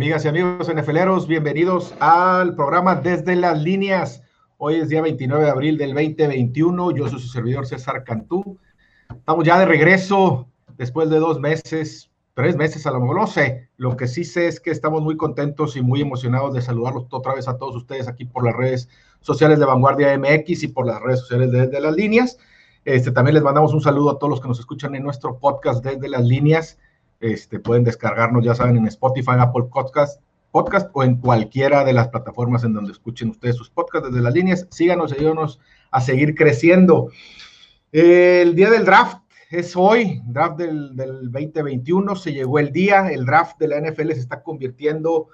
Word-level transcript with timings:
Amigas 0.00 0.24
y 0.24 0.28
amigos 0.28 0.66
NFLeros, 0.74 1.28
bienvenidos 1.28 1.94
al 2.00 2.54
programa 2.54 2.94
Desde 2.94 3.36
las 3.36 3.60
Líneas. 3.60 4.22
Hoy 4.56 4.76
es 4.76 4.88
día 4.88 5.02
29 5.02 5.44
de 5.44 5.50
abril 5.50 5.76
del 5.76 5.92
2021. 5.92 6.92
Yo 6.92 7.06
soy 7.06 7.20
su 7.20 7.28
servidor 7.28 7.66
César 7.66 8.02
Cantú. 8.02 8.58
Estamos 9.14 9.44
ya 9.44 9.58
de 9.58 9.66
regreso 9.66 10.48
después 10.78 11.10
de 11.10 11.18
dos 11.18 11.38
meses, 11.38 12.10
tres 12.32 12.56
meses 12.56 12.86
a 12.86 12.92
lo 12.92 13.00
mejor, 13.00 13.16
no 13.18 13.26
sé. 13.26 13.68
Lo 13.76 13.94
que 13.94 14.08
sí 14.08 14.24
sé 14.24 14.48
es 14.48 14.58
que 14.58 14.70
estamos 14.70 15.02
muy 15.02 15.18
contentos 15.18 15.76
y 15.76 15.82
muy 15.82 16.00
emocionados 16.00 16.54
de 16.54 16.62
saludarlos 16.62 17.04
otra 17.10 17.34
vez 17.34 17.46
a 17.46 17.58
todos 17.58 17.76
ustedes 17.76 18.08
aquí 18.08 18.24
por 18.24 18.42
las 18.42 18.56
redes 18.56 18.88
sociales 19.20 19.58
de 19.58 19.66
Vanguardia 19.66 20.16
MX 20.16 20.62
y 20.62 20.68
por 20.68 20.86
las 20.86 21.02
redes 21.02 21.20
sociales 21.20 21.52
de 21.52 21.66
Desde 21.66 21.78
las 21.78 21.94
Líneas. 21.94 22.38
Este, 22.86 23.12
también 23.12 23.34
les 23.34 23.42
mandamos 23.42 23.74
un 23.74 23.82
saludo 23.82 24.12
a 24.12 24.18
todos 24.18 24.30
los 24.30 24.40
que 24.40 24.48
nos 24.48 24.60
escuchan 24.60 24.94
en 24.94 25.02
nuestro 25.02 25.38
podcast 25.38 25.84
Desde 25.84 26.08
las 26.08 26.24
Líneas. 26.24 26.78
Este, 27.20 27.60
pueden 27.60 27.84
descargarnos, 27.84 28.44
ya 28.44 28.54
saben, 28.54 28.78
en 28.78 28.86
Spotify, 28.86 29.32
Apple 29.38 29.64
Podcast, 29.70 30.22
podcast 30.50 30.90
o 30.94 31.04
en 31.04 31.16
cualquiera 31.16 31.84
de 31.84 31.92
las 31.92 32.08
plataformas 32.08 32.64
en 32.64 32.72
donde 32.72 32.92
escuchen 32.92 33.30
ustedes 33.30 33.56
sus 33.56 33.70
podcasts 33.70 34.08
desde 34.08 34.22
las 34.22 34.34
líneas. 34.34 34.66
Síganos, 34.70 35.12
ayúdanos 35.12 35.60
a 35.90 36.00
seguir 36.00 36.34
creciendo. 36.34 37.10
El 37.92 38.54
día 38.54 38.70
del 38.70 38.84
draft 38.84 39.18
es 39.50 39.76
hoy, 39.76 40.22
draft 40.24 40.56
del, 40.58 40.96
del 40.96 41.30
2021, 41.30 42.16
se 42.16 42.32
llegó 42.32 42.58
el 42.58 42.72
día, 42.72 43.10
el 43.10 43.26
draft 43.26 43.58
de 43.58 43.68
la 43.68 43.80
NFL 43.80 44.12
se 44.12 44.20
está 44.20 44.42
convirtiendo 44.42 45.28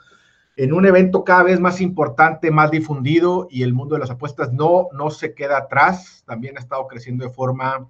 en 0.56 0.72
un 0.72 0.86
evento 0.86 1.22
cada 1.22 1.42
vez 1.42 1.60
más 1.60 1.80
importante, 1.82 2.50
más 2.50 2.70
difundido 2.70 3.46
y 3.50 3.62
el 3.62 3.74
mundo 3.74 3.94
de 3.94 4.00
las 4.00 4.10
apuestas 4.10 4.52
no, 4.52 4.88
no 4.92 5.10
se 5.10 5.34
queda 5.34 5.58
atrás, 5.58 6.24
también 6.26 6.56
ha 6.56 6.60
estado 6.60 6.86
creciendo 6.88 7.24
de 7.24 7.30
forma 7.30 7.88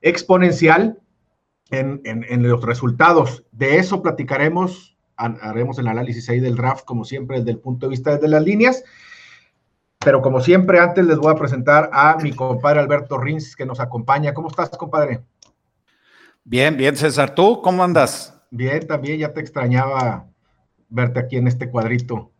exponencial 0.00 0.98
en, 1.70 2.42
los 2.42 2.62
resultados. 2.62 3.44
De 3.52 3.76
eso 3.76 4.02
platicaremos, 4.02 4.96
haremos 5.16 5.78
el 5.78 5.88
análisis 5.88 6.28
ahí 6.28 6.40
del 6.40 6.56
draft, 6.56 6.84
como 6.84 7.04
siempre, 7.04 7.38
desde 7.38 7.52
el 7.52 7.58
punto 7.58 7.86
de 7.86 7.90
vista 7.90 8.16
de 8.16 8.28
las 8.28 8.42
líneas. 8.42 8.84
Pero 9.98 10.20
como 10.20 10.40
siempre, 10.40 10.80
antes 10.80 11.06
les 11.06 11.18
voy 11.18 11.32
a 11.32 11.36
presentar 11.36 11.88
a 11.92 12.16
mi 12.16 12.32
compadre 12.32 12.80
Alberto 12.80 13.18
Rins, 13.18 13.54
que 13.54 13.66
nos 13.66 13.80
acompaña. 13.80 14.34
¿Cómo 14.34 14.48
estás, 14.48 14.70
compadre? 14.70 15.22
Bien, 16.44 16.76
bien, 16.76 16.96
César. 16.96 17.34
¿Tú 17.34 17.62
cómo 17.62 17.84
andas? 17.84 18.34
Bien, 18.50 18.86
también 18.86 19.18
ya 19.18 19.32
te 19.32 19.40
extrañaba 19.40 20.26
verte 20.88 21.20
aquí 21.20 21.36
en 21.36 21.46
este 21.46 21.70
cuadrito. 21.70 22.32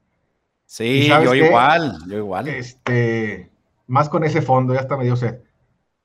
Sí, 0.66 1.08
yo 1.08 1.34
igual, 1.34 1.98
yo 2.08 2.18
igual. 2.18 2.48
Este, 2.48 3.50
más 3.86 4.08
con 4.08 4.24
ese 4.24 4.42
fondo, 4.42 4.74
ya 4.74 4.80
está 4.80 4.96
medio 4.96 5.16
sed. 5.16 5.40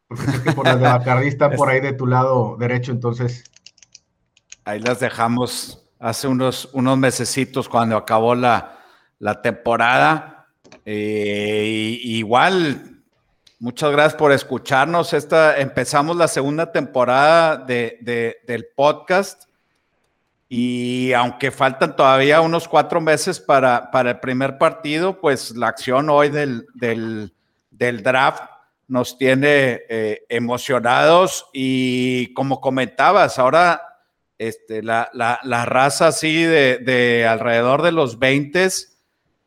Porque 0.08 0.24
sé 0.24 0.44
que 0.44 0.52
por 0.54 0.66
de 0.66 0.76
Bacardi 0.76 1.28
están 1.28 1.52
por 1.56 1.70
ahí 1.70 1.82
de 1.82 1.94
tu 1.94 2.08
lado 2.08 2.56
derecho, 2.58 2.92
entonces. 2.92 3.44
Ahí 4.64 4.80
las 4.80 5.00
dejamos 5.00 5.86
hace 6.00 6.28
unos, 6.28 6.70
unos 6.74 6.98
mesecitos 6.98 7.68
cuando 7.68 7.98
acabó 7.98 8.36
la, 8.36 8.74
temporada. 9.44 10.48
Eh, 10.86 12.00
igual, 12.04 13.02
muchas 13.60 13.92
gracias 13.92 14.16
por 14.16 14.32
escucharnos. 14.32 15.14
Esta, 15.14 15.58
empezamos 15.58 16.16
la 16.16 16.28
segunda 16.28 16.72
temporada 16.72 17.58
del 17.58 18.68
podcast. 18.76 19.44
Y 20.50 21.12
aunque 21.12 21.52
faltan 21.52 21.98
todavía 21.98 22.40
unos 22.40 22.70
cuatro 22.70 23.02
meses 23.02 23.38
para, 23.38 23.92
para 23.92 24.12
el 24.12 24.20
primer 24.22 24.58
partido, 24.58 25.20
pues 25.20 25.52
la 25.58 25.68
acción 25.68 26.10
hoy 26.10 26.30
del, 26.30 26.66
del, 26.74 27.34
del 27.70 28.02
draft 28.02 28.44
nos 28.88 29.18
tiene 29.18 29.82
eh, 29.90 30.26
emocionados 30.30 31.48
y 31.54 32.34
como 32.34 32.62
comentabas, 32.62 33.38
ahora 33.38 33.82
este, 34.38 34.84
la, 34.84 35.10
raza 35.66 36.08
así 36.08 36.44
de, 36.44 37.28
alrededor 37.30 37.82
de 37.82 37.92
los 37.92 38.20
20, 38.20 38.68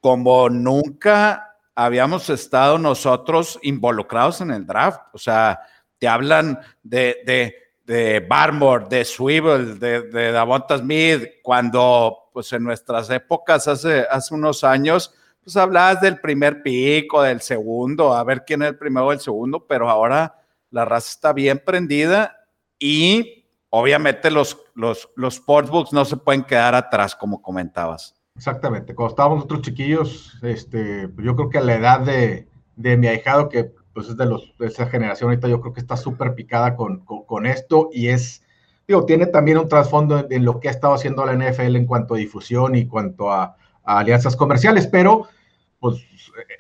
como 0.01 0.49
nunca 0.51 1.57
habíamos 1.75 2.29
estado 2.29 2.79
nosotros 2.79 3.59
involucrados 3.63 4.41
en 4.41 4.51
el 4.51 4.67
draft. 4.67 5.01
O 5.13 5.19
sea, 5.19 5.61
te 5.99 6.09
hablan 6.09 6.59
de, 6.83 7.19
de, 7.25 7.55
de 7.85 8.21
Barmore, 8.21 8.87
de 8.89 9.05
Swivel, 9.05 9.79
de, 9.79 10.03
de 10.03 10.33
Davonta 10.33 10.79
Smith, 10.79 11.25
cuando 11.43 12.31
pues 12.33 12.53
en 12.53 12.63
nuestras 12.63 13.11
épocas, 13.11 13.69
hace, 13.69 14.07
hace 14.11 14.35
unos 14.35 14.65
años, 14.65 15.15
pues 15.43 15.57
hablabas 15.57 16.01
del 16.01 16.21
primer 16.21 16.63
pico, 16.63 17.23
del 17.23 17.41
segundo, 17.41 18.15
a 18.15 18.23
ver 18.25 18.45
quién 18.47 18.63
es 18.63 18.69
el 18.69 18.79
primero 18.79 19.07
o 19.07 19.13
el 19.13 19.21
segundo, 19.21 19.67
pero 19.67 19.89
ahora 19.89 20.37
la 20.71 20.85
raza 20.85 21.11
está 21.11 21.33
bien 21.33 21.63
prendida 21.65 22.37
y 22.79 23.47
obviamente 23.71 24.31
los, 24.31 24.59
los, 24.75 25.09
los 25.17 25.37
sportsbooks 25.37 25.93
no 25.93 26.05
se 26.05 26.17
pueden 26.17 26.45
quedar 26.45 26.75
atrás, 26.75 27.15
como 27.17 27.43
comentabas. 27.43 28.15
Exactamente, 28.37 28.95
cuando 28.95 29.11
estábamos 29.11 29.37
nosotros 29.39 29.63
chiquillos, 29.63 30.39
este, 30.43 31.09
pues 31.09 31.27
yo 31.27 31.37
creo 31.37 31.51
que 31.51 31.59
a 31.59 31.63
la 31.63 31.75
edad 31.75 32.01
de, 32.01 32.49
de 32.77 32.97
mi 32.97 33.07
ahijado, 33.09 33.49
que 33.49 33.73
pues 33.93 34.09
es 34.09 34.17
de, 34.17 34.27
los, 34.27 34.55
de 34.59 34.67
esa 34.67 34.87
generación 34.87 35.31
ahorita, 35.31 35.49
yo 35.49 35.61
creo 35.61 35.73
que 35.73 35.81
está 35.81 35.97
súper 35.97 36.35
picada 36.35 36.77
con, 36.77 37.01
con, 37.05 37.47
esto 37.47 37.91
y 37.93 38.09
es, 38.09 38.43
digo, 38.87 39.05
tiene 39.05 39.27
también 39.27 39.59
un 39.59 39.69
trasfondo 39.69 40.27
en, 40.31 40.45
lo 40.45 40.61
que 40.61 40.69
ha 40.69 40.71
estado 40.71 40.95
haciendo 40.95 41.27
la 41.27 41.35
NFL 41.35 41.77
en 41.77 41.87
cuanto 41.87 42.15
a 42.15 42.19
difusión 42.19 42.77
y 42.77 42.87
cuanto 42.87 43.33
a, 43.33 43.57
alianzas 43.99 44.37
comerciales, 44.37 44.87
pero 44.87 45.29
pues 45.79 46.07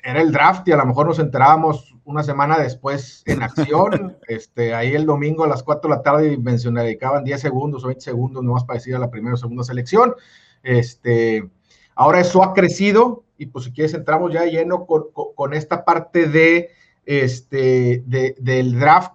era 0.02 0.20
el 0.20 0.32
draft 0.32 0.66
y 0.68 0.72
a 0.72 0.76
lo 0.76 0.86
mejor 0.86 1.06
nos 1.06 1.18
enterábamos 1.18 1.94
una 2.04 2.22
semana 2.22 2.58
después 2.58 3.22
en 3.26 3.42
acción, 3.42 4.16
este, 4.26 4.74
ahí 4.74 4.94
el 4.94 5.06
domingo 5.06 5.44
a 5.44 5.48
las 5.48 5.62
4 5.62 5.88
de 5.88 5.96
la 5.96 6.02
tarde 6.02 6.38
mencioné, 6.38 6.82
dedicaban 6.82 7.24
10 7.24 7.41
segundos 7.41 7.84
o 7.84 7.88
20 7.88 8.02
segundos 8.02 8.42
nomás 8.42 8.64
para 8.64 8.78
decir 8.78 8.96
a 8.96 8.98
la 8.98 9.10
primera 9.10 9.34
o 9.34 9.38
segunda 9.38 9.64
selección. 9.64 10.14
Este, 10.62 11.48
ahora 11.94 12.20
eso 12.20 12.42
ha 12.42 12.52
crecido 12.54 13.24
y 13.38 13.47
pues 13.47 13.66
si 13.66 13.72
quieres 13.72 13.94
entramos 13.94 14.32
ya 14.32 14.44
lleno 14.44 14.86
con, 14.86 15.54
esta 15.54 15.84
parte 15.84 16.26
de, 16.26 16.70
este, 17.06 18.02
del 18.06 18.78
draft 18.78 19.12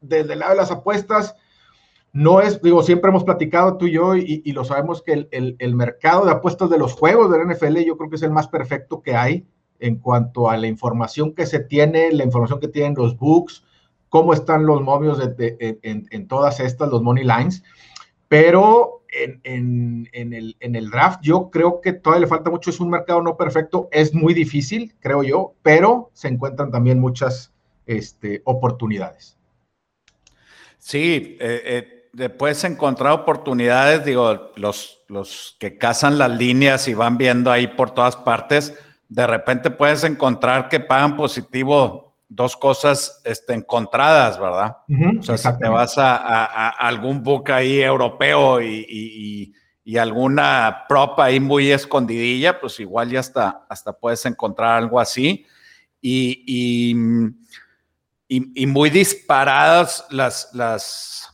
desde 0.00 0.34
el 0.34 0.38
lado 0.38 0.52
de 0.52 0.58
las 0.58 0.70
apuestas 0.70 1.34
no 2.16 2.40
es, 2.40 2.62
digo, 2.62 2.82
siempre 2.82 3.10
hemos 3.10 3.24
platicado 3.24 3.76
tú 3.76 3.86
y 3.86 3.92
yo 3.92 4.16
y, 4.16 4.50
lo 4.52 4.64
sabemos 4.64 5.02
que 5.02 5.28
el, 5.30 5.74
mercado 5.74 6.24
de 6.24 6.32
apuestas 6.32 6.70
de 6.70 6.78
los 6.78 6.94
juegos 6.94 7.30
del 7.30 7.46
NFL 7.46 7.80
yo 7.80 7.98
creo 7.98 8.08
que 8.08 8.16
es 8.16 8.22
el 8.22 8.30
más 8.30 8.48
perfecto 8.48 9.02
que 9.02 9.14
hay 9.14 9.46
en 9.80 9.96
cuanto 9.96 10.48
a 10.48 10.56
la 10.56 10.66
información 10.66 11.34
que 11.34 11.44
se 11.44 11.60
tiene, 11.60 12.10
la 12.12 12.24
información 12.24 12.58
que 12.58 12.68
tienen 12.68 12.94
los 12.96 13.18
books, 13.18 13.66
cómo 14.08 14.32
están 14.32 14.64
los 14.64 14.80
movios 14.80 15.20
en, 15.38 16.26
todas 16.26 16.58
estas, 16.58 16.88
los 16.88 17.02
money 17.02 17.22
lines. 17.22 17.62
Pero 18.28 19.02
en, 19.10 20.08
el, 20.14 20.56
en 20.58 20.74
el 20.74 20.90
draft 20.90 21.20
yo 21.20 21.50
creo 21.50 21.82
que 21.82 21.92
todavía 21.92 22.22
le 22.22 22.28
falta 22.28 22.48
mucho, 22.48 22.70
es 22.70 22.80
un 22.80 22.88
mercado 22.88 23.20
no 23.20 23.36
perfecto, 23.36 23.90
es 23.92 24.14
muy 24.14 24.32
difícil, 24.32 24.94
creo 25.00 25.22
yo, 25.22 25.52
pero 25.60 26.08
se 26.14 26.28
encuentran 26.28 26.70
también 26.70 26.98
muchas 26.98 27.52
este, 27.84 28.40
oportunidades. 28.46 29.36
Sí, 30.78 31.36
eh, 31.40 31.62
eh 31.64 31.95
puedes 32.38 32.64
encontrar 32.64 33.12
oportunidades, 33.12 34.04
digo, 34.04 34.52
los, 34.56 35.02
los 35.08 35.56
que 35.58 35.76
cazan 35.76 36.18
las 36.18 36.30
líneas 36.30 36.88
y 36.88 36.94
van 36.94 37.18
viendo 37.18 37.50
ahí 37.50 37.66
por 37.66 37.90
todas 37.90 38.16
partes, 38.16 38.74
de 39.08 39.26
repente 39.26 39.70
puedes 39.70 40.04
encontrar 40.04 40.68
que 40.68 40.80
pagan 40.80 41.16
positivo 41.16 42.16
dos 42.28 42.56
cosas 42.56 43.20
este, 43.24 43.54
encontradas, 43.54 44.38
¿verdad? 44.38 44.78
o 45.18 45.22
sea, 45.22 45.36
si 45.36 45.58
te 45.58 45.68
vas 45.68 45.96
a, 45.98 46.70
algún 46.70 47.22
book 47.22 47.50
ahí 47.52 47.80
europeo 47.80 48.60
y, 48.60 49.52
alguna 49.98 50.84
prop 50.88 51.20
ahí 51.20 51.38
muy 51.38 51.70
escondidilla, 51.70 52.58
pues 52.60 52.80
igual 52.80 53.10
ya 53.10 53.20
hasta, 53.20 53.66
hasta 53.68 53.92
puedes 53.92 54.26
encontrar 54.26 54.76
algo 54.78 54.98
así. 54.98 55.46
Y, 56.00 56.92
y 58.28 58.66
muy 58.66 58.90
disparadas 58.90 60.04
las, 60.10 60.50
las 60.52 61.25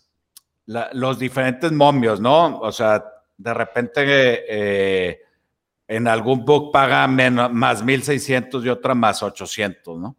los 0.66 1.18
diferentes 1.18 1.72
momios, 1.72 2.20
¿no? 2.20 2.58
O 2.60 2.72
sea, 2.72 3.04
de 3.36 3.54
repente 3.54 4.02
eh, 4.48 5.20
en 5.88 6.08
algún 6.08 6.44
book 6.44 6.72
paga 6.72 7.06
menos, 7.08 7.52
más 7.52 7.84
1600 7.84 8.64
y 8.64 8.68
otra 8.68 8.94
más 8.94 9.22
800, 9.22 9.98
¿no? 9.98 10.16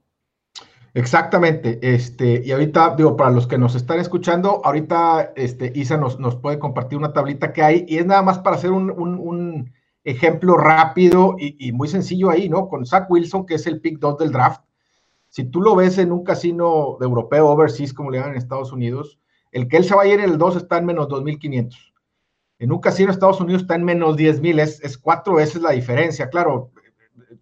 Exactamente, 0.96 1.80
este, 1.82 2.44
y 2.46 2.52
ahorita, 2.52 2.94
digo, 2.96 3.18
para 3.18 3.32
los 3.32 3.48
que 3.48 3.58
nos 3.58 3.74
están 3.74 4.00
escuchando, 4.00 4.62
ahorita 4.64 5.34
este, 5.36 5.72
Isa 5.74 5.98
nos, 5.98 6.20
nos 6.20 6.36
puede 6.36 6.60
compartir 6.60 7.00
una 7.00 7.14
tablita 7.14 7.52
que 7.52 7.64
hay 7.64 7.86
y 7.88 7.98
es 7.98 8.06
nada 8.06 8.22
más 8.22 8.38
para 8.38 8.58
hacer 8.58 8.72
un, 8.72 9.74
ejemplo 10.06 10.58
rápido 10.58 11.36
y, 11.40 11.72
muy 11.72 11.88
sencillo 11.88 12.30
ahí, 12.30 12.50
¿no? 12.50 12.68
Con 12.68 12.86
Zach 12.86 13.10
Wilson, 13.10 13.46
que 13.46 13.56
es 13.56 13.66
el 13.66 13.80
pick 13.80 14.00
2 14.00 14.18
del 14.18 14.32
draft. 14.34 14.62
Si 15.30 15.46
tú 15.46 15.62
lo 15.62 15.76
ves 15.76 15.98
en 15.98 16.12
un 16.12 16.24
casino 16.24 16.98
de 17.00 17.06
europeo, 17.06 17.48
overseas, 17.48 17.94
como 17.94 18.12
le 18.12 18.18
llaman 18.18 18.34
en 18.34 18.38
Estados 18.38 18.74
Unidos, 18.74 19.18
el 19.54 19.68
que 19.68 19.78
él 19.78 19.86
se 19.86 19.96
va 19.96 20.02
a 20.02 20.08
ir 20.08 20.20
en 20.20 20.32
el 20.32 20.38
2 20.38 20.58
está 20.58 20.80
en 20.80 20.86
menos 20.86 21.08
2.500. 21.08 21.94
En 22.60 22.72
un 22.72 22.80
casino 22.80 23.08
de 23.08 23.14
Estados 23.14 23.40
Unidos 23.40 23.62
está 23.62 23.76
en 23.76 23.84
menos 23.84 24.18
10.000, 24.18 24.60
es, 24.60 24.82
es 24.84 24.98
cuatro 24.98 25.36
veces 25.36 25.62
la 25.62 25.72
diferencia. 25.72 26.30
Claro, 26.30 26.72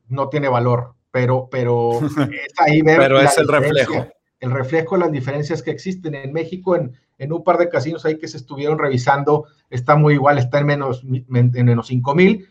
no 0.08 0.30
tiene 0.30 0.50
valor, 0.50 0.96
pero, 1.10 1.48
pero 1.50 2.00
es 2.02 2.54
ahí 2.58 2.82
ver. 2.82 2.98
pero 2.98 3.20
es 3.20 3.38
el 3.38 3.48
reflejo. 3.48 4.08
El 4.40 4.52
reflejo 4.52 4.96
de 4.96 5.02
las 5.02 5.12
diferencias 5.12 5.62
que 5.62 5.72
existen. 5.72 6.16
En 6.16 6.34
México, 6.34 6.76
en, 6.76 6.94
en, 7.18 7.32
un 7.32 7.44
par 7.44 7.58
de 7.58 7.70
casinos 7.70 8.04
ahí 8.06 8.18
que 8.18 8.28
se 8.28 8.38
estuvieron 8.38 8.80
revisando, 8.80 9.46
está 9.70 9.96
muy 9.96 10.16
igual, 10.16 10.40
está 10.40 10.60
en 10.60 10.66
menos, 10.66 11.04
en 11.04 11.66
menos 11.66 11.92
5.000. 11.92 12.48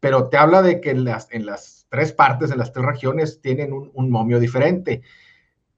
pero 0.00 0.28
te 0.28 0.38
habla 0.38 0.62
de 0.62 0.80
que 0.80 0.90
en 0.90 1.04
las, 1.04 1.28
en 1.30 1.46
las 1.46 1.86
tres 1.90 2.12
partes, 2.12 2.50
en 2.50 2.58
las 2.58 2.72
tres 2.72 2.86
regiones, 2.86 3.40
tienen 3.42 3.72
un, 3.72 4.10
momio 4.10 4.40
diferente. 4.40 5.02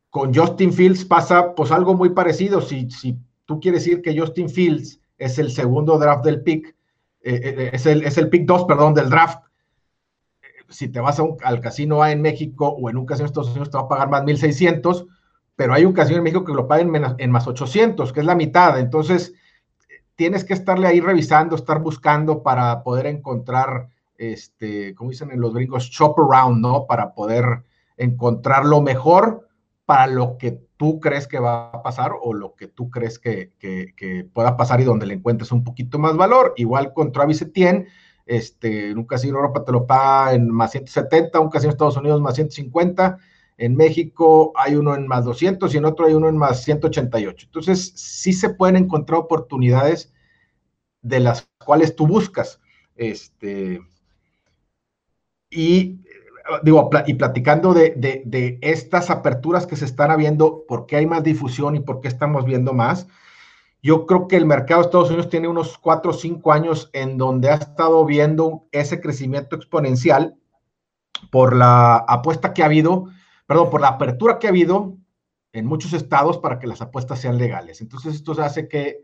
Con 0.09 0.33
Justin 0.33 0.73
Fields 0.73 1.05
pasa 1.05 1.55
pues 1.55 1.73
algo 1.73 1.95
muy 1.95 2.11
parecido. 2.11 2.61
Si, 2.61 2.89
si 2.91 3.19
tú 3.47 3.61
quieres 3.61 3.85
decir 3.85 4.03
que 4.03 4.19
Justin 4.19 4.51
Fields 4.51 5.01
es 5.19 5.39
el 5.39 5.51
segundo 5.51 5.99
draft 5.99 6.25
del 6.25 6.43
pick, 6.43 6.75
eh, 7.23 7.41
eh, 7.43 7.71
es, 7.73 7.87
el, 7.87 8.03
es 8.05 8.19
el 8.19 8.29
pick 8.29 8.45
2, 8.45 8.65
perdón, 8.65 8.95
del 8.95 9.09
draft, 9.09 9.39
si 10.69 10.89
te 10.89 11.01
vas 11.01 11.21
al 11.43 11.61
casino 11.61 12.03
A 12.03 12.13
en 12.13 12.23
México 12.23 12.69
o 12.69 12.91
en 12.91 12.97
un 12.97 13.07
casino 13.07 13.25
de 13.25 13.29
Estados 13.29 13.51
Unidos 13.51 13.71
te 13.71 13.79
va 13.79 13.85
a 13.85 13.89
pagar 13.89 14.09
más 14.09 14.23
1.600, 14.23 15.07
pero 15.55 15.73
hay 15.73 15.85
un 15.85 15.93
casino 15.93 16.19
en 16.19 16.25
México 16.25 16.45
que 16.45 16.53
lo 16.53 16.69
paguen 16.69 16.93
en 17.19 17.31
más 17.31 17.47
800, 17.47 18.13
que 18.13 18.21
es 18.21 18.27
la 18.27 18.35
mitad. 18.35 18.79
Entonces, 18.79 19.35
tienes 20.17 20.45
que 20.45 20.55
estarle 20.55 20.87
ahí 20.87 21.01
revisando, 21.01 21.57
estar 21.57 21.81
buscando 21.81 22.43
para 22.43 22.83
poder 22.83 23.07
encontrar, 23.07 23.89
este, 24.19 24.95
como 24.95 25.11
dicen 25.11 25.31
en 25.31 25.41
los 25.41 25.55
gringos, 25.55 25.85
shop 25.85 26.19
around, 26.19 26.61
¿no? 26.61 26.87
Para 26.87 27.15
poder 27.15 27.63
encontrar 27.97 28.67
lo 28.67 28.83
mejor 28.83 29.49
para 29.87 30.07
lo 30.07 30.37
que 30.37 30.66
tú 30.77 31.01
crees 31.01 31.27
que 31.27 31.39
va 31.39 31.71
a 31.71 31.83
pasar 31.83 32.13
o 32.21 32.35
lo 32.35 32.55
que 32.55 32.69
tú 32.69 32.91
crees 32.91 33.19
que, 33.19 33.53
que, 33.59 34.29
pueda 34.33 34.57
pasar 34.57 34.81
y 34.81 34.85
donde 34.85 35.07
le 35.07 35.15
encuentres 35.15 35.53
un 35.53 35.65
poquito 35.65 35.99
más 35.99 36.17
valor. 36.17 36.55
Igual 36.57 36.93
con 36.93 37.13
Travis 37.13 37.43
Etienne, 37.43 37.89
este, 38.27 38.91
en 38.91 38.99
un 38.99 39.07
casino 39.07 39.37
Europa 39.37 39.65
te 39.65 39.73
lo 39.73 39.87
paga 39.87 40.35
en 40.35 40.51
más 40.51 40.73
170, 40.73 41.41
un 41.41 41.51
casino 41.51 41.71
Estados 41.71 41.97
Unidos 41.97 42.21
más 42.21 42.35
150, 42.35 43.19
en 43.59 43.77
México 43.77 44.53
hay 44.55 44.75
uno 44.75 44.95
en 44.95 45.07
más 45.07 45.25
200 45.25 45.75
y 45.75 45.79
en 45.79 45.87
otro 45.87 46.07
hay 46.07 46.15
uno 46.15 46.29
en 46.29 46.37
más 46.37 46.63
188. 46.65 47.47
Entonces, 47.47 47.93
sí 47.95 48.33
se 48.33 48.51
pueden 48.51 48.77
encontrar 48.77 49.21
oportunidades 49.21 50.13
de 51.01 51.21
las 51.21 51.49
cuales 51.65 51.97
tú 51.97 52.07
buscas. 52.07 52.61
Este, 52.97 53.81
y 55.51 56.01
digo, 56.63 56.91
y 57.07 57.15
platicando 57.15 57.75
de, 57.75 57.95
de, 57.97 58.59
estas 58.63 59.11
aperturas 59.11 59.67
que 59.67 59.77
se 59.77 59.85
están 59.85 60.11
habiendo, 60.11 60.65
por 60.67 60.87
qué 60.87 60.97
hay 60.97 61.07
más 61.07 61.23
difusión 61.23 61.77
y 61.77 61.81
por 61.81 62.01
qué 62.01 62.09
estamos 62.09 62.45
viendo 62.45 62.73
más, 62.73 63.07
yo 63.83 64.07
creo 64.07 64.27
que 64.27 64.37
el 64.37 64.47
mercado 64.47 64.81
de 64.81 64.87
Estados 64.87 65.09
Unidos 65.09 65.29
tiene 65.29 65.49
unos 65.49 65.79
cuatro 65.79 66.11
o 66.11 66.15
cinco 66.15 66.53
años 66.53 66.91
en 66.93 67.19
donde 67.19 67.51
ha 67.51 67.55
estado 67.55 68.05
viendo 68.05 68.67
ese 68.73 69.01
crecimiento 69.01 69.57
exponencial 69.57 70.37
por 71.31 71.55
la 71.55 71.97
apuesta 71.97 72.53
que 72.53 72.63
ha 72.63 72.67
habido, 72.67 73.07
perdón, 73.47 73.71
por 73.71 73.81
la 73.81 73.89
apertura 73.89 74.39
que 74.39 74.47
ha 74.47 74.51
habido 74.51 74.97
en 75.53 75.67
muchos 75.67 75.93
estados 75.93 76.39
para 76.39 76.59
que 76.59 76.67
las 76.67 76.83
apuestas 76.83 77.21
sean 77.21 77.39
legales. 77.39 77.81
Entonces, 77.81 78.15
esto 78.15 78.33
hace 78.43 78.69
que 78.69 79.03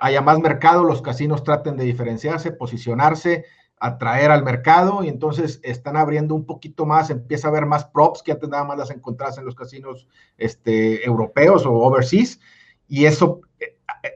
haya 0.00 0.20
más 0.20 0.38
mercado, 0.38 0.84
los 0.84 1.02
casinos 1.02 1.42
traten 1.42 1.76
de 1.76 1.84
diferenciarse, 1.84 2.52
posicionarse, 2.52 3.46
atraer 3.80 4.30
al 4.30 4.44
mercado 4.44 5.02
y 5.04 5.08
entonces 5.08 5.60
están 5.62 5.96
abriendo 5.96 6.34
un 6.34 6.44
poquito 6.44 6.86
más, 6.86 7.10
empieza 7.10 7.48
a 7.48 7.50
haber 7.50 7.66
más 7.66 7.84
props 7.84 8.22
que 8.22 8.32
antes 8.32 8.48
nada 8.48 8.64
más 8.64 8.78
las 8.78 8.90
encontrás 8.90 9.38
en 9.38 9.44
los 9.44 9.54
casinos 9.54 10.08
este, 10.36 11.04
europeos 11.06 11.66
o 11.66 11.72
overseas. 11.72 12.40
Y 12.86 13.04
eso 13.04 13.40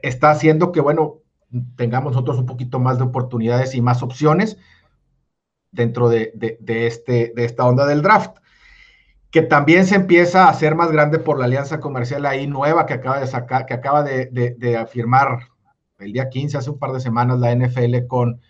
está 0.01 0.31
haciendo 0.31 0.71
que, 0.71 0.81
bueno, 0.81 1.19
tengamos 1.75 2.13
nosotros 2.13 2.39
un 2.39 2.45
poquito 2.45 2.79
más 2.79 2.97
de 2.97 3.03
oportunidades 3.03 3.75
y 3.75 3.81
más 3.81 4.03
opciones 4.03 4.57
dentro 5.71 6.09
de, 6.09 6.33
este, 6.67 7.33
de 7.35 7.45
esta 7.45 7.65
onda 7.65 7.85
del 7.85 8.01
draft, 8.01 8.37
que 9.31 9.41
también 9.41 9.85
se 9.85 9.95
empieza 9.95 10.45
a 10.45 10.49
hacer 10.49 10.75
más 10.75 10.91
grande 10.91 11.19
por 11.19 11.39
la 11.39 11.45
alianza 11.45 11.79
comercial 11.79 12.25
ahí 12.25 12.47
nueva 12.47 12.85
que 12.85 12.93
acaba 12.93 13.19
de 13.19 13.27
sacar, 13.27 13.65
que 13.65 13.73
acaba 13.73 14.03
de, 14.03 14.27
de 14.27 14.77
afirmar 14.77 15.49
el 15.99 16.13
día 16.13 16.29
15, 16.29 16.57
hace 16.57 16.69
un 16.69 16.79
par 16.79 16.91
de 16.91 16.99
semanas, 16.99 17.39
la 17.39 17.55
NFL 17.55 18.05
con 18.07 18.41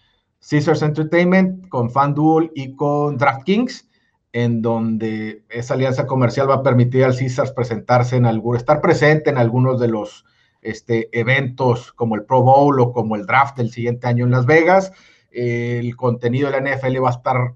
Caesars 0.48 0.82
Entertainment, 0.82 1.70
con 1.70 1.90
FanDuel 1.90 2.52
y 2.54 2.76
con 2.76 3.18
DraftKings, 3.18 3.90
en 4.34 4.62
donde 4.62 5.44
esa 5.50 5.76
alianza 5.76 6.06
comercial 6.06 6.50
va 6.50 6.56
a 6.56 6.64
permitir 6.64 7.04
al 7.04 7.18
Caesars 7.18 7.52
presentarse 7.52 8.16
en 8.18 8.26
algún, 8.26 8.58
estar 8.58 8.82
presente 8.82 9.30
en 9.30 9.38
algunos 9.38 9.80
de 9.80 9.88
los 9.88 10.26
este, 10.62 11.10
eventos 11.18 11.94
como 11.94 12.16
el 12.16 12.24
Pro 12.24 12.42
Bowl 12.42 12.80
o 12.80 12.92
como 12.92 13.16
el 13.16 13.26
draft 13.26 13.58
del 13.58 13.72
siguiente 13.72 14.08
año 14.08 14.26
en 14.26 14.32
Las 14.32 14.46
Vegas. 14.46 14.92
el 15.32 15.96
contenido 15.96 16.50
de 16.50 16.60
la 16.60 16.76
NFL 16.76 17.04
va 17.04 17.10
a 17.10 17.14
estar, 17.14 17.56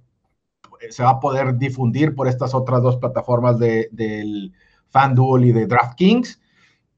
se 0.89 1.03
va 1.03 1.11
a 1.11 1.19
poder 1.19 1.57
difundir 1.57 2.15
por 2.15 2.27
estas 2.27 2.53
otras 2.53 2.81
dos 2.81 2.97
plataformas 2.97 3.59
de, 3.59 3.89
del 3.91 4.53
FanDuel 4.89 5.45
y 5.45 5.51
de 5.51 5.67
DraftKings. 5.67 6.41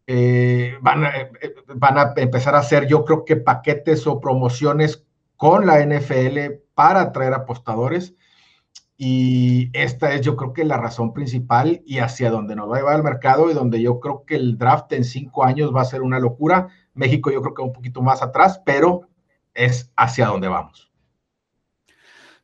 Eh, 0.07 0.73
van, 0.81 1.05
a, 1.05 1.09
eh, 1.15 1.31
van 1.75 1.97
a 1.97 2.13
empezar 2.17 2.55
a 2.55 2.59
hacer, 2.59 2.87
yo 2.87 3.05
creo 3.05 3.25
que 3.25 3.35
paquetes 3.35 4.07
o 4.07 4.19
promociones 4.19 5.05
con 5.39 5.65
la 5.65 5.79
NFL 5.85 6.37
para 6.73 6.99
atraer 6.99 7.33
apostadores. 7.33 8.13
Y 8.97 9.69
esta 9.71 10.13
es 10.13 10.19
yo 10.19 10.35
creo 10.35 10.51
que 10.51 10.65
la 10.65 10.75
razón 10.75 11.13
principal 11.13 11.81
y 11.85 11.99
hacia 11.99 12.29
donde 12.29 12.57
nos 12.57 12.69
va 12.69 12.75
a 12.75 12.79
llevar 12.79 12.97
el 12.97 13.03
mercado 13.03 13.49
y 13.49 13.53
donde 13.53 13.81
yo 13.81 14.01
creo 14.01 14.25
que 14.25 14.35
el 14.35 14.57
draft 14.57 14.91
en 14.91 15.05
cinco 15.05 15.45
años 15.45 15.73
va 15.73 15.79
a 15.79 15.85
ser 15.85 16.01
una 16.01 16.19
locura. 16.19 16.67
México 16.93 17.31
yo 17.31 17.41
creo 17.41 17.53
que 17.53 17.61
un 17.61 17.71
poquito 17.71 18.01
más 18.01 18.21
atrás, 18.21 18.61
pero 18.65 19.07
es 19.53 19.93
hacia 19.95 20.27
donde 20.27 20.49
vamos. 20.49 20.91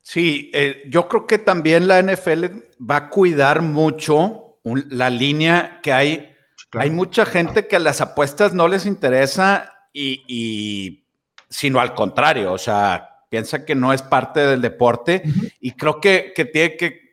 Sí, 0.02 0.50
eh, 0.54 0.84
yo 0.88 1.10
creo 1.10 1.28
que 1.28 1.38
también 1.38 1.90
la 1.90 2.02
NFL 2.02 2.46
va 2.80 2.96
a 2.96 3.10
cuidar 3.10 3.62
mucho 3.62 4.58
la 4.64 5.10
línea 5.10 5.82
que 5.84 5.92
hay. 5.92 6.34
Hay 6.72 6.92
mucha 6.92 7.26
gente 7.26 7.68
que 7.68 7.76
a 7.76 7.80
las 7.80 8.00
apuestas 8.00 8.54
no 8.54 8.70
les 8.70 8.86
interesa 8.86 9.74
y, 9.92 10.24
y 10.30 11.05
sino 11.50 11.80
al 11.80 11.94
contrario, 11.94 12.54
o 12.54 12.58
sea, 12.58 13.22
piensa 13.30 13.66
que 13.66 13.76
no 13.76 13.94
es 13.94 14.02
parte 14.02 14.46
del 14.46 14.62
deporte 14.62 15.24
y 15.60 15.72
creo 15.72 16.00
que, 16.00 16.34
que 16.36 16.46
tiene 16.46 16.78
que, 16.78 17.06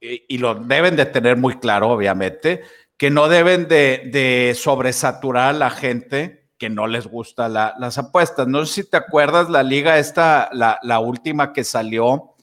y, 0.00 0.38
lo 0.38 0.54
deben 0.54 0.96
de 0.96 1.06
tener 1.06 1.36
muy 1.36 1.58
claro, 1.58 1.90
obviamente, 1.90 2.62
que 2.96 3.10
no 3.10 3.28
deben 3.28 3.68
de, 3.68 4.10
de 4.12 4.54
sobresaturar 4.54 5.50
a 5.50 5.58
la 5.58 5.70
gente 5.70 6.40
que 6.60 6.68
no 6.68 6.86
les 6.86 7.06
gusta 7.06 7.48
las 7.48 7.98
apuestas. 7.98 8.46
No 8.46 8.64
sé 8.66 8.82
si 8.82 8.90
te 8.90 8.98
acuerdas 8.98 9.48
la 9.48 9.62
liga 9.62 9.98
esta, 9.98 10.50
la, 10.52 10.78
la 10.82 11.00
última 11.00 11.54
que 11.54 11.64
salió, 11.64 12.34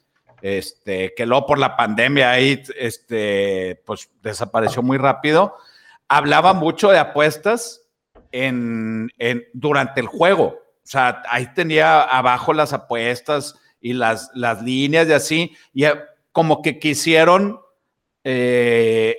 este, 0.42 1.14
que 1.16 1.28
luego 1.28 1.46
por 1.46 1.60
la 1.60 1.78
pandemia 1.78 2.32
ahí, 2.32 2.64
este, 2.78 3.82
pues 3.86 4.10
desapareció 4.24 4.82
muy 4.82 4.98
rápido. 4.98 5.56
Hablaba 6.08 6.54
mucho 6.54 6.90
de 6.90 6.98
apuestas 6.98 7.82
en, 8.32 9.12
en, 9.20 9.46
durante 9.54 10.02
el 10.02 10.08
juego. 10.08 10.67
O 10.88 10.90
sea, 10.90 11.22
ahí 11.30 11.54
tenía 11.54 12.04
abajo 12.04 12.54
las 12.54 12.72
apuestas 12.72 13.56
y 13.82 13.92
las, 13.92 14.32
las 14.34 14.62
líneas 14.62 15.10
y 15.10 15.12
así, 15.12 15.58
y 15.74 15.84
como 16.32 16.62
que 16.62 16.80
quisieron, 16.80 17.60
eh, 18.24 19.18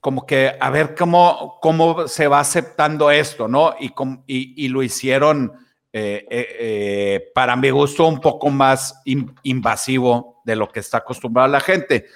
como 0.00 0.24
que 0.24 0.56
a 0.58 0.70
ver 0.70 0.94
cómo, 0.94 1.58
cómo 1.60 2.08
se 2.08 2.28
va 2.28 2.40
aceptando 2.40 3.10
esto, 3.10 3.46
¿no? 3.46 3.74
Y, 3.78 3.92
y, 4.26 4.68
lo 4.68 4.82
hicieron, 4.82 5.52
eh, 5.92 6.26
eh, 6.30 7.30
para 7.34 7.56
mi 7.56 7.68
gusto, 7.68 8.06
un 8.06 8.18
poco 8.18 8.48
más 8.48 9.02
invasivo 9.42 10.40
de 10.46 10.56
lo 10.56 10.66
que 10.70 10.80
está 10.80 10.96
acostumbrada 10.96 11.46
la 11.46 11.60
gente. 11.60 12.06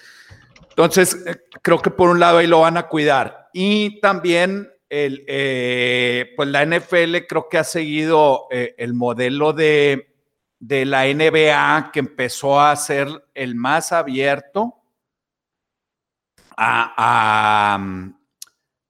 Entonces, 0.70 1.22
creo 1.60 1.82
que 1.82 1.90
por 1.90 2.08
un 2.08 2.18
lado 2.18 2.38
ahí 2.38 2.46
lo 2.46 2.60
van 2.60 2.78
a 2.78 2.88
cuidar. 2.88 3.50
Y 3.52 4.00
también 4.00 4.70
eh, 4.90 6.32
pues 6.36 6.48
la 6.48 6.64
NFL 6.64 7.26
creo 7.28 7.48
que 7.48 7.58
ha 7.58 7.64
seguido 7.64 8.46
eh, 8.50 8.74
el 8.78 8.94
modelo 8.94 9.52
de, 9.52 10.10
la 10.60 11.04
NBA 11.06 11.90
que 11.92 12.00
empezó 12.00 12.60
a 12.60 12.74
ser 12.76 13.08
el 13.34 13.54
más 13.54 13.92
abierto 13.92 14.80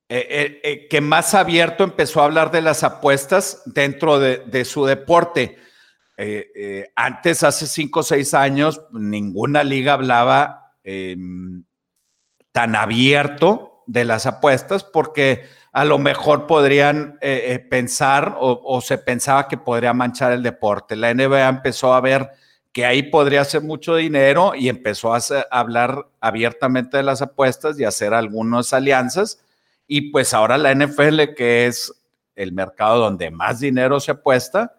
eh, 0.07 0.87
que 0.89 1.01
más 1.01 1.33
abierto 1.33 1.83
empezó 1.83 2.21
a 2.21 2.25
hablar 2.25 2.51
de 2.51 2.61
las 2.61 2.83
apuestas 2.83 3.63
dentro 3.65 4.19
de, 4.19 4.65
su 4.65 4.85
deporte. 4.85 5.57
antes, 6.95 7.43
hace 7.43 7.67
cinco 7.67 8.01
o 8.01 8.03
seis 8.03 8.33
años, 8.33 8.81
ninguna 8.91 9.63
liga 9.63 9.93
hablaba 9.93 10.73
em, 10.83 11.65
tan 12.51 12.75
abierto 12.75 13.74
de 13.85 14.05
las 14.05 14.25
apuestas 14.25 14.83
porque 14.83 15.45
a 15.71 15.83
lo 15.83 15.97
mejor 15.97 16.47
podrían 16.47 17.17
eh, 17.21 17.47
eh, 17.47 17.59
pensar 17.59 18.37
o, 18.39 18.79
se 18.81 18.97
pensaba 18.97 19.47
que 19.47 19.57
podría 19.57 19.93
manchar 19.93 20.31
el 20.31 20.41
deporte. 20.41 20.95
La 20.95 21.13
NBA 21.13 21.49
empezó 21.49 21.93
a 21.93 21.99
ver 21.99 22.31
que 22.71 22.85
ahí 22.85 23.03
podría 23.03 23.41
hacer 23.41 23.61
mucho 23.61 23.95
dinero 23.95 24.53
y 24.55 24.69
empezó 24.69 25.13
a, 25.13 25.19
hablar 25.51 26.07
abiertamente 26.21 26.95
de 26.97 27.03
las 27.03 27.21
apuestas 27.21 27.77
y 27.77 27.83
hacer 27.83 28.13
algunas 28.13 28.71
alianzas. 28.71 29.43
Y 29.85 30.11
pues 30.11 30.33
ahora 30.33 30.57
la 30.57 30.73
NFL, 30.73 31.35
que 31.35 31.67
es 31.67 31.93
el 32.37 32.53
mercado 32.53 32.99
donde 32.99 33.29
más 33.29 33.59
dinero 33.59 33.99
se 33.99 34.11
apuesta, 34.11 34.77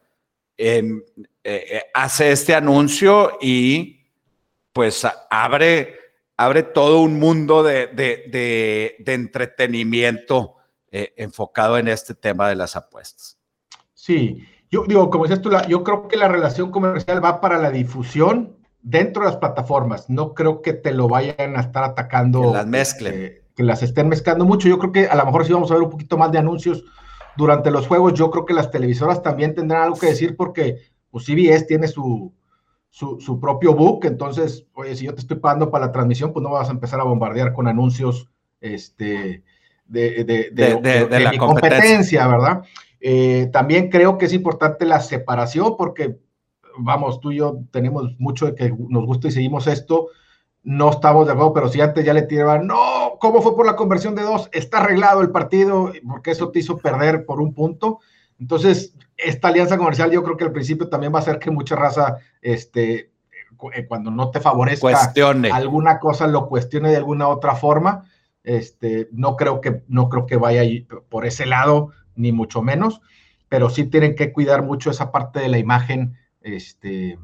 em, 0.57 1.03
eh, 1.45 1.83
hace 1.93 2.33
este 2.33 2.55
anuncio 2.55 3.37
y 3.41 4.01
pues 4.73 5.07
abre, 5.31 6.06
abre 6.37 6.62
todo 6.62 7.00
un 7.00 7.19
mundo 7.19 7.62
de, 7.62 7.87
de, 7.88 8.97
de 8.99 9.14
entretenimiento 9.14 10.57
eh, 10.93 11.12
enfocado 11.16 11.78
en 11.78 11.88
este 11.88 12.14
tema 12.14 12.49
de 12.49 12.57
las 12.57 12.76
apuestas. 12.76 13.38
Sí, 13.93 14.47
yo 14.71 14.85
digo, 14.87 15.11
como 15.11 15.25
dices 15.25 15.43
tú, 15.43 15.50
yo 15.69 15.83
creo 15.85 16.09
que 16.09 16.16
la 16.16 16.28
relación 16.28 16.71
comercial 16.71 17.23
va 17.25 17.40
para 17.40 17.59
la 17.59 17.71
difusión 17.71 18.57
dentro 18.83 19.23
de 19.23 19.31
las 19.31 19.37
plataformas. 19.37 20.09
No 20.09 20.33
creo 20.33 20.62
que 20.62 20.73
te 20.73 20.93
lo 20.93 21.09
vayan 21.09 21.57
a 21.57 21.61
estar 21.61 21.85
atacando. 21.85 22.40
Que 22.40 22.47
las 22.49 22.66
mezclen. 22.66 23.14
Este, 23.14 23.43
que 23.55 23.62
las 23.62 23.83
estén 23.83 24.09
mezclando 24.09 24.45
mucho. 24.45 24.69
Yo 24.69 24.78
creo 24.78 24.93
que 24.93 25.07
a 25.07 25.16
lo 25.16 25.26
mejor 25.26 25.45
sí 25.45 25.52
vamos 25.52 25.71
a 25.71 25.75
ver 25.75 25.83
un 25.83 25.90
poquito 25.90 26.16
más 26.16 26.31
de 26.31 26.38
anuncios 26.38 26.85
durante 27.37 27.71
los 27.71 27.87
juegos. 27.87 28.14
Yo 28.14 28.31
creo 28.31 28.47
que 28.47 28.55
las 28.55 28.71
televisoras 28.71 29.23
también 29.23 29.55
tendrán 29.55 29.83
algo 29.83 29.99
que 29.99 30.07
decir 30.07 30.37
porque 30.37 30.76
pues, 31.11 31.25
CBS 31.25 31.66
tiene 31.66 31.88
su, 31.88 32.33
su, 32.97 33.38
propio 33.41 33.75
book. 33.75 34.07
Entonces, 34.07 34.67
oye, 34.73 34.97
si 34.97 35.05
yo 35.05 35.15
te 35.15 35.21
estoy 35.21 35.37
pagando 35.37 35.71
para 35.71 35.87
la 35.87 35.93
transmisión, 35.93 36.33
pues 36.33 36.43
no 36.43 36.50
vas 36.50 36.69
a 36.69 36.73
empezar 36.73 36.99
a 37.00 37.05
bombardear 37.05 37.53
con 37.53 37.69
anuncios 37.69 38.31
este, 38.61 39.43
de, 39.85 40.25
de, 40.25 41.21
la 41.21 41.31
mi 41.31 41.37
competencia, 41.37 42.26
¿verdad? 42.26 42.62
Eh, 43.00 43.50
también 43.53 43.91
creo 43.91 44.17
que 44.17 44.25
es 44.25 44.33
importante 44.33 44.87
la 44.87 45.00
separación 45.00 45.76
porque, 45.76 46.17
vamos, 46.79 47.21
tú 47.21 47.33
y 47.33 47.37
yo 47.37 47.59
tenemos 47.71 48.19
mucho 48.19 48.47
de 48.47 48.55
que 48.55 48.75
nos 48.88 49.05
gusta 49.05 49.29
y 49.29 49.33
seguimos 49.33 49.67
esto 49.67 50.09
no 50.67 50.91
estamos 50.91 51.26
de 51.26 51.33
acuerdo, 51.33 51.53
pero 51.53 51.69
si 51.69 51.81
antes 51.81 52.05
ya 52.05 52.12
le 52.12 52.23
tiraban, 52.23 52.67
no, 52.67 53.19
¿cómo 53.21 53.41
fue 53.41 53.55
por 53.55 53.67
la 53.67 53.76
conversión 53.76 54.17
de 54.17 54.23
dos? 54.23 54.49
Está 54.53 54.79
arreglado 54.79 55.21
el 55.21 55.31
partido, 55.31 55.93
porque 56.09 56.33
eso 56.33 56.50
te 56.50 56.59
hizo 56.59 56.76
perder 56.76 57.25
por 57.25 57.41
un 57.41 57.55
punto. 57.55 58.00
Entonces, 58.38 58.95
esta 59.16 59.49
alianza 59.49 59.78
comercial 59.78 60.11
yo 60.11 60.23
creo 60.23 60.37
que 60.37 60.45
al 60.45 60.52
principio 60.52 60.88
también 60.88 61.12
va 61.12 61.19
a 61.19 61.23
hacer 61.23 61.38
que 61.38 61.50
mucha 61.50 61.76
raza, 61.76 62.19
este, 62.43 63.12
eh, 63.73 63.87
cuando 63.88 64.11
no 64.11 64.31
te 64.31 64.40
favorezca 64.40 65.12
alguna 65.52 65.99
cosa, 65.99 66.26
lo 66.26 66.49
cuestione 66.49 66.90
de 66.90 66.97
alguna 66.97 67.28
otra 67.28 67.55
forma. 67.55 68.05
Este, 68.45 69.09
no 69.11 69.35
creo 69.35 69.61
que, 69.61 69.83
no 69.88 70.09
creo 70.09 70.26
que 70.26 70.37
vaya 70.37 70.62
por 71.09 71.26
ese 71.26 71.47
lado, 71.47 71.90
ni 72.14 72.33
mucho 72.33 72.62
menos, 72.62 73.00
pero 73.49 73.71
sí 73.71 73.85
tienen 73.85 74.14
que 74.14 74.33
cuidar 74.33 74.62
mucho 74.62 74.90
esa 74.90 75.11
parte 75.11 75.40
de 75.40 75.49
la 75.49 75.59
imagen, 75.59 76.16
este, 76.40 77.19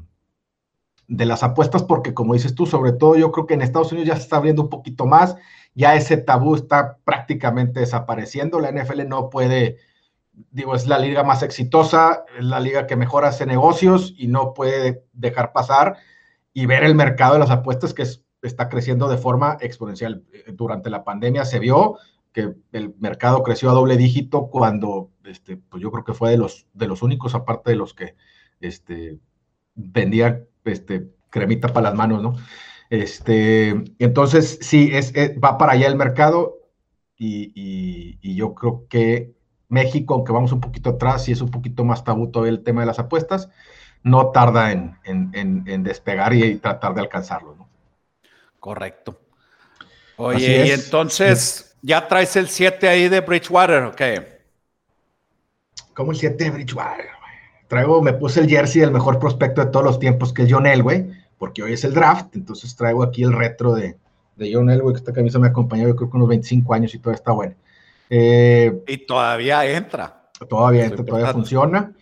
de 1.07 1.25
las 1.25 1.43
apuestas, 1.43 1.83
porque 1.83 2.13
como 2.13 2.33
dices 2.33 2.55
tú, 2.55 2.65
sobre 2.65 2.91
todo 2.91 3.15
yo 3.15 3.31
creo 3.31 3.45
que 3.45 3.53
en 3.53 3.61
Estados 3.61 3.91
Unidos 3.91 4.07
ya 4.07 4.15
se 4.15 4.23
está 4.23 4.37
abriendo 4.37 4.63
un 4.63 4.69
poquito 4.69 5.05
más, 5.05 5.35
ya 5.75 5.95
ese 5.95 6.17
tabú 6.17 6.55
está 6.55 6.97
prácticamente 7.03 7.79
desapareciendo, 7.79 8.59
la 8.59 8.71
NFL 8.71 9.07
no 9.07 9.29
puede, 9.29 9.77
digo, 10.51 10.75
es 10.75 10.87
la 10.87 10.99
liga 10.99 11.23
más 11.23 11.43
exitosa, 11.43 12.25
es 12.37 12.43
la 12.45 12.59
liga 12.59 12.87
que 12.87 12.95
mejor 12.95 13.25
hace 13.25 13.45
negocios 13.45 14.13
y 14.17 14.27
no 14.27 14.53
puede 14.53 15.05
dejar 15.13 15.53
pasar 15.53 15.97
y 16.53 16.65
ver 16.65 16.83
el 16.83 16.95
mercado 16.95 17.33
de 17.33 17.39
las 17.39 17.49
apuestas 17.49 17.93
que 17.93 18.05
está 18.41 18.69
creciendo 18.69 19.07
de 19.07 19.17
forma 19.17 19.57
exponencial. 19.61 20.23
Durante 20.53 20.89
la 20.89 21.03
pandemia 21.03 21.45
se 21.45 21.59
vio 21.59 21.97
que 22.31 22.55
el 22.71 22.95
mercado 22.99 23.43
creció 23.43 23.69
a 23.69 23.73
doble 23.73 23.95
dígito 23.95 24.47
cuando, 24.49 25.11
este, 25.23 25.57
pues 25.57 25.81
yo 25.81 25.91
creo 25.91 26.03
que 26.03 26.13
fue 26.13 26.31
de 26.31 26.37
los, 26.37 26.67
de 26.73 26.87
los 26.87 27.03
únicos, 27.03 27.35
aparte 27.35 27.71
de 27.71 27.75
los 27.75 27.93
que 27.93 28.15
este, 28.59 29.19
vendían 29.75 30.45
este, 30.65 31.09
cremita 31.29 31.67
para 31.67 31.89
las 31.89 31.95
manos, 31.95 32.21
¿no? 32.21 32.35
Este, 32.89 33.69
entonces, 33.99 34.59
sí, 34.61 34.89
es, 34.93 35.13
va 35.13 35.57
para 35.57 35.73
allá 35.73 35.87
el 35.87 35.95
mercado 35.95 36.59
y, 37.17 38.35
yo 38.35 38.53
creo 38.55 38.87
que 38.89 39.33
México, 39.73 40.13
aunque 40.13 40.31
vamos 40.31 40.51
un 40.51 40.61
poquito 40.61 40.91
atrás 40.91 41.27
y 41.27 41.31
es 41.31 41.41
un 41.41 41.51
poquito 41.51 41.83
más 41.83 42.03
tabú 42.03 42.29
todavía 42.29 42.51
el 42.51 42.63
tema 42.63 42.81
de 42.81 42.87
las 42.87 42.99
apuestas, 42.99 43.49
no 44.03 44.31
tarda 44.31 44.71
en, 44.71 45.83
despegar 45.83 46.33
y, 46.33 46.55
tratar 46.55 46.93
de 46.93 47.01
alcanzarlo, 47.01 47.55
¿no? 47.55 47.67
Correcto. 48.59 49.19
Oye, 50.17 50.67
y 50.67 50.71
entonces, 50.71 51.75
¿ya 51.81 52.07
traes 52.07 52.35
el 52.35 52.47
7 52.47 52.87
ahí 52.87 53.09
de 53.09 53.21
Bridgewater 53.21 53.83
o 53.83 53.91
qué? 53.95 54.41
¿Cómo 55.93 56.11
el 56.11 56.17
7 56.17 56.43
de 56.43 56.49
Bridgewater? 56.51 57.07
traigo, 57.67 58.03
me 58.03 58.13
puse 58.13 58.39
el 58.39 58.47
jersey 58.47 58.81
del 58.81 58.91
mejor 58.91 59.17
prospecto 59.17 59.65
de 59.65 59.71
todos 59.71 59.83
los 59.83 59.99
tiempos, 59.99 60.31
que 60.31 60.43
es 60.43 60.49
John 60.51 60.67
Elway, 60.67 61.09
porque 61.39 61.63
hoy 61.63 61.73
es 61.73 61.83
el 61.83 61.95
draft, 61.95 62.35
entonces 62.35 62.75
traigo 62.75 63.01
aquí 63.01 63.23
el 63.23 63.33
retro 63.33 63.73
de, 63.73 63.97
de 64.35 64.53
John 64.53 64.69
Elway, 64.69 64.93
que 64.93 64.99
esta 64.99 65.11
camisa 65.11 65.39
me 65.39 65.47
acompañó 65.47 65.87
yo 65.87 65.95
creo 65.95 66.09
que 66.09 66.17
unos 66.17 66.29
25 66.29 66.71
años 66.71 66.93
y 66.93 66.99
todavía 66.99 67.17
está 67.17 67.31
bueno. 67.31 67.55
Eh, 68.15 68.83
y 68.85 69.07
todavía 69.07 69.65
entra. 69.65 70.29
Todavía 70.47 70.85
entra, 70.85 71.03
todavía 71.03 71.33
funciona. 71.33 71.95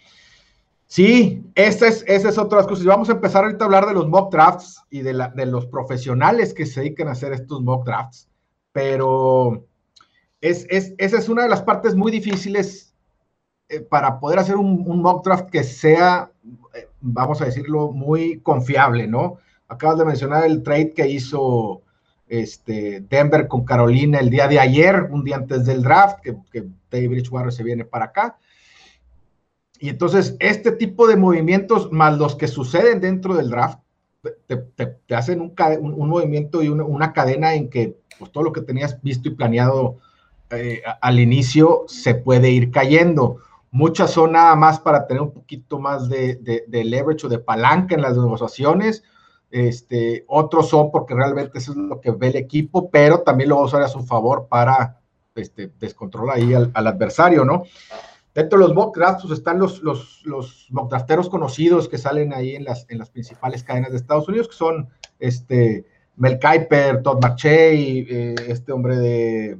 Sí, 0.85 1.49
esa 1.55 1.87
es, 1.87 2.03
esa 2.05 2.27
es 2.27 2.37
otra 2.37 2.57
de 2.57 2.63
las 2.63 2.67
cosas. 2.67 2.85
Vamos 2.85 3.07
a 3.07 3.13
empezar 3.13 3.45
ahorita 3.45 3.63
a 3.63 3.67
hablar 3.67 3.85
de 3.85 3.93
los 3.93 4.09
mock 4.09 4.29
drafts 4.29 4.83
y 4.89 5.03
de, 5.03 5.13
la, 5.13 5.29
de 5.29 5.45
los 5.45 5.67
profesionales 5.67 6.53
que 6.53 6.65
se 6.65 6.81
dedican 6.81 7.07
a 7.07 7.11
hacer 7.11 7.31
estos 7.31 7.61
mock 7.61 7.85
drafts, 7.85 8.27
pero 8.73 9.65
es, 10.41 10.67
es, 10.69 10.93
esa 10.97 11.17
es 11.17 11.29
una 11.29 11.43
de 11.43 11.49
las 11.49 11.61
partes 11.61 11.95
muy 11.95 12.11
difíciles 12.11 12.93
eh, 13.69 13.79
para 13.79 14.19
poder 14.19 14.39
hacer 14.39 14.57
un, 14.57 14.83
mock 15.01 15.23
draft 15.23 15.49
que 15.49 15.63
sea, 15.63 16.29
eh, 16.73 16.89
vamos 16.99 17.41
a 17.41 17.45
decirlo, 17.45 17.93
muy 17.93 18.41
confiable, 18.41 19.07
¿no? 19.07 19.37
Acabas 19.69 19.97
de 19.99 20.03
mencionar 20.03 20.43
el 20.43 20.61
trade 20.61 20.93
que 20.93 21.07
hizo 21.07 21.83
este, 22.31 23.01
Denver 23.09 23.49
con 23.49 23.65
Carolina 23.65 24.17
el 24.19 24.29
día 24.29 24.47
de 24.47 24.57
ayer, 24.57 25.09
un 25.11 25.25
día 25.25 25.35
antes 25.35 25.65
del 25.65 25.83
draft, 25.83 26.19
que, 26.21 26.37
David 26.89 27.09
Bridgewater 27.09 27.51
se 27.51 27.63
viene 27.63 27.83
para 27.83 28.05
acá. 28.05 28.37
Y 29.79 29.89
entonces, 29.89 30.37
este 30.39 30.71
tipo 30.71 31.07
de 31.07 31.17
movimientos, 31.17 31.91
más 31.91 32.17
los 32.17 32.35
que 32.35 32.47
suceden 32.47 33.01
dentro 33.01 33.35
del 33.35 33.49
draft, 33.49 33.79
te, 34.47 35.13
hacen 35.13 35.41
un, 35.41 36.07
movimiento 36.07 36.63
y 36.63 36.69
una, 36.69 37.11
cadena 37.11 37.53
en 37.53 37.69
que 37.69 37.97
pues, 38.17 38.31
todo 38.31 38.45
lo 38.45 38.53
que 38.53 38.61
tenías 38.61 39.01
visto 39.01 39.27
y 39.27 39.35
planeado 39.35 39.97
eh, 40.51 40.83
al 41.01 41.19
inicio 41.19 41.83
se 41.87 42.15
puede 42.15 42.49
ir 42.49 42.71
cayendo. 42.71 43.39
Muchas 43.71 44.11
son 44.11 44.33
nada 44.33 44.55
más 44.55 44.79
para 44.79 45.05
tener 45.05 45.21
un 45.21 45.33
poquito 45.33 45.79
más 45.79 46.07
de, 46.07 46.35
de, 46.65 46.83
leverage 46.85 47.25
o 47.25 47.29
de 47.29 47.39
palanca 47.39 47.95
en 47.95 48.01
las 48.01 48.15
negociaciones. 48.15 49.03
Este, 49.51 50.23
otros 50.27 50.69
son 50.69 50.91
porque 50.91 51.13
realmente 51.13 51.57
eso 51.57 51.71
es 51.71 51.77
lo 51.77 51.99
que 51.99 52.11
ve 52.11 52.27
el 52.27 52.37
equipo, 52.37 52.89
pero 52.89 53.19
también 53.19 53.49
lo 53.49 53.57
va 53.57 53.63
a 53.63 53.65
usar 53.65 53.81
a 53.81 53.89
su 53.89 54.01
favor 54.05 54.47
para 54.47 55.01
este, 55.35 55.71
descontrolar 55.77 56.37
ahí 56.37 56.53
al, 56.53 56.71
adversario, 56.73 57.43
¿no? 57.43 57.63
Dentro 58.33 58.57
de 58.57 58.65
los 58.65 58.73
mock 58.73 58.95
drafts 58.95 59.23
pues, 59.27 59.39
están 59.39 59.59
los, 59.59 59.83
los, 59.83 60.21
los 60.23 60.67
mock 60.69 60.89
drafteros 60.89 61.29
conocidos 61.29 61.89
que 61.89 61.97
salen 61.97 62.33
ahí 62.33 62.55
en 62.55 62.63
las, 62.63 62.85
en 62.89 62.97
las 62.97 63.09
principales 63.09 63.61
cadenas 63.61 63.91
de 63.91 63.97
Estados 63.97 64.29
Unidos, 64.29 64.47
que 64.47 64.55
son 64.55 64.87
este, 65.19 65.85
Mel 66.15 66.39
Kiper, 66.39 67.03
Todd 67.03 67.21
McShay, 67.21 68.07
eh, 68.09 68.35
este 68.47 68.71
hombre 68.71 68.95
de 68.95 69.57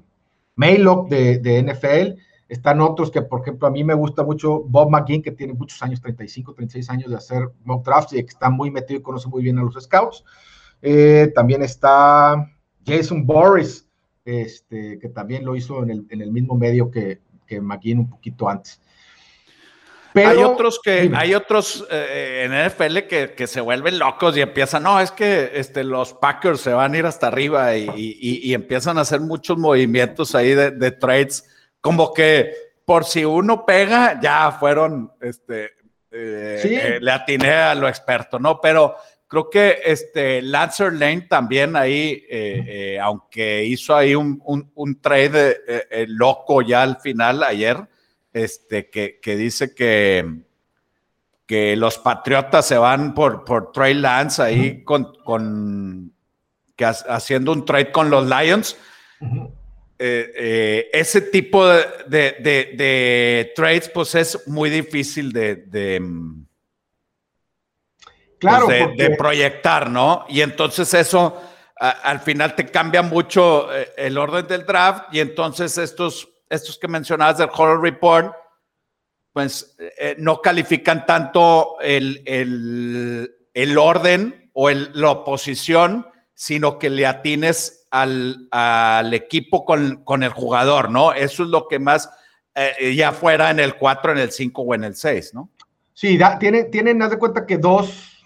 Maylock 0.55 1.09
de, 1.09 1.39
de 1.39 1.63
NFL 1.63 2.21
están 2.51 2.81
otros 2.81 3.11
que, 3.11 3.21
por 3.21 3.39
ejemplo, 3.39 3.65
a 3.65 3.71
mí 3.71 3.81
me 3.81 3.93
gusta 3.93 4.23
mucho 4.23 4.59
Bob 4.59 4.89
McGinn, 4.89 5.23
que 5.23 5.31
tiene 5.31 5.53
muchos 5.53 5.81
años, 5.81 6.01
35, 6.01 6.53
36 6.53 6.89
años 6.89 7.09
de 7.09 7.15
hacer 7.15 7.47
mock 7.63 7.85
drafts 7.85 8.11
y 8.11 8.17
que 8.17 8.29
está 8.29 8.49
muy 8.49 8.69
metido 8.69 8.99
y 8.99 9.01
conoce 9.01 9.29
muy 9.29 9.41
bien 9.41 9.57
a 9.57 9.63
los 9.63 9.81
scouts. 9.81 10.25
Eh, 10.81 11.31
también 11.33 11.63
está 11.63 12.51
Jason 12.85 13.25
Boris, 13.25 13.87
este, 14.25 14.99
que 14.99 15.07
también 15.07 15.45
lo 15.45 15.55
hizo 15.55 15.81
en 15.81 15.91
el, 15.91 16.05
en 16.09 16.19
el 16.19 16.29
mismo 16.33 16.57
medio 16.57 16.91
que, 16.91 17.21
que 17.47 17.61
McGinn 17.61 17.99
un 17.99 18.09
poquito 18.09 18.49
antes. 18.49 18.81
hay 20.13 20.43
otros 20.43 20.81
que, 20.83 21.09
hay 21.15 21.33
otros 21.33 21.87
eh, 21.89 22.43
en 22.43 22.67
NFL 22.67 23.07
que, 23.07 23.33
que, 23.33 23.47
se 23.47 23.61
vuelven 23.61 23.97
locos 23.97 24.35
y 24.35 24.41
empiezan, 24.41 24.83
no, 24.83 24.99
es 24.99 25.11
que 25.11 25.51
este, 25.53 25.85
los 25.85 26.13
Packers 26.15 26.59
se 26.59 26.73
van 26.73 26.95
a 26.95 26.97
ir 26.97 27.05
hasta 27.05 27.27
arriba 27.27 27.77
y, 27.77 27.89
y, 27.95 28.41
y 28.43 28.53
empiezan 28.53 28.97
a 28.97 29.01
hacer 29.01 29.21
muchos 29.21 29.57
movimientos 29.57 30.35
ahí 30.35 30.53
de, 30.53 30.71
de 30.71 30.91
trades 30.91 31.47
como 31.81 32.13
que 32.13 32.53
por 32.85 33.05
si 33.05 33.25
uno 33.25 33.65
pega, 33.65 34.19
ya 34.21 34.51
fueron, 34.51 35.11
este, 35.19 35.65
eh, 36.11 36.61
eh, 36.63 36.99
le 37.01 37.11
atiné 37.11 37.53
a 37.53 37.75
lo 37.75 37.87
experto, 37.87 38.37
¿no? 38.37 38.59
Pero 38.59 38.95
creo 39.27 39.49
que 39.49 39.79
este 39.83 40.41
Lancer 40.41 40.93
Lane 40.93 41.21
también 41.21 41.75
ahí, 41.75 42.23
eh, 42.29 42.99
aunque 43.01 43.63
hizo 43.65 43.95
ahí 43.95 44.13
un, 44.13 44.41
un, 44.45 44.99
trade 44.99 45.57
loco 46.07 46.61
ya 46.61 46.83
al 46.83 46.97
final 46.99 47.43
ayer, 47.43 47.77
este, 48.33 48.89
que, 48.89 49.19
que, 49.21 49.35
dice 49.37 49.73
que, 49.73 50.43
que 51.45 51.75
los 51.77 51.97
Patriotas 51.97 52.65
se 52.65 52.77
van 52.77 53.13
por, 53.13 53.45
por 53.45 53.71
Trey 53.71 53.93
Lance 53.93 54.41
ahí 54.41 54.83
con, 54.83 55.13
con 55.23 56.13
que 56.75 56.85
haciendo 56.85 57.51
un 57.53 57.65
trade 57.65 57.91
con 57.91 58.09
los 58.09 58.27
Lions. 58.27 58.75
Eh, 60.03 60.33
eh, 60.35 60.89
ese 60.93 61.21
tipo 61.21 61.63
de, 61.63 63.53
trades, 63.55 63.87
pues 63.87 64.15
es 64.15 64.47
muy 64.47 64.71
difícil 64.71 65.31
de, 65.31 65.99
mm, 66.01 66.43
claro, 68.39 68.65
pues, 68.65 68.97
de, 68.97 69.15
proyectar, 69.15 69.91
¿no? 69.91 70.25
Y 70.27 70.41
entonces 70.41 70.91
eso 70.95 71.39
al 71.75 72.19
final 72.21 72.55
te 72.55 72.65
cambia 72.65 73.03
mucho 73.03 73.71
eh, 73.71 73.91
el 73.95 74.17
orden 74.17 74.47
del 74.47 74.65
draft 74.65 75.13
y 75.13 75.19
entonces 75.19 75.77
estos, 75.77 76.27
estos 76.49 76.79
que 76.79 76.87
mencionabas 76.87 77.37
del 77.37 77.49
Horror 77.53 77.83
Report, 77.83 78.35
pues 79.31 79.77
no 80.17 80.41
califican 80.41 81.05
tanto 81.05 81.79
el, 81.79 82.23
el, 83.53 83.77
orden 83.77 84.49
o 84.53 84.67
la 84.71 85.11
oposición, 85.11 86.07
sino 86.33 86.79
que 86.79 86.89
le 86.89 87.05
atines 87.05 87.80
al, 87.91 89.13
equipo 89.13 89.65
con, 89.65 90.23
el 90.23 90.29
jugador, 90.29 90.89
¿no? 90.89 91.13
Eso 91.13 91.43
es 91.43 91.49
lo 91.49 91.67
que 91.67 91.77
más, 91.79 92.09
eh, 92.55 92.95
ya 92.95 93.11
fuera 93.11 93.51
en 93.51 93.59
el 93.59 93.75
4, 93.75 94.13
en 94.13 94.17
el 94.17 94.31
5 94.31 94.61
o 94.61 94.75
en 94.75 94.85
el 94.85 94.95
6, 94.95 95.33
¿no? 95.33 95.49
Sí, 95.93 96.17
tienen, 96.39 96.71
tienen, 96.71 97.01
haz 97.01 97.11
de 97.11 97.19
cuenta 97.19 97.45
que 97.45 97.57
dos 97.57 98.23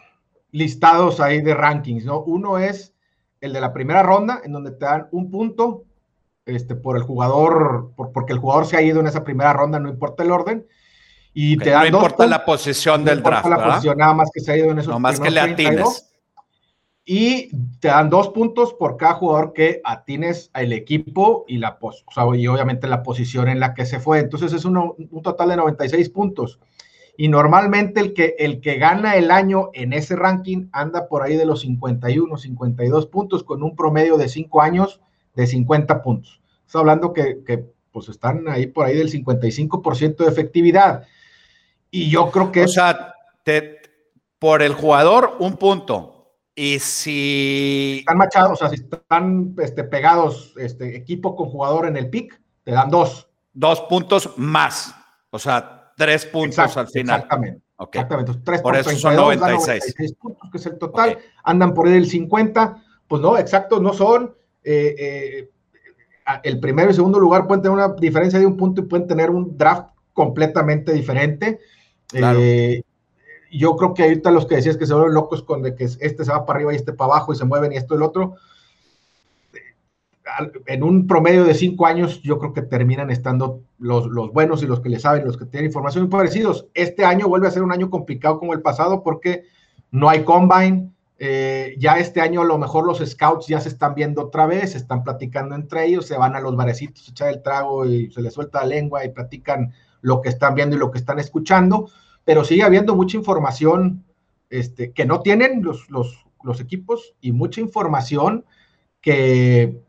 listados 0.51 1.19
ahí 1.19 1.41
de 1.41 1.53
rankings, 1.53 2.05
¿no? 2.05 2.21
Uno 2.21 2.57
es 2.57 2.93
el 3.41 3.51
de 3.51 3.59
la 3.59 3.73
primera 3.73 4.03
ronda, 4.03 4.41
en 4.43 4.53
donde 4.53 4.71
te 4.71 4.85
dan 4.85 5.07
un 5.11 5.29
punto 5.29 5.83
este, 6.45 6.75
por 6.75 6.95
el 6.95 7.03
jugador, 7.03 7.91
porque 7.95 8.33
el 8.33 8.39
jugador 8.39 8.65
se 8.65 8.77
ha 8.77 8.81
ido 8.81 8.99
en 8.99 9.07
esa 9.07 9.23
primera 9.23 9.51
ronda, 9.51 9.79
no 9.79 9.89
importa 9.89 10.23
el 10.23 10.31
orden. 10.31 10.65
Y 11.33 11.57
te 11.57 11.71
dan 11.71 11.91
no 11.91 11.97
importa 11.97 12.25
la 12.27 12.45
posición 12.45 13.03
del 13.03 13.21
draft. 13.21 13.47
la 13.49 13.61
posición, 13.61 13.97
nada 13.97 14.13
más 14.13 14.29
que 14.33 14.39
se 14.39 14.53
ha 14.53 14.57
ido 14.57 14.71
en 14.71 14.79
esos 14.79 14.93
No 14.93 14.99
más 14.99 15.19
que 15.19 15.29
le 15.29 15.41
atines. 15.41 16.14
Y 17.05 17.49
te 17.79 17.89
dan 17.89 18.09
dos 18.09 18.29
puntos 18.29 18.73
por 18.73 18.97
cada 18.97 19.13
jugador 19.13 19.53
que 19.53 19.79
atines 19.83 20.49
al 20.53 20.73
equipo 20.73 21.45
y 21.47 21.59
la 21.59 21.77
o 21.79 21.91
sea, 22.11 22.23
y 22.35 22.47
obviamente 22.47 22.87
la 22.87 23.03
posición 23.03 23.47
en 23.47 23.59
la 23.59 23.75
que 23.75 23.85
se 23.85 23.99
fue. 23.99 24.19
Entonces 24.19 24.53
es 24.53 24.65
un 24.65 25.21
total 25.21 25.49
de 25.49 25.57
96 25.57 26.09
puntos. 26.09 26.59
Y 27.17 27.27
normalmente 27.27 28.01
el 28.01 28.13
que, 28.13 28.35
el 28.39 28.59
que 28.59 28.77
gana 28.77 29.15
el 29.15 29.31
año 29.31 29.69
en 29.73 29.93
ese 29.93 30.15
ranking 30.15 30.67
anda 30.71 31.07
por 31.07 31.23
ahí 31.23 31.37
de 31.37 31.45
los 31.45 31.61
51, 31.61 32.37
52 32.37 33.05
puntos 33.07 33.43
con 33.43 33.63
un 33.63 33.75
promedio 33.75 34.17
de 34.17 34.27
5 34.27 34.61
años 34.61 34.99
de 35.35 35.47
50 35.47 36.01
puntos. 36.01 36.41
Está 36.65 36.79
hablando 36.79 37.13
que, 37.13 37.43
que, 37.45 37.65
pues 37.91 38.09
están 38.09 38.49
ahí 38.49 38.67
por 38.67 38.85
ahí 38.85 38.97
del 38.97 39.11
55% 39.11 40.17
de 40.17 40.27
efectividad. 40.27 41.03
Y 41.89 42.09
yo 42.09 42.29
creo 42.31 42.51
que... 42.51 42.63
O 42.63 42.67
sea, 42.67 43.13
te, 43.43 43.77
por 44.39 44.61
el 44.61 44.73
jugador, 44.73 45.37
un 45.39 45.55
punto. 45.55 46.14
Y 46.55 46.79
si... 46.79 47.97
Están 47.99 48.17
machados, 48.17 48.53
o 48.53 48.55
sea, 48.55 48.69
si 48.69 48.75
están 48.75 49.53
este, 49.59 49.83
pegados 49.83 50.53
este, 50.57 50.95
equipo 50.95 51.35
con 51.35 51.49
jugador 51.49 51.85
en 51.85 51.97
el 51.97 52.09
pick, 52.09 52.41
te 52.63 52.71
dan 52.71 52.89
dos. 52.89 53.29
Dos 53.53 53.81
puntos 53.81 54.31
más. 54.37 54.95
O 55.29 55.37
sea, 55.37 55.91
tres 55.97 56.25
puntos 56.25 56.77
al 56.77 56.87
final. 56.87 57.21
Exactamente. 57.21 57.61
Exactamente. 57.77 58.31
tres 58.43 58.61
por 58.61 58.75
eso 58.75 58.89
son 58.91 59.15
96. 59.15 60.13
puntos, 60.13 60.49
que 60.49 60.57
es 60.57 60.65
el 60.65 60.77
total. 60.77 61.17
Andan 61.43 61.73
por 61.73 61.87
ahí 61.87 61.95
el 61.95 62.07
50. 62.07 62.83
Pues 63.07 63.21
no, 63.21 63.37
exactos 63.37 63.81
no 63.81 63.93
son. 63.93 64.33
Eh, 64.63 64.95
eh, 64.97 65.49
el 66.43 66.59
primero 66.59 66.89
y 66.89 66.93
segundo 66.93 67.19
lugar 67.19 67.45
pueden 67.45 67.61
tener 67.61 67.77
una 67.77 67.93
diferencia 67.93 68.39
de 68.39 68.45
un 68.45 68.57
punto 68.57 68.81
y 68.81 68.85
pueden 68.85 69.07
tener 69.07 69.29
un 69.29 69.57
draft 69.57 69.89
completamente 70.13 70.93
diferente. 70.93 71.59
Eh, 72.13 72.81
yo 73.57 73.75
creo 73.75 73.93
que 73.93 74.03
ahorita 74.03 74.31
los 74.31 74.45
que 74.45 74.55
decías 74.55 74.77
que 74.77 74.85
se 74.85 74.93
vuelven 74.93 75.13
locos 75.13 75.43
con 75.43 75.61
de 75.61 75.75
que 75.75 75.85
este 75.85 76.25
se 76.25 76.31
va 76.31 76.45
para 76.45 76.57
arriba 76.57 76.73
y 76.73 76.77
este 76.77 76.93
para 76.93 77.13
abajo 77.13 77.33
y 77.33 77.35
se 77.35 77.45
mueven 77.45 77.73
y 77.73 77.77
esto 77.77 77.93
y 77.93 77.97
el 77.97 78.03
otro, 78.03 78.35
en 80.65 80.83
un 80.83 81.07
promedio 81.07 81.43
de 81.43 81.53
cinco 81.53 81.85
años, 81.85 82.21
yo 82.21 82.39
creo 82.39 82.53
que 82.53 82.61
terminan 82.61 83.11
estando 83.11 83.61
los, 83.77 84.07
los, 84.07 84.33
buenos 84.33 84.63
y 84.63 84.67
los 84.67 84.79
que 84.79 84.89
le 84.89 84.99
saben, 84.99 85.25
los 85.25 85.37
que 85.37 85.45
tienen 85.45 85.69
información 85.69 86.09
parecidos. 86.09 86.67
Este 86.73 87.05
año 87.05 87.27
vuelve 87.27 87.47
a 87.47 87.51
ser 87.51 87.63
un 87.63 87.71
año 87.71 87.89
complicado 87.89 88.39
como 88.39 88.53
el 88.53 88.61
pasado 88.61 89.03
porque 89.03 89.43
no 89.91 90.09
hay 90.09 90.23
combine, 90.23 90.89
eh, 91.17 91.75
ya 91.77 91.97
este 91.97 92.19
año 92.19 92.41
a 92.41 92.45
lo 92.45 92.57
mejor 92.57 92.85
los 92.85 92.99
scouts 92.99 93.47
ya 93.47 93.61
se 93.61 93.69
están 93.69 93.95
viendo 93.95 94.23
otra 94.23 94.47
vez, 94.47 94.71
se 94.71 94.77
están 94.77 95.03
platicando 95.03 95.55
entre 95.55 95.85
ellos, 95.85 96.05
se 96.05 96.17
van 96.17 96.35
a 96.35 96.41
los 96.41 96.55
barecitos, 96.55 97.07
echar 97.07 97.29
el 97.29 97.41
trago 97.41 97.85
y 97.85 98.11
se 98.11 98.21
les 98.21 98.33
suelta 98.33 98.61
la 98.61 98.67
lengua 98.67 99.05
y 99.05 99.09
platican 99.09 99.73
lo 100.01 100.21
que 100.21 100.29
están 100.29 100.55
viendo 100.55 100.75
y 100.75 100.79
lo 100.79 100.91
que 100.91 100.97
están 100.97 101.19
escuchando, 101.19 101.89
pero 102.25 102.43
sigue 102.43 102.63
habiendo 102.63 102.95
mucha 102.95 103.15
información 103.15 104.03
este, 104.49 104.91
que 104.91 105.05
no 105.05 105.21
tienen 105.21 105.63
los, 105.63 105.89
los, 105.89 106.25
los 106.43 106.59
equipos 106.59 107.15
y 107.21 107.31
mucha 107.31 107.61
información 107.61 108.43
que, 108.99 109.79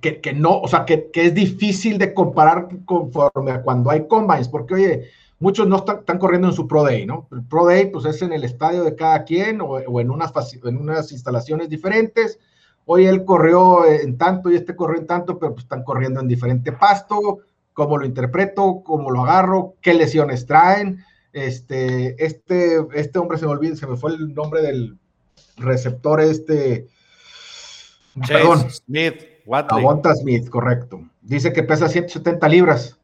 que, 0.00 0.20
que 0.20 0.32
no, 0.32 0.60
o 0.60 0.68
sea, 0.68 0.84
que, 0.84 1.10
que, 1.10 1.26
es 1.26 1.34
difícil 1.34 1.98
de 1.98 2.14
comparar 2.14 2.68
conforme 2.84 3.50
a 3.50 3.62
cuando 3.62 3.90
hay 3.90 4.06
combines, 4.06 4.48
porque 4.48 4.74
oye, 4.74 5.04
muchos 5.38 5.66
no 5.66 5.76
están, 5.76 6.18
corriendo 6.18 6.48
en 6.48 6.54
su 6.54 6.68
Pro 6.68 6.84
Day, 6.84 7.06
¿no? 7.06 7.26
El 7.32 7.42
Pro 7.44 7.66
Day, 7.66 7.90
pues 7.90 8.04
es 8.04 8.20
en 8.22 8.32
el 8.32 8.44
estadio 8.44 8.84
de 8.84 8.94
cada 8.94 9.24
quien 9.24 9.60
o, 9.60 10.00
en, 10.00 10.10
unas, 10.10 10.32
en 10.62 10.76
unas 10.76 11.10
instalaciones 11.12 11.68
diferentes. 11.68 12.38
Hoy 12.84 13.06
él 13.06 13.24
corrió 13.24 13.86
en 13.86 14.18
tanto 14.18 14.50
y 14.50 14.56
este 14.56 14.76
corrió 14.76 15.00
en 15.00 15.06
tanto, 15.06 15.38
pero 15.38 15.52
pues 15.52 15.64
están 15.64 15.82
corriendo 15.84 16.20
en 16.20 16.28
diferente 16.28 16.72
pasto. 16.72 17.38
¿Cómo 17.80 17.96
lo 17.96 18.04
interpreto? 18.04 18.82
¿Cómo 18.84 19.10
lo 19.10 19.22
agarro? 19.22 19.76
¿Qué 19.80 19.94
lesiones 19.94 20.44
traen? 20.44 21.02
Este, 21.32 22.22
este, 22.22 22.86
este 22.92 23.18
hombre 23.18 23.38
se 23.38 23.46
me 23.46 23.52
olvidó, 23.52 23.74
se 23.74 23.86
me 23.86 23.96
fue 23.96 24.12
el 24.12 24.34
nombre 24.34 24.60
del 24.60 24.98
receptor, 25.56 26.20
este. 26.20 26.88
perdón. 28.28 28.70
Smith, 28.70 29.14
Watley. 29.46 29.82
Smith, 30.20 30.50
correcto. 30.50 31.00
Dice 31.22 31.54
que 31.54 31.62
pesa 31.62 31.88
170 31.88 32.46
libras 32.50 32.98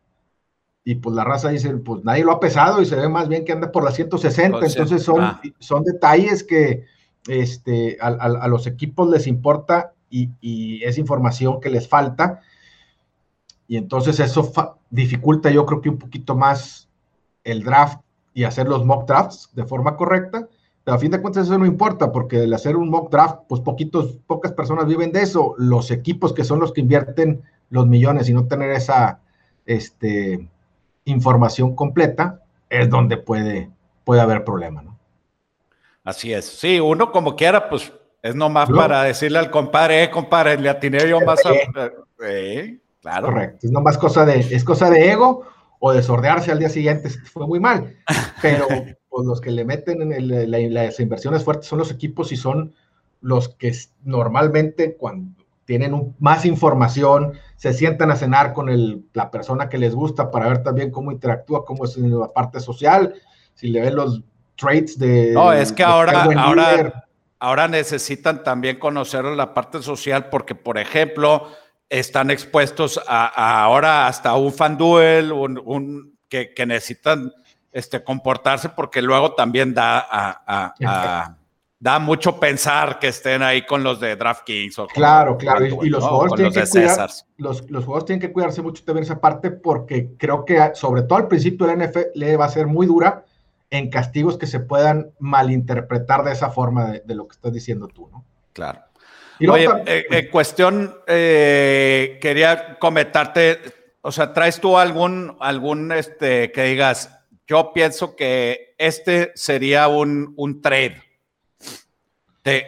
y 0.85 0.97
pues 0.97 1.17
la 1.17 1.25
raza 1.25 1.49
dice, 1.49 1.71
pues 1.79 2.05
nadie 2.05 2.23
lo 2.23 2.33
ha 2.33 2.39
pesado 2.39 2.83
y 2.83 2.85
se 2.85 2.97
ve 2.97 3.09
más 3.09 3.29
bien 3.29 3.47
que 3.47 3.53
anda 3.53 3.73
por 3.73 3.83
las 3.83 3.95
160, 3.95 4.59
entonces 4.59 5.03
son, 5.03 5.23
ah. 5.23 5.41
son 5.59 5.85
detalles 5.85 6.45
que 6.45 6.85
este, 7.29 7.97
a, 7.99 8.47
los 8.47 8.67
equipos 8.67 9.09
les 9.09 9.27
importa 9.27 9.95
y, 10.11 10.85
es 10.85 10.99
información 10.99 11.63
que 11.63 11.71
les 11.71 11.89
falta, 11.89 12.43
y 13.69 13.77
entonces 13.77 14.21
eso 14.21 14.53
dificulta 14.91 15.51
yo 15.51 15.67
creo 15.67 15.81
que 15.81 15.89
un 15.89 15.99
poquito 15.99 16.35
más 16.35 16.89
el 17.45 17.63
draft 17.63 18.01
y 18.35 18.45
hacer 18.45 18.69
los 18.69 18.85
mock 18.85 19.07
drafts 19.07 19.51
de 19.55 19.65
forma 19.65 19.97
correcta, 19.97 20.49
pero 20.85 20.97
a 20.97 21.01
fin 21.01 21.11
de 21.11 21.21
cuentas 21.21 21.47
eso 21.47 21.59
no 21.59 21.67
importa, 21.67 22.13
porque 22.13 22.45
el 22.45 22.55
hacer 22.55 22.77
un 22.77 22.91
mock 22.91 23.11
draft, 23.11 23.41
pues 23.49 23.61
poquitos, 23.61 24.19
pocas 24.27 24.53
personas 24.53 24.87
viven 24.87 25.11
de 25.11 25.23
eso, 25.23 25.55
los 25.59 25.91
equipos 25.91 26.33
que 26.33 26.45
son 26.45 26.61
los 26.61 26.73
que 26.73 26.83
invierten 26.83 27.43
los 27.71 27.87
millones 27.87 28.29
y 28.29 28.35
no 28.35 28.47
tener 28.47 28.71
esa, 28.71 29.21
este, 29.65 30.49
información 31.05 31.75
completa, 31.75 32.43
es 32.69 32.91
donde 32.91 33.17
puede, 33.17 33.71
puede 34.05 34.21
haber 34.21 34.45
problema, 34.45 34.83
¿no? 34.83 34.99
Así 36.05 36.33
es. 36.33 36.45
Sí, 36.45 36.79
uno 36.79 37.11
como 37.11 37.35
quiera, 37.35 37.69
pues 37.69 37.93
es 38.23 38.35
nomás 38.35 38.71
para 38.71 39.03
decirle 39.03 39.39
al 39.39 39.51
compadre, 39.51 40.05
eh, 40.05 40.11
compadre, 40.11 40.59
le 40.59 40.69
atiné 40.69 41.09
yo 41.09 41.21
más 41.21 41.45
a... 41.47 41.51
Eh, 42.19 42.79
claro. 43.07 43.29
Correcto, 43.29 43.67
es 43.67 43.73
nomás 43.73 43.99
cosa 43.99 44.25
de, 44.25 44.41
es 44.41 44.65
cosa 44.65 44.91
de 44.91 45.13
ego 45.13 45.45
o 45.79 45.93
de 45.93 46.03
sordearse 46.03 46.51
al 46.51 46.59
día 46.59 46.69
siguiente, 46.69 47.11
fue 47.33 47.47
muy 47.47 47.61
mal. 47.61 47.97
Pero 48.43 48.67
pues, 49.09 49.27
los 49.27 49.41
que 49.41 49.51
le 49.51 49.65
meten 49.65 50.13
en 50.13 50.75
las 50.75 51.01
inversiones 51.01 51.45
fuertes 51.45 51.69
son 51.69 51.79
los 51.79 51.91
equipos 51.91 52.33
y 52.33 52.37
son 52.37 52.75
los 53.21 53.49
que 53.51 53.75
normalmente 54.03 54.97
cuando 54.97 55.45
tienen 55.65 56.15
más 56.21 56.45
información, 56.45 57.33
se 57.57 57.73
sientan 57.73 58.11
a 58.11 58.17
cenar 58.17 58.53
con 58.53 58.69
el, 58.69 59.05
la 59.13 59.31
persona 59.31 59.69
que 59.69 59.79
les 59.79 59.95
gusta 59.95 60.31
para 60.31 60.49
ver 60.49 60.63
también 60.63 60.91
cómo 60.91 61.11
interactúa, 61.11 61.65
cómo 61.65 61.85
es 61.85 61.97
en 61.97 62.19
la 62.19 62.33
parte 62.33 62.61
social, 62.61 63.15
si 63.55 63.69
le 63.69 63.81
ven 63.81 63.97
los 63.97 64.23
traits 64.55 64.99
de... 64.99 65.33
No, 65.33 65.53
es 65.53 65.73
que 65.73 65.83
ahora, 65.83 66.23
ahora, 66.37 67.09
ahora 67.41 67.69
necesitan 67.69 68.45
también 68.45 68.79
conocer 68.79 69.25
la 69.25 69.53
parte 69.53 69.83
social 69.83 70.29
porque, 70.31 70.55
por 70.55 70.79
ejemplo, 70.79 71.49
están 71.89 72.31
expuestos 72.31 73.01
a, 73.07 73.63
ahora 73.63 74.07
hasta 74.07 74.35
un 74.35 74.53
fan 74.53 74.77
duel, 74.77 75.33
un, 75.33 76.19
que, 76.29 76.53
necesitan 76.67 77.33
este, 77.73 78.03
comportarse 78.03 78.69
porque 78.71 79.03
luego 79.03 79.35
también 79.35 79.75
da 79.75 80.07
a 80.11 81.37
da 81.79 81.99
mucho 81.99 82.41
pensar 82.41 82.99
que 82.99 83.09
estén 83.09 83.43
ahí 83.43 83.67
con 83.67 83.83
los 83.83 84.01
de 84.01 84.17
DraftKings. 84.17 84.79
O 84.79 84.87
claro, 84.87 85.37
claro. 85.37 85.65
y, 85.65 85.89
los, 85.89 86.03
jugadores 86.03 86.35
tienen 86.35 86.53
que 86.53 86.71
cuidar, 86.71 87.11
los, 87.37 87.61
jugadores 87.61 88.05
tienen 88.07 88.21
que 88.21 88.33
cuidarse 88.33 88.63
mucho 88.63 88.85
también 88.85 89.05
esa 89.05 89.21
parte 89.21 89.51
porque 89.51 90.15
creo 90.17 90.45
que 90.45 90.71
sobre 90.75 91.03
todo 91.03 91.19
al 91.19 91.29
principio 91.29 91.67
la 91.67 91.77
NFL 91.77 92.41
va 92.41 92.47
a 92.47 92.51
ser 92.51 92.67
muy 92.67 92.87
dura 92.87 93.25
en 93.71 93.91
castigos 93.91 94.39
que 94.39 94.47
se 94.47 94.61
puedan 94.61 95.11
malinterpretar 95.19 96.25
de 96.25 96.33
esa 96.33 96.51
forma 96.51 96.93
de, 96.93 97.15
lo 97.15 97.27
que 97.27 97.35
estás 97.35 97.53
diciendo 97.53 97.89
tú, 97.89 98.09
¿no? 98.11 98.25
Claro. 98.53 98.81
Oye, 99.41 99.69
eh, 99.87 100.07
en 100.11 100.29
cuestión, 100.29 100.97
eh, 101.07 102.19
quería 102.21 102.79
comentarte, 102.79 103.61
o 104.01 104.11
sea, 104.11 104.33
¿traes 104.33 104.61
tú 104.61 104.79
algún, 104.79 105.37
algún, 105.41 105.93
este, 105.93 106.53
que 106.53 106.65
digas, 106.65 107.11
yo 107.47 107.73
pienso 107.73 108.17
que 108.17 108.75
este 108.79 109.33
sería 109.35 109.89
un, 109.89 110.33
un 110.37 110.63
trade? 110.63 111.03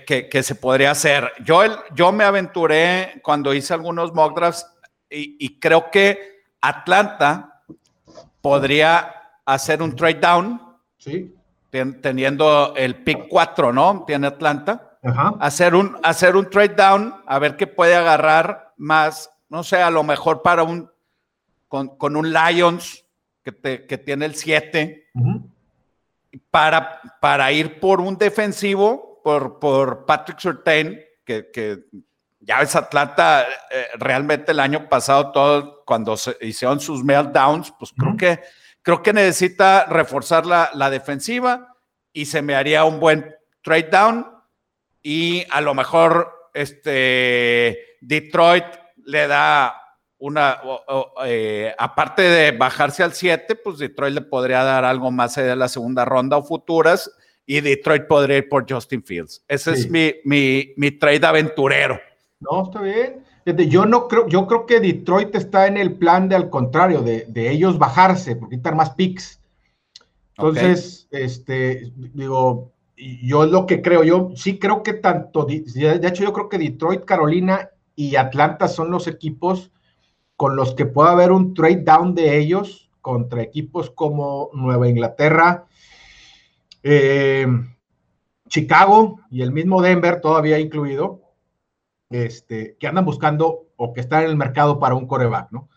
que, 0.09 0.43
se 0.43 0.57
podría 0.57 0.91
hacer. 0.91 1.33
Yo, 1.45 1.61
yo 1.95 2.11
me 2.11 2.25
aventuré 2.25 3.21
cuando 3.23 3.55
hice 3.55 3.75
algunos 3.75 4.13
mock 4.13 4.37
drafts 4.37 4.67
y, 5.09 5.59
creo 5.61 5.91
que 5.91 6.43
Atlanta 6.61 7.63
podría 8.41 9.15
hacer 9.47 9.81
un 9.81 9.95
trade 9.95 10.21
down. 10.21 10.61
Sí. 10.99 11.33
Teniendo 11.71 12.75
el 12.77 12.97
pick 13.05 13.29
4, 13.29 13.73
¿no? 13.73 14.05
Tiene 14.07 14.27
Atlanta. 14.27 14.88
Hacer, 15.41 15.75
un, 15.75 15.97
hacer 16.03 16.37
un 16.37 16.51
trade 16.51 16.75
down, 16.75 17.15
a 17.27 17.39
ver 17.39 17.57
qué 17.57 17.67
puede 17.67 17.95
agarrar 17.95 18.73
más, 18.77 19.31
no 19.49 19.63
sé, 19.63 19.81
a 19.81 19.91
lo 19.91 20.03
mejor 20.03 20.43
para 20.43 20.63
un, 20.63 20.91
con, 21.69 22.17
un 22.17 22.33
Lions 22.33 23.05
que, 23.43 23.87
que 23.87 23.99
tiene 23.99 24.27
el 24.27 24.35
7, 24.35 25.11
para, 26.51 27.01
para 27.21 27.53
ir 27.53 27.81
por 27.81 28.01
un 28.01 28.17
defensivo 28.17 29.09
por, 29.61 30.07
Patrick 30.07 30.39
Surtain, 30.39 31.01
que, 31.25 31.85
ya 32.41 32.61
ves 32.61 32.75
Atlanta, 32.77 33.47
eh, 33.71 33.89
realmente 33.99 34.53
el 34.53 34.61
año 34.61 34.89
pasado, 34.89 35.33
todo, 35.33 35.83
cuando 35.85 36.17
se 36.17 36.37
hicieron 36.41 36.81
sus 36.81 37.05
meltdowns, 37.05 37.73
pues 37.79 37.93
creo, 37.97 38.17
que, 38.17 38.41
creo 38.81 39.03
que 39.03 39.13
necesita 39.13 39.85
reforzar 39.85 40.47
la, 40.47 40.91
defensiva 40.91 41.77
y 42.13 42.27
se 42.27 42.41
me 42.41 42.55
haría 42.55 42.85
un 42.85 43.01
buen 43.01 43.35
trade 43.63 43.91
down 43.91 44.27
y 45.03 45.45
a 45.51 45.61
lo 45.61 45.75
mejor 45.75 46.51
este 46.55 47.97
Detroit 48.01 48.65
le 49.05 49.27
da 49.27 49.75
una, 50.19 50.59
eh, 51.25 51.73
aparte 51.79 52.23
de 52.23 52.53
bajarse 52.53 53.03
al 53.03 53.13
7, 53.13 53.55
pues 53.57 53.79
Detroit 53.79 54.15
le 54.15 54.21
podría 54.23 54.65
dar 54.65 54.85
algo 54.85 55.11
más 55.11 55.39
allá 55.39 55.49
de 55.49 55.57
la 55.57 55.69
segunda 55.69 56.05
ronda 56.05 56.37
o 56.37 56.43
futuras 56.43 57.11
y 57.47 57.61
Detroit 57.61 58.07
podría 58.07 58.39
ir 58.39 58.49
por 58.49 58.71
Justin 58.71 59.03
Fields. 59.03 59.45
Ese 59.49 59.73
es 59.73 59.91
mi, 59.91 60.13
mi, 60.25 60.75
mi, 60.77 60.91
trade 60.91 61.27
aventurero. 61.27 61.99
No, 62.41 62.65
está 62.65 62.83
bien. 62.83 63.25
Yo 63.69 63.87
no 63.87 64.09
creo, 64.09 64.29
yo 64.29 64.47
creo 64.47 64.67
que 64.67 64.81
Detroit 64.81 65.35
está 65.35 65.67
en 65.67 65.79
el 65.79 65.95
plan 65.95 66.29
de 66.29 66.37
al 66.37 66.51
contrario, 66.51 67.01
de, 67.01 67.25
de 67.29 67.51
ellos 67.51 67.79
bajarse, 67.79 68.37
porque 68.37 68.57
quitar 68.57 68.75
más 68.75 68.91
picks. 68.91 69.41
Entonces, 70.37 71.09
este, 71.11 71.91
digo, 71.97 72.73
yo 73.23 73.47
lo 73.47 73.67
que 73.67 73.83
creo, 73.83 74.05
yo 74.05 74.31
sí 74.35 74.59
creo 74.59 74.83
que 74.83 74.95
tanto, 74.95 75.45
de 75.45 76.01
hecho 76.03 76.25
yo 76.25 76.33
creo 76.33 76.49
que 76.49 76.59
Detroit, 76.59 77.05
Carolina 77.05 77.71
y 77.95 78.17
Atlanta 78.17 78.69
son 78.69 78.91
los 78.91 79.07
equipos 79.07 79.71
con 80.37 80.57
los 80.57 80.75
que 80.75 80.87
puede 80.87 81.11
haber 81.11 81.33
un 81.33 81.55
trade 81.55 81.83
down 81.83 82.15
de 82.15 82.39
ellos 82.39 82.91
contra 83.01 83.43
equipos 83.43 83.91
como 83.91 84.51
Nueva 84.53 84.89
Inglaterra, 84.89 85.67
eh, 86.83 87.47
Chicago 88.49 89.21
y 89.31 89.43
el 89.43 89.53
mismo 89.53 89.83
Denver 89.83 90.21
todavía 90.21 90.59
incluido, 90.59 91.23
este, 92.11 92.77
que 92.79 92.87
andan 92.87 93.05
buscando 93.05 93.67
o 93.77 93.93
que 93.93 94.01
están 94.01 94.25
en 94.25 94.31
el 94.31 94.37
mercado 94.37 94.79
para 94.79 94.95
un 94.95 95.07
coreback, 95.07 95.51
¿no? 95.53 95.69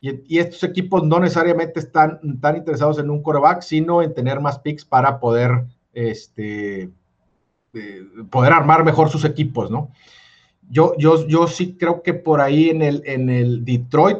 Y, 0.00 0.38
estos 0.38 0.62
equipos 0.62 1.02
no 1.02 1.18
necesariamente 1.18 1.80
están 1.80 2.40
tan 2.40 2.56
interesados 2.56 2.98
en 2.98 3.10
un 3.10 3.22
coreback, 3.22 3.62
sino 3.62 4.00
en 4.00 4.14
tener 4.14 4.40
más 4.40 4.60
picks 4.60 4.84
para 4.84 5.18
poder, 5.18 5.66
este, 5.98 6.90
eh, 7.74 8.06
poder 8.30 8.52
armar 8.52 8.84
mejor 8.84 9.10
sus 9.10 9.24
equipos, 9.24 9.70
¿no? 9.70 9.90
Yo, 10.70 10.94
yo, 10.98 11.26
yo 11.26 11.48
sí 11.48 11.76
creo 11.78 12.02
que 12.02 12.14
por 12.14 12.40
ahí 12.40 12.70
en 12.70 12.82
el, 12.82 13.02
en 13.06 13.30
el 13.30 13.64
Detroit 13.64 14.18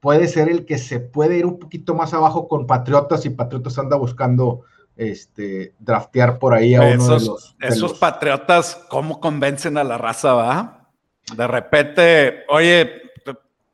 puede 0.00 0.26
ser 0.26 0.48
el 0.48 0.66
que 0.66 0.78
se 0.78 1.00
puede 1.00 1.38
ir 1.38 1.46
un 1.46 1.58
poquito 1.58 1.94
más 1.94 2.12
abajo 2.12 2.48
con 2.48 2.66
Patriotas 2.66 3.24
y 3.24 3.30
Patriotas 3.30 3.78
anda 3.78 3.96
buscando 3.96 4.62
este, 4.96 5.74
draftear 5.78 6.38
por 6.38 6.54
ahí 6.54 6.74
a 6.74 6.82
uno 6.82 7.18
de 7.18 7.24
los. 7.24 7.56
esos 7.60 7.98
Patriotas, 7.98 8.84
¿cómo 8.90 9.20
convencen 9.20 9.78
a 9.78 9.84
la 9.84 9.96
raza, 9.96 10.34
va? 10.34 10.90
De 11.34 11.46
repente, 11.46 12.44
oye, 12.48 13.11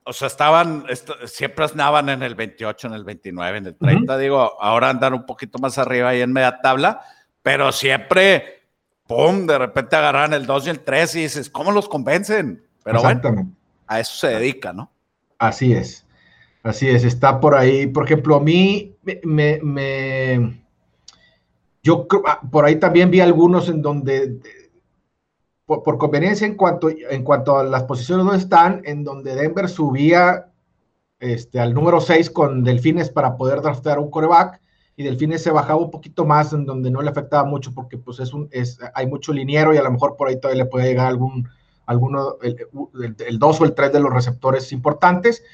o 0.09 0.12
sea, 0.12 0.29
estaban, 0.29 0.85
siempre 1.27 1.66
andaban 1.66 2.09
en 2.09 2.23
el 2.23 2.35
28, 2.35 2.87
en 2.87 2.94
el 2.94 3.05
29, 3.05 3.59
en 3.59 3.66
el 3.66 3.77
30, 3.77 4.18
digo, 4.18 4.61
ahora 4.61 4.90
andan 4.90 5.12
un 5.14 5.27
poquito 5.27 5.59
más 5.59 5.77
arriba 5.79 6.09
ahí 6.09 6.23
en 6.23 6.33
media 6.33 6.61
tabla, 6.61 7.03
pero 7.42 7.71
siempre 7.73 8.59
¡pum! 9.09 9.47
De 9.47 9.59
repente 9.59 9.97
agarran 9.97 10.35
el 10.35 10.47
2 10.47 10.66
y 10.68 10.71
el 10.71 10.81
3 10.81 11.14
y 11.16 11.23
dices, 11.23 11.51
¿cómo 11.51 11.73
los 11.73 11.88
convencen? 11.88 12.62
Pero 12.85 13.03
bueno, 13.03 13.53
a 13.88 13.99
eso 13.99 14.14
se 14.14 14.29
dedica, 14.29 14.73
¿no? 14.73 14.92
Así 15.38 15.73
es, 15.73 16.07
así 16.62 16.88
es, 16.88 17.03
está 17.03 17.40
por 17.40 17.57
ahí. 17.57 17.87
Por 17.88 18.05
ejemplo, 18.05 18.37
a 18.37 18.40
mí 18.40 18.94
me, 19.25 19.59
me, 19.62 20.62
yo 21.83 22.07
ah, 22.27 22.40
por 22.49 22.64
ahí 22.64 22.77
también 22.77 23.11
vi 23.11 23.21
algunos 23.21 23.68
en 23.68 23.83
donde, 23.83 24.38
por, 25.69 25.99
conveniencia 25.99 26.47
en 26.47 26.55
cuanto, 26.55 26.89
en 26.89 27.23
cuanto 27.23 27.59
a 27.59 27.63
las 27.63 27.85
posiciones 27.85 28.25
donde 28.25 28.41
están, 28.41 28.81
en 28.85 29.05
donde 29.05 29.35
Denver 29.35 29.69
subía 29.69 30.47
este, 31.21 31.61
al 31.61 31.75
número 31.75 32.01
6 32.01 32.31
con 32.31 32.65
Delfines 32.65 33.11
para 33.11 33.37
poder 33.37 33.61
draftear 33.61 33.99
un 33.99 34.11
coreback 34.11 34.63
y 34.97 35.03
Delfines 35.03 35.43
se 35.43 35.51
bajaba 35.51 35.79
un 35.79 35.91
poquito 35.91 36.25
más 36.25 36.55
en 36.55 36.65
donde 36.65 36.91
no 36.91 37.03
le 37.03 37.11
afectaba 37.11 37.45
mucho 37.45 37.75
porque 37.75 37.99
pues 37.99 38.19
es 38.19 38.33
un, 38.33 38.49
es, 38.51 38.79
hay 38.95 39.07
mucho 39.07 39.35
liniero 39.35 39.75
y 39.75 39.77
a 39.77 39.83
lo 39.83 39.93
mejor 39.93 40.17
por 40.17 40.29
ahí 40.29 40.41
todavía 40.41 40.65
le 40.65 40.71
puede 40.71 40.89
llegar 40.89 41.07
algún, 41.07 41.47
alguno, 41.85 42.37
el 42.41 43.39
2 43.39 43.61
o 43.61 43.65
el 43.67 43.75
3 43.75 43.93
de 43.93 44.01
los 44.01 44.13
receptores 44.13 44.73
importantes. 44.73 45.45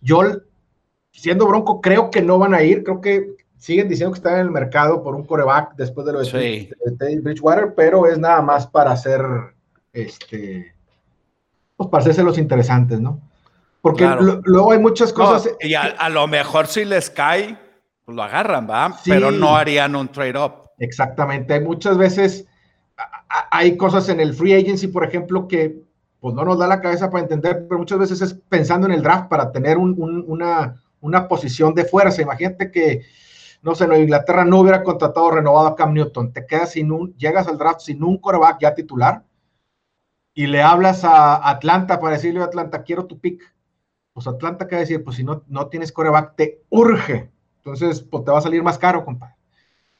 Yo, 0.00 0.22
siendo 1.10 1.48
bronco, 1.48 1.80
creo 1.80 2.10
que 2.12 2.22
no 2.22 2.38
van 2.38 2.54
a 2.54 2.62
ir, 2.62 2.84
creo 2.84 3.00
que 3.00 3.34
siguen 3.64 3.88
diciendo 3.88 4.12
que 4.12 4.18
están 4.18 4.34
en 4.34 4.40
el 4.40 4.50
mercado 4.50 5.02
por 5.02 5.14
un 5.14 5.24
coreback 5.24 5.74
después 5.76 6.06
de 6.06 6.12
lo 6.12 6.20
de, 6.20 7.20
Bridgewater, 7.22 7.72
pero 7.74 8.06
es 8.06 8.18
nada 8.18 8.42
más 8.42 8.66
para 8.66 8.92
hacer, 8.92 9.22
este, 9.90 10.74
pues 11.74 11.88
para 11.88 12.02
hacerse 12.02 12.22
los 12.22 12.36
interesantes, 12.36 13.00
¿no? 13.00 13.22
Porque 13.80 14.06
luego 14.44 14.72
hay 14.72 14.78
muchas 14.78 15.14
cosas. 15.14 15.50
y 15.60 15.72
a, 15.72 16.10
lo 16.10 16.26
mejor 16.26 16.66
si 16.66 16.84
les 16.84 17.08
cae, 17.08 17.56
pues 18.04 18.14
lo 18.14 18.22
agarran, 18.22 18.68
¿va? 18.68 18.98
Pero 19.02 19.30
no 19.30 19.56
harían 19.56 19.96
un 19.96 20.08
trade-up. 20.08 20.68
Exactamente. 20.78 21.58
Muchas 21.58 21.96
veces 21.96 22.46
hay 23.50 23.78
cosas 23.78 24.10
en 24.10 24.20
el 24.20 24.34
free 24.34 24.52
agency, 24.52 24.88
por 24.88 25.06
ejemplo, 25.06 25.48
que 25.48 25.80
pues 26.20 26.34
no 26.34 26.44
nos 26.44 26.58
da 26.58 26.66
la 26.66 26.82
cabeza 26.82 27.08
para 27.08 27.22
entender, 27.22 27.64
pero 27.66 27.78
muchas 27.78 27.98
veces 27.98 28.20
es 28.20 28.34
pensando 28.34 28.86
en 28.86 28.92
el 28.92 29.02
draft 29.02 29.30
para 29.30 29.50
tener 29.52 29.78
una, 29.78 30.82
una 31.00 31.28
posición 31.28 31.74
de 31.74 31.86
fuerza. 31.86 32.20
Imagínate 32.20 32.70
que, 32.70 33.06
no 33.64 33.74
sé, 33.74 33.86
Nueva 33.86 34.02
Inglaterra 34.02 34.44
no 34.44 34.60
hubiera 34.60 34.82
contratado 34.82 35.30
renovado 35.30 35.66
a 35.66 35.76
Cam 35.76 35.94
Newton. 35.94 36.32
Te 36.32 36.46
quedas 36.46 36.72
sin 36.72 36.92
un, 36.92 37.16
llegas 37.16 37.48
al 37.48 37.58
draft 37.58 37.80
sin 37.80 38.04
un 38.04 38.18
coreback 38.18 38.60
ya 38.60 38.74
titular 38.74 39.24
y 40.34 40.46
le 40.46 40.62
hablas 40.62 41.04
a 41.04 41.48
Atlanta 41.48 41.98
para 41.98 42.14
decirle 42.14 42.40
a 42.40 42.44
Atlanta, 42.44 42.82
quiero 42.82 43.06
tu 43.06 43.18
pick. 43.18 43.42
Pues 44.12 44.26
Atlanta, 44.28 44.68
¿qué 44.68 44.76
decir? 44.76 45.02
Pues 45.02 45.16
si 45.16 45.24
no, 45.24 45.42
no 45.48 45.68
tienes 45.68 45.90
coreback, 45.90 46.36
te 46.36 46.62
urge 46.68 47.34
entonces, 47.64 48.02
pues 48.02 48.24
te 48.24 48.30
va 48.30 48.38
a 48.38 48.42
salir 48.42 48.62
más 48.62 48.76
caro, 48.76 49.04
compadre. 49.04 49.34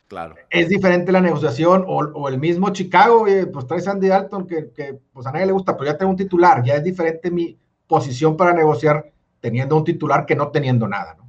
Claro. 0.06 0.34
Es 0.50 0.68
diferente 0.68 1.10
la 1.10 1.22
negociación 1.22 1.84
o, 1.86 2.28
el 2.28 2.38
mismo 2.38 2.68
Chicago, 2.70 3.24
pues 3.52 3.66
trae 3.66 3.80
Sandy 3.80 4.08
Dalton 4.08 4.46
que, 4.46 5.00
pues 5.12 5.26
a 5.26 5.32
nadie 5.32 5.46
le 5.46 5.52
gusta, 5.52 5.74
pero 5.74 5.90
ya 5.90 5.96
tengo 5.96 6.10
un 6.10 6.16
titular, 6.16 6.62
ya 6.62 6.74
es 6.74 6.84
diferente 6.84 7.30
mi 7.30 7.58
posición 7.86 8.36
para 8.36 8.52
negociar 8.52 9.10
teniendo 9.40 9.76
un 9.76 9.84
titular 9.84 10.26
que 10.26 10.36
no 10.36 10.48
teniendo 10.48 10.86
nada, 10.86 11.14
¿no? 11.14 11.23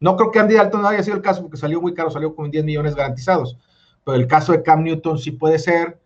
No 0.00 0.16
creo 0.16 0.30
que 0.30 0.38
Andy 0.38 0.54
Dalton 0.54 0.86
haya 0.86 1.02
sido 1.02 1.16
el 1.16 1.22
caso 1.22 1.42
porque 1.42 1.56
salió 1.56 1.80
muy 1.80 1.94
caro, 1.94 2.10
salió 2.10 2.34
con 2.34 2.50
10 2.50 2.64
millones 2.64 2.94
garantizados, 2.94 3.56
pero 4.04 4.16
el 4.16 4.26
caso 4.26 4.52
de 4.52 4.62
Cam 4.62 4.82
Newton 4.84 5.18
sí 5.18 5.32
puede 5.32 5.58
ser, 5.58 5.98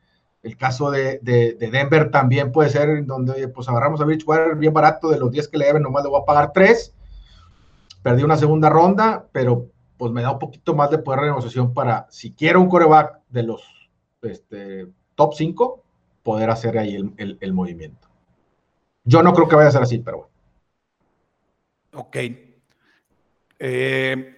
el 0.42 0.56
caso 0.56 0.90
de, 0.90 1.20
Denver 1.22 2.10
también 2.10 2.52
puede 2.52 2.70
ser, 2.70 3.04
donde 3.06 3.48
pues 3.48 3.68
agarramos 3.68 4.00
a 4.00 4.04
Bridgewater 4.04 4.56
bien 4.56 4.72
barato, 4.72 5.10
de 5.10 5.18
los 5.18 5.30
10 5.30 5.48
que 5.48 5.58
le 5.58 5.66
deben, 5.66 5.82
nomás 5.82 6.02
le 6.02 6.10
voy 6.10 6.20
a 6.20 6.24
pagar 6.24 6.52
3, 6.52 6.94
Perdí 8.02 8.24
una 8.24 8.36
segunda 8.36 8.68
ronda, 8.68 9.28
pero 9.32 9.68
pues 9.96 10.10
me 10.10 10.22
da 10.22 10.32
un 10.32 10.40
poquito 10.40 10.74
más 10.74 10.90
de 10.90 10.98
poder 10.98 11.20
de 11.20 11.26
negociación 11.26 11.72
para, 11.72 12.08
si 12.10 12.32
quiero 12.32 12.60
un 12.60 12.68
coreback 12.68 13.20
de 13.28 13.44
los 13.44 13.62
este, 14.22 14.88
top 15.14 15.34
5, 15.34 15.84
poder 16.24 16.50
hacer 16.50 16.78
ahí 16.78 16.96
el, 17.16 17.52
movimiento. 17.52 18.08
Yo 19.04 19.22
no 19.22 19.32
creo 19.32 19.48
que 19.48 19.56
vaya 19.56 19.68
a 19.68 19.72
ser 19.72 19.82
así, 19.82 19.98
pero 19.98 20.16
bueno. 20.18 20.32
Ok. 21.94 22.16
Eh, 23.64 24.34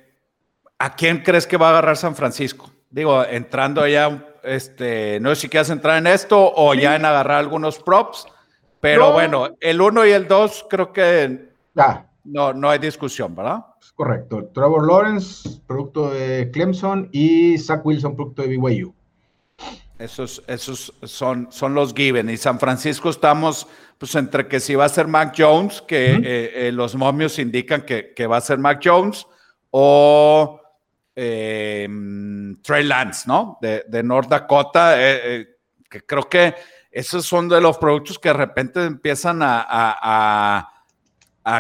¿A 0.78 0.94
quién 0.94 1.22
crees 1.22 1.46
que 1.46 1.56
va 1.56 1.68
a 1.68 1.70
agarrar 1.70 1.96
San 1.96 2.14
Francisco? 2.14 2.70
Digo, 2.90 3.24
entrando 3.24 3.80
allá, 3.80 4.37
este, 4.42 5.18
no 5.18 5.30
sé 5.30 5.42
si 5.42 5.48
quieres 5.48 5.70
entrar 5.70 5.96
en 5.96 6.06
esto 6.06 6.52
o 6.54 6.74
ya 6.74 6.94
en 6.94 7.06
agarrar 7.06 7.38
algunos 7.38 7.78
props, 7.78 8.26
pero 8.80 9.12
bueno, 9.12 9.48
el 9.60 9.80
1 9.80 10.06
y 10.06 10.10
el 10.10 10.28
2 10.28 10.66
creo 10.68 10.92
que. 10.92 11.48
No, 12.22 12.52
no 12.52 12.68
hay 12.68 12.78
discusión, 12.78 13.34
¿verdad? 13.34 13.64
Correcto. 13.94 14.50
Trevor 14.52 14.87
Lawrence, 14.87 15.60
producto 15.66 16.10
de 16.10 16.50
Clemson, 16.50 17.08
y 17.10 17.56
Zach 17.56 17.80
Wilson, 17.84 18.16
producto 18.16 18.42
de 18.42 18.48
BYU. 18.48 18.94
Esos, 20.05 20.43
esos 20.47 20.93
son, 21.03 21.49
son 21.51 21.75
los 21.75 21.95
given. 21.95 22.29
Y 22.29 22.37
San 22.37 22.61
Francisco 22.61 23.09
estamos, 23.09 23.67
pues, 23.97 24.14
entre 24.17 24.47
que 24.47 24.61
si 24.61 24.75
va 24.75 24.85
a 24.85 24.88
ser 24.90 25.07
Mac 25.07 25.35
Jones, 25.37 25.81
que 25.81 26.12
eh, 26.12 26.69
eh, 26.69 26.73
los 26.73 26.95
momios 26.95 27.38
indican 27.38 27.83
que, 27.83 28.27
va 28.27 28.37
a 28.37 28.43
ser 28.43 28.59
Mac 28.59 28.81
Jones, 28.85 29.27
o 29.71 30.61
eh, 31.17 31.88
Trey 32.62 32.85
Lance, 32.85 33.25
¿no? 33.27 33.59
De, 33.62 34.03
North 34.03 34.29
Dakota, 34.29 34.95
que 34.99 36.01
creo 36.07 36.29
que 36.29 36.55
esos 36.90 37.25
son 37.25 37.49
de 37.49 37.61
los 37.62 37.79
productos 37.79 38.19
que 38.19 38.29
de 38.29 38.35
repente 38.35 38.85
empiezan 38.85 39.43
a 39.43 39.67
a 39.71 40.73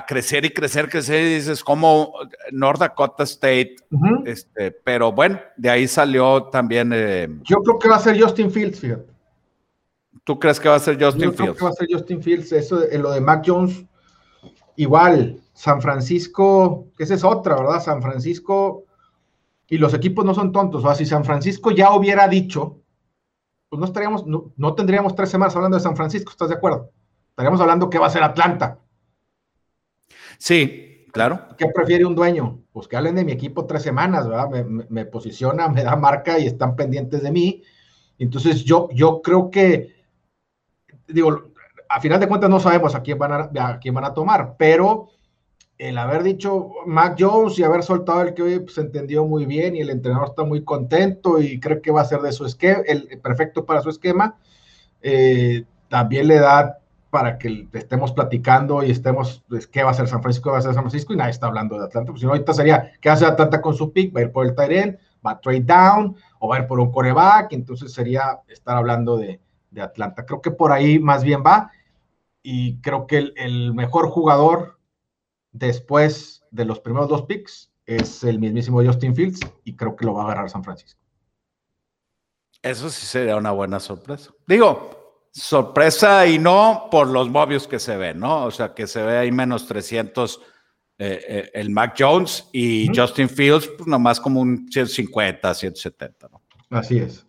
crecer 0.06 0.44
y 0.44 0.50
crecer, 0.50 0.88
crecer, 0.88 1.22
y 1.22 1.34
dices, 1.34 1.62
como 1.62 2.14
North 2.52 2.80
Dakota 2.80 3.24
State, 3.24 3.76
este, 4.24 4.70
pero 4.70 5.12
bueno, 5.12 5.38
de 5.56 5.70
ahí 5.70 5.86
salió 5.86 6.44
también. 6.44 6.90
Eh, 6.94 7.28
Yo 7.42 7.58
creo 7.58 7.78
que 7.78 7.88
va 7.88 7.96
a 7.96 8.00
ser 8.00 8.20
Justin 8.20 8.50
Fields, 8.50 8.80
fíjate. 8.80 9.12
¿Tú 10.24 10.38
crees 10.38 10.58
que 10.58 10.70
va 10.70 10.76
a 10.76 10.80
ser 10.80 10.94
Justin 10.94 11.30
Yo 11.30 11.32
Fields? 11.32 11.36
Creo 11.36 11.54
que 11.54 11.64
va 11.64 11.70
a 11.70 11.74
ser 11.74 11.88
Justin 11.90 12.22
Fields, 12.22 12.52
eso, 12.52 12.82
en 12.90 13.02
lo 13.02 13.10
de 13.10 13.20
Mac 13.20 13.44
Jones, 13.46 13.84
igual, 14.76 15.38
San 15.52 15.82
Francisco, 15.82 16.86
que 16.96 17.04
esa 17.04 17.14
es 17.14 17.24
otra, 17.24 17.54
¿verdad? 17.56 17.82
San 17.82 18.00
Francisco, 18.00 18.84
y 19.68 19.76
los 19.76 19.92
equipos 19.92 20.24
no 20.24 20.34
son 20.34 20.50
tontos, 20.50 20.82
o 20.82 20.86
sea, 20.86 20.94
si 20.94 21.04
San 21.04 21.26
Francisco 21.26 21.70
ya 21.72 21.94
hubiera 21.94 22.26
dicho, 22.26 22.78
pues 23.68 23.80
no 23.80 23.84
estaríamos, 23.84 24.26
no, 24.26 24.52
no 24.56 24.74
tendríamos 24.74 25.14
tres 25.14 25.28
semanas 25.28 25.54
hablando 25.56 25.76
de 25.76 25.82
San 25.82 25.96
Francisco, 25.96 26.30
¿estás 26.30 26.48
de 26.48 26.54
acuerdo? 26.54 26.90
Estaríamos 27.28 27.60
hablando 27.60 27.90
que 27.90 27.98
va 27.98 28.06
a 28.06 28.10
ser 28.10 28.22
Atlanta 28.22 28.78
Sí, 30.44 31.06
claro. 31.10 31.40
¿Qué 31.56 31.68
prefiere 31.68 32.04
un 32.04 32.14
dueño? 32.14 32.60
Pues 32.70 32.86
que 32.86 32.98
hablen 32.98 33.14
de 33.14 33.24
mi 33.24 33.32
equipo 33.32 33.64
tres 33.64 33.80
semanas, 33.80 34.28
¿verdad? 34.28 34.50
Me, 34.90 35.06
posiciona, 35.06 35.70
me 35.70 35.82
da 35.82 35.96
marca 35.96 36.38
y 36.38 36.46
están 36.46 36.76
pendientes 36.76 37.22
de 37.22 37.32
mí. 37.32 37.62
Entonces 38.18 38.62
yo, 38.62 38.90
yo 38.92 39.22
creo 39.22 39.50
que, 39.50 40.04
digo, 41.08 41.50
a 41.88 41.98
final 41.98 42.20
de 42.20 42.28
cuentas 42.28 42.50
no 42.50 42.60
sabemos 42.60 42.94
a 42.94 43.00
quién 43.00 43.18
van 43.18 43.32
a, 43.32 43.68
a 43.68 43.78
quién 43.78 43.94
van 43.94 44.04
a 44.04 44.12
tomar, 44.12 44.56
pero 44.58 45.08
el 45.78 45.96
haber 45.96 46.22
dicho 46.22 46.72
Mac 46.84 47.16
Jones 47.18 47.58
y 47.58 47.62
haber 47.62 47.82
soltado 47.82 48.20
el 48.20 48.34
que 48.34 48.60
pues, 48.60 48.74
se 48.74 48.82
entendió 48.82 49.24
muy 49.24 49.46
bien 49.46 49.74
y 49.76 49.80
el 49.80 49.88
entrenador 49.88 50.28
está 50.28 50.44
muy 50.44 50.62
contento 50.62 51.40
y 51.40 51.58
cree 51.58 51.80
que 51.80 51.90
va 51.90 52.02
a 52.02 52.04
ser 52.04 52.20
de 52.20 52.32
su 52.32 52.44
esquema, 52.44 52.82
el, 52.86 53.18
perfecto 53.22 53.64
para 53.64 53.80
su 53.80 53.88
esquema, 53.88 54.36
eh, 55.00 55.64
también 55.88 56.28
le 56.28 56.34
da 56.34 56.83
para 57.14 57.38
que 57.38 57.68
estemos 57.74 58.10
platicando 58.10 58.82
y 58.82 58.90
estemos, 58.90 59.44
pues, 59.48 59.68
¿qué 59.68 59.84
va 59.84 59.90
a 59.90 59.92
hacer 59.92 60.08
San 60.08 60.20
Francisco? 60.20 60.48
¿Qué 60.48 60.50
va 60.50 60.56
a 60.56 60.58
hacer 60.58 60.74
San 60.74 60.82
Francisco? 60.82 61.12
Y 61.12 61.16
nadie 61.16 61.30
está 61.30 61.46
hablando 61.46 61.78
de 61.78 61.84
Atlanta, 61.84 62.10
pues 62.10 62.18
si 62.18 62.26
no, 62.26 62.32
ahorita 62.32 62.52
sería, 62.52 62.90
¿qué 63.00 63.08
hace 63.08 63.24
Atlanta 63.24 63.62
con 63.62 63.72
su 63.72 63.92
pick? 63.92 64.12
¿Va 64.12 64.18
a 64.18 64.24
ir 64.24 64.32
por 64.32 64.44
el 64.44 64.56
Tyrell? 64.56 64.98
¿Va 65.24 65.30
a 65.30 65.40
trade 65.40 65.60
down? 65.60 66.16
¿O 66.40 66.48
va 66.48 66.56
a 66.56 66.58
ir 66.62 66.66
por 66.66 66.80
un 66.80 66.90
coreback? 66.90 67.52
Entonces 67.52 67.92
sería 67.92 68.40
estar 68.48 68.76
hablando 68.76 69.16
de, 69.16 69.40
de 69.70 69.80
Atlanta. 69.80 70.26
Creo 70.26 70.40
que 70.40 70.50
por 70.50 70.72
ahí 70.72 70.98
más 70.98 71.22
bien 71.22 71.44
va 71.46 71.70
y 72.42 72.80
creo 72.80 73.06
que 73.06 73.18
el, 73.18 73.32
el 73.36 73.74
mejor 73.74 74.08
jugador 74.08 74.80
después 75.52 76.42
de 76.50 76.64
los 76.64 76.80
primeros 76.80 77.08
dos 77.08 77.22
picks 77.26 77.70
es 77.86 78.24
el 78.24 78.40
mismísimo 78.40 78.84
Justin 78.84 79.14
Fields 79.14 79.38
y 79.62 79.76
creo 79.76 79.94
que 79.94 80.04
lo 80.04 80.14
va 80.14 80.22
a 80.22 80.24
agarrar 80.24 80.50
San 80.50 80.64
Francisco. 80.64 81.00
Eso 82.60 82.90
sí 82.90 83.06
sería 83.06 83.36
una 83.36 83.52
buena 83.52 83.78
sorpresa. 83.78 84.32
Digo, 84.48 85.03
sorpresa 85.34 86.26
y 86.26 86.38
no 86.38 86.86
por 86.90 87.08
los 87.08 87.28
movios 87.28 87.66
que 87.66 87.80
se 87.80 87.96
ven, 87.96 88.20
¿no? 88.20 88.44
O 88.44 88.50
sea, 88.50 88.72
que 88.72 88.86
se 88.86 89.02
ve 89.02 89.18
ahí 89.18 89.32
menos 89.32 89.66
300 89.66 90.40
eh, 90.96 91.24
eh, 91.28 91.50
el 91.54 91.70
Mac 91.70 91.96
Jones 91.98 92.48
y 92.52 92.88
Justin 92.94 93.28
Fields, 93.28 93.68
pues 93.76 93.88
nomás 93.88 94.20
como 94.20 94.40
un 94.40 94.68
150, 94.70 95.52
170, 95.52 96.28
¿no? 96.28 96.40
Así 96.70 96.98
es. 96.98 97.26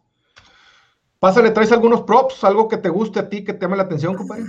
Pásale, 1.20 1.50
traes 1.50 1.72
algunos 1.72 2.04
props, 2.04 2.44
algo 2.44 2.68
que 2.68 2.78
te 2.78 2.90
guste 2.90 3.20
a 3.20 3.28
ti, 3.28 3.44
que 3.44 3.54
te 3.54 3.62
llame 3.66 3.78
la 3.78 3.84
atención, 3.84 4.14
compadre. 4.14 4.44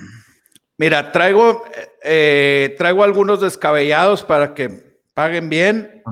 Mira, 0.77 1.11
traigo, 1.11 1.65
eh, 2.03 2.75
traigo 2.77 3.03
algunos 3.03 3.41
descabellados 3.41 4.23
para 4.23 4.53
que 4.53 4.99
paguen 5.15 5.49
bien. 5.49 6.03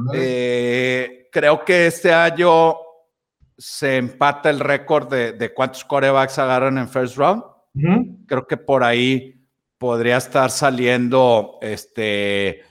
Creo 1.31 1.65
que 1.67 1.89
este 1.89 2.11
año 2.11 2.84
se 3.57 3.97
empata 3.97 4.51
el 4.51 4.61
récord 4.61 5.09
de, 5.09 5.53
cuántos 5.55 5.85
corebacks 5.85 6.39
agarran 6.39 6.79
en 6.79 6.89
first 6.89 7.17
round. 7.17 7.43
Creo 8.27 8.47
que 8.47 8.57
por 8.57 8.85
ahí 8.85 9.47
podría 9.79 10.17
estar 10.17 10.51
saliendo 10.51 11.59
este 11.61 12.63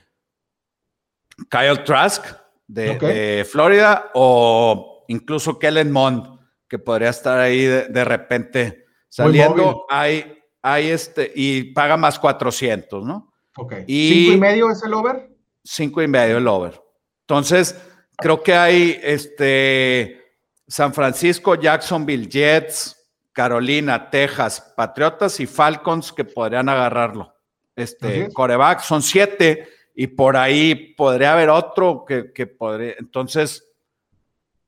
Kyle 1.50 1.84
Trask 1.84 2.24
de, 2.66 3.46
Florida 3.50 4.10
o 4.14 5.04
incluso 5.08 5.58
Kellen 5.58 5.92
Mond, 5.92 6.38
que 6.68 6.78
podría 6.78 7.10
estar 7.10 7.38
ahí 7.38 7.64
de, 7.64 8.04
repente 8.04 8.86
saliendo. 9.08 9.86
Hay 9.90 10.34
hay 10.66 10.88
este, 10.88 11.30
y 11.34 11.74
paga 11.74 11.98
más 11.98 12.18
400, 12.18 13.04
¿no? 13.04 13.34
Ok. 13.58 13.74
Y 13.86 14.08
¿Cinco 14.08 14.32
y 14.32 14.40
medio 14.40 14.70
es 14.70 14.82
el 14.82 14.94
over? 14.94 15.28
Cinco 15.62 16.02
y 16.02 16.08
medio 16.08 16.38
el 16.38 16.48
over. 16.48 16.80
Entonces, 17.28 17.78
creo 18.16 18.42
que 18.42 18.54
hay 18.54 18.98
este 19.02 20.23
San 20.66 20.94
Francisco, 20.94 21.54
Jacksonville, 21.54 22.28
Jets, 22.28 22.96
Carolina, 23.32 24.10
Texas, 24.10 24.72
Patriotas 24.76 25.40
y 25.40 25.46
Falcons 25.46 26.12
que 26.12 26.24
podrían 26.24 26.68
agarrarlo. 26.68 27.34
Este, 27.76 28.32
coreback 28.32 28.80
son 28.80 29.02
siete 29.02 29.68
y 29.94 30.06
por 30.06 30.36
ahí 30.36 30.94
podría 30.94 31.32
haber 31.32 31.50
otro 31.50 32.04
que, 32.06 32.32
que 32.32 32.46
podría. 32.46 32.94
Entonces, 32.98 33.68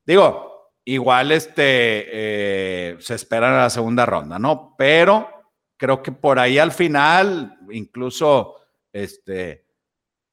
digo, 0.05 0.71
igual 0.83 1.31
este 1.31 1.63
eh, 1.73 2.97
se 2.99 3.15
espera 3.15 3.49
en 3.49 3.57
la 3.57 3.69
segunda 3.69 4.05
ronda, 4.05 4.37
¿no? 4.37 4.75
Pero 4.77 5.29
creo 5.77 6.01
que 6.01 6.11
por 6.11 6.39
ahí 6.39 6.57
al 6.57 6.71
final, 6.71 7.57
incluso 7.71 8.55
este, 8.91 9.65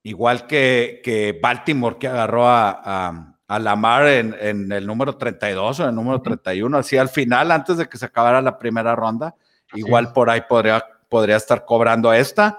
igual 0.02 0.46
que, 0.46 1.00
que 1.02 1.38
Baltimore 1.40 1.98
que 1.98 2.08
agarró 2.08 2.46
a, 2.48 2.80
a, 2.84 3.33
Lamar 3.48 4.06
en, 4.08 4.72
el 4.72 4.86
número 4.86 5.16
32 5.16 5.80
o 5.80 5.82
en 5.82 5.88
el 5.90 5.94
número 5.94 6.20
31, 6.20 6.78
así 6.78 6.96
al 6.96 7.08
final, 7.08 7.50
antes 7.50 7.76
de 7.76 7.88
que 7.88 7.98
se 7.98 8.06
acabara 8.06 8.40
la 8.40 8.58
primera 8.58 8.96
ronda, 8.96 9.34
igual 9.74 10.12
por 10.12 10.30
ahí 10.30 10.42
podría, 10.48 10.84
podría 11.08 11.36
estar 11.36 11.64
cobrando 11.64 12.12
esta. 12.12 12.58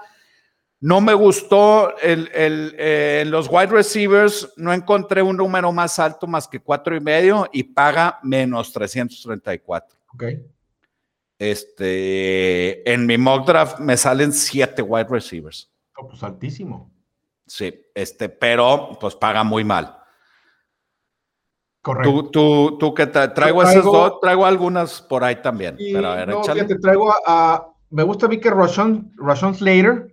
No 0.80 1.00
me 1.00 1.14
gustó 1.14 1.96
el, 1.98 2.30
el, 2.34 2.74
eh, 2.78 3.24
los 3.26 3.48
wide 3.50 3.66
receivers, 3.66 4.52
no 4.56 4.72
encontré 4.72 5.22
un 5.22 5.36
número 5.36 5.72
más 5.72 5.98
alto 5.98 6.26
más 6.26 6.46
que 6.46 6.60
cuatro 6.60 6.94
y 6.94 7.00
medio 7.00 7.48
y 7.52 7.64
paga 7.64 8.20
menos 8.22 8.72
334. 8.72 9.98
Ok. 10.12 10.24
Este, 11.38 12.90
en 12.90 13.06
mi 13.06 13.18
mock 13.18 13.46
draft 13.46 13.78
me 13.78 13.96
salen 13.96 14.32
siete 14.32 14.82
wide 14.82 15.08
receivers. 15.10 15.70
Oh, 15.96 16.08
pues 16.08 16.22
altísimo. 16.22 16.90
Sí, 17.46 17.74
este, 17.94 18.28
pero 18.28 18.96
pues 19.00 19.14
paga 19.14 19.44
muy 19.44 19.64
mal. 19.64 19.98
Correcto. 21.86 22.10
Tú, 22.10 22.30
tú, 22.32 22.78
tú 22.78 22.94
que 22.94 23.06
traigo, 23.06 23.62
esas 23.62 23.84
dos, 23.84 24.18
traigo 24.20 24.44
algunas 24.44 25.00
por 25.00 25.22
ahí 25.22 25.36
también. 25.40 25.76
pero 25.78 26.08
a 26.08 26.16
ver, 26.16 26.28
no, 26.28 26.40
te 26.42 26.78
traigo 26.80 27.14
a, 27.24 27.68
me 27.90 28.02
gusta 28.02 28.26
a 28.26 28.28
mí 28.28 28.40
que 28.40 28.50
Rashon, 28.50 29.12
Slater, 29.54 30.12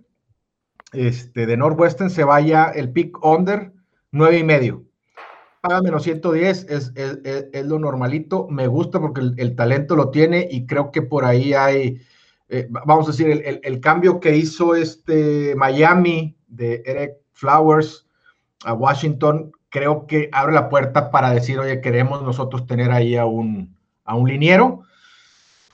este, 0.92 1.46
de 1.46 1.56
Northwestern 1.56 2.10
se 2.10 2.22
vaya 2.22 2.66
el 2.66 2.92
pick 2.92 3.18
under 3.24 3.72
nueve 4.12 4.38
y 4.38 4.44
medio 4.44 4.84
paga 5.62 5.82
menos 5.82 6.04
110, 6.04 6.66
es, 6.70 6.92
es, 6.94 7.18
es, 7.24 7.66
lo 7.66 7.80
normalito. 7.80 8.46
Me 8.48 8.68
gusta 8.68 9.00
porque 9.00 9.22
el, 9.36 9.56
talento 9.56 9.96
lo 9.96 10.10
tiene 10.10 10.46
y 10.48 10.66
creo 10.66 10.92
que 10.92 11.02
por 11.02 11.24
ahí 11.24 11.54
hay, 11.54 12.00
eh, 12.50 12.68
vamos 12.70 13.08
a 13.08 13.10
decir, 13.10 13.30
el, 13.30 13.60
el, 13.64 13.80
cambio 13.80 14.20
que 14.20 14.36
hizo 14.36 14.76
este 14.76 15.56
Miami 15.56 16.36
de 16.46 16.84
Eric 16.84 17.14
Flowers 17.32 18.06
a 18.64 18.74
Washington, 18.74 19.50
creo 19.74 20.06
que 20.06 20.30
abre 20.32 20.54
la 20.54 20.70
puerta 20.70 21.10
para 21.10 21.32
decir, 21.32 21.58
oye, 21.58 21.82
queremos 21.82 22.22
nosotros 22.22 22.64
tener 22.66 22.92
ahí 22.92 23.16
a 23.16 23.26
un, 23.26 23.76
a 24.04 24.14
un 24.14 24.28
liniero. 24.28 24.84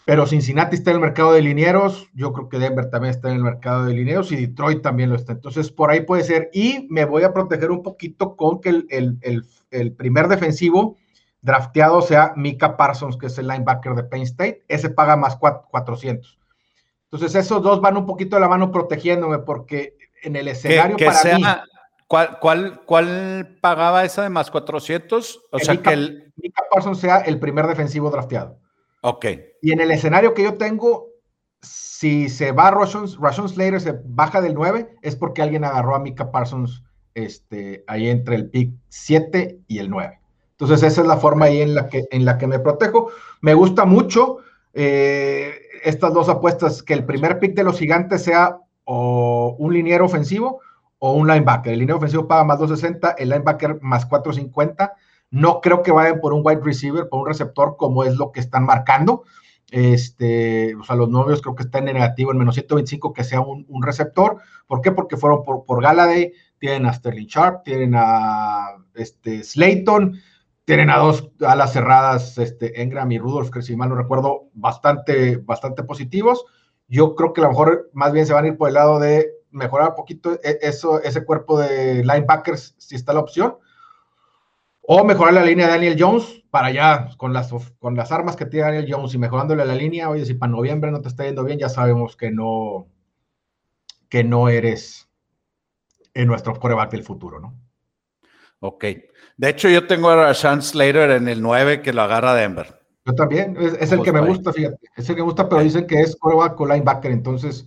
Pero 0.06 0.26
Cincinnati 0.26 0.74
está 0.74 0.90
en 0.90 0.96
el 0.96 1.02
mercado 1.02 1.34
de 1.34 1.42
linieros, 1.42 2.08
yo 2.14 2.32
creo 2.32 2.48
que 2.48 2.58
Denver 2.58 2.90
también 2.90 3.14
está 3.14 3.28
en 3.28 3.36
el 3.36 3.42
mercado 3.44 3.84
de 3.84 3.94
linieros 3.94 4.32
y 4.32 4.36
Detroit 4.36 4.82
también 4.82 5.10
lo 5.10 5.14
está. 5.14 5.32
Entonces, 5.32 5.70
por 5.70 5.90
ahí 5.90 6.00
puede 6.00 6.24
ser. 6.24 6.50
Y 6.52 6.88
me 6.90 7.04
voy 7.04 7.22
a 7.22 7.32
proteger 7.32 7.70
un 7.70 7.84
poquito 7.84 8.34
con 8.34 8.60
que 8.60 8.70
el, 8.70 8.86
el 9.20 9.44
el 9.70 9.92
primer 9.92 10.28
defensivo 10.28 10.96
drafteado 11.42 12.02
sea 12.02 12.32
Mika 12.36 12.76
Parsons, 12.76 13.16
que 13.16 13.26
es 13.26 13.38
el 13.38 13.48
linebacker 13.48 13.94
de 13.94 14.04
Penn 14.04 14.22
State, 14.22 14.64
ese 14.68 14.90
paga 14.90 15.16
más 15.16 15.36
400. 15.36 16.38
Entonces 17.04 17.34
esos 17.34 17.62
dos 17.62 17.80
van 17.80 17.96
un 17.96 18.06
poquito 18.06 18.36
de 18.36 18.40
la 18.40 18.48
mano 18.48 18.70
protegiéndome 18.70 19.38
porque 19.38 19.96
en 20.22 20.36
el 20.36 20.48
escenario 20.48 20.96
para 20.96 21.36
mí... 21.36 21.44
¿cuál, 22.10 22.40
cuál, 22.40 22.82
cuál 22.86 23.58
pagaba 23.60 24.04
esa 24.04 24.24
de 24.24 24.30
más 24.30 24.50
400? 24.50 25.42
O 25.52 25.58
sea 25.60 25.76
que 25.76 25.92
el... 25.92 26.32
Mika 26.42 26.64
Parsons 26.68 26.98
sea 26.98 27.18
el 27.18 27.38
primer 27.38 27.68
defensivo 27.68 28.10
drafteado. 28.10 28.58
Ok. 29.02 29.26
Y 29.62 29.70
en 29.70 29.80
el 29.80 29.92
escenario 29.92 30.34
que 30.34 30.42
yo 30.42 30.54
tengo, 30.54 31.06
si 31.62 32.28
se 32.28 32.50
va 32.50 32.72
Rashon, 32.72 33.08
Slater, 33.48 33.80
se 33.80 34.00
baja 34.04 34.40
del 34.40 34.54
9, 34.54 34.96
es 35.02 35.14
porque 35.14 35.40
alguien 35.40 35.64
agarró 35.64 35.94
a 35.94 36.00
Mika 36.00 36.32
Parsons 36.32 36.82
este, 37.14 37.84
ahí 37.86 38.08
entre 38.08 38.34
el 38.34 38.50
pick 38.50 38.72
7 38.88 39.60
y 39.68 39.78
el 39.78 39.88
9. 39.88 40.18
Entonces 40.52 40.82
esa 40.82 41.02
es 41.02 41.06
la 41.06 41.18
forma 41.18 41.44
ahí 41.44 41.60
en 41.60 41.76
la 41.76 41.88
que, 41.88 42.06
en 42.10 42.24
la 42.24 42.38
que 42.38 42.48
me 42.48 42.58
protejo. 42.58 43.10
Me 43.40 43.54
gusta 43.54 43.84
mucho 43.84 44.38
eh, 44.74 45.54
estas 45.84 46.12
dos 46.12 46.28
apuestas, 46.28 46.82
que 46.82 46.94
el 46.94 47.04
primer 47.04 47.38
pick 47.38 47.54
de 47.54 47.64
los 47.64 47.78
gigantes 47.78 48.24
sea 48.24 48.58
o 48.84 49.54
un 49.58 49.72
liniero 49.74 50.06
ofensivo 50.06 50.60
o 51.00 51.14
un 51.14 51.26
linebacker. 51.26 51.72
El 51.72 51.80
liniero 51.80 51.96
ofensivo 51.96 52.28
paga 52.28 52.44
más 52.44 52.58
260, 52.60 53.16
el 53.18 53.30
linebacker 53.30 53.80
más 53.80 54.06
450. 54.06 54.94
No 55.30 55.60
creo 55.60 55.82
que 55.82 55.90
vayan 55.90 56.20
por 56.20 56.32
un 56.32 56.42
wide 56.44 56.60
receiver, 56.62 57.08
por 57.08 57.20
un 57.20 57.26
receptor, 57.26 57.76
como 57.76 58.04
es 58.04 58.16
lo 58.16 58.30
que 58.30 58.40
están 58.40 58.64
marcando. 58.64 59.24
Este, 59.70 60.74
o 60.74 60.82
sea, 60.82 60.96
los 60.96 61.08
novios 61.08 61.40
creo 61.40 61.54
que 61.54 61.62
están 61.62 61.88
en 61.88 61.94
negativo, 61.94 62.32
en 62.32 62.38
menos 62.38 62.54
125 62.54 63.12
que 63.12 63.24
sea 63.24 63.40
un, 63.40 63.82
receptor. 63.82 64.38
¿Por 64.66 64.82
qué? 64.82 64.92
Porque 64.92 65.16
fueron 65.16 65.42
por, 65.42 65.64
por 65.64 65.82
Galaday, 65.82 66.32
tienen 66.58 66.86
a 66.86 66.92
Sterling 66.92 67.26
Sharp, 67.26 67.62
tienen 67.64 67.94
a 67.96 68.76
este, 68.94 69.42
Slayton, 69.42 70.18
tienen 70.64 70.90
a 70.90 70.98
dos 70.98 71.30
alas 71.40 71.72
cerradas, 71.72 72.36
este, 72.36 72.82
Engram 72.82 73.10
y 73.12 73.18
Rudolph, 73.18 73.50
que 73.50 73.62
si 73.62 73.74
mal 73.74 73.88
no 73.88 73.94
recuerdo, 73.94 74.48
bastante, 74.52 75.36
bastante 75.38 75.82
positivos. 75.82 76.44
Yo 76.88 77.14
creo 77.14 77.32
que 77.32 77.40
a 77.40 77.44
lo 77.44 77.50
mejor 77.50 77.90
más 77.94 78.12
bien 78.12 78.26
se 78.26 78.34
van 78.34 78.44
a 78.44 78.48
ir 78.48 78.56
por 78.56 78.68
el 78.68 78.74
lado 78.74 78.98
de 78.98 79.39
mejorar 79.50 79.90
un 79.90 79.94
poquito 79.94 80.38
e, 80.42 80.58
eso, 80.62 81.02
ese 81.02 81.24
cuerpo 81.24 81.58
de 81.58 82.04
linebackers, 82.04 82.74
si 82.78 82.96
está 82.96 83.12
la 83.12 83.20
opción, 83.20 83.56
o 84.82 85.04
mejorar 85.04 85.34
la 85.34 85.44
línea 85.44 85.66
de 85.66 85.72
Daniel 85.72 85.96
Jones 85.98 86.42
para 86.50 86.68
allá, 86.68 87.08
con 87.16 87.32
las, 87.32 87.52
con 87.78 87.94
las 87.94 88.10
armas 88.10 88.36
que 88.36 88.46
tiene 88.46 88.66
Daniel 88.66 88.86
Jones 88.88 89.14
y 89.14 89.18
mejorándole 89.18 89.64
la 89.64 89.74
línea. 89.74 90.10
Oye, 90.10 90.26
si 90.26 90.34
para 90.34 90.50
noviembre 90.50 90.90
no 90.90 91.00
te 91.00 91.08
está 91.08 91.24
yendo 91.24 91.44
bien, 91.44 91.58
ya 91.58 91.68
sabemos 91.68 92.16
que 92.16 92.30
no, 92.30 92.88
que 94.08 94.24
no 94.24 94.48
eres 94.48 95.08
en 96.12 96.26
nuestro 96.26 96.58
coreback 96.58 96.90
del 96.90 97.04
futuro, 97.04 97.38
¿no? 97.38 97.56
Ok. 98.58 98.84
De 99.36 99.48
hecho, 99.48 99.68
yo 99.68 99.86
tengo 99.86 100.10
a 100.10 100.16
Rashan 100.16 100.60
Slater 100.60 101.12
en 101.12 101.28
el 101.28 101.40
9 101.40 101.82
que 101.82 101.92
lo 101.92 102.02
agarra 102.02 102.34
Denver. 102.34 102.80
Yo 103.06 103.14
también, 103.14 103.56
es, 103.58 103.92
el 103.92 104.02
que 104.02 104.12
me 104.12 104.20
gusta, 104.20 104.52
fíjate, 104.52 104.76
es 104.96 105.08
el 105.08 105.16
que 105.16 105.22
me 105.22 105.26
gusta, 105.26 105.48
pero 105.48 105.62
dicen 105.62 105.86
que 105.86 106.00
es 106.00 106.16
coreback 106.16 106.60
o 106.60 106.66
linebacker, 106.66 107.10
entonces 107.10 107.66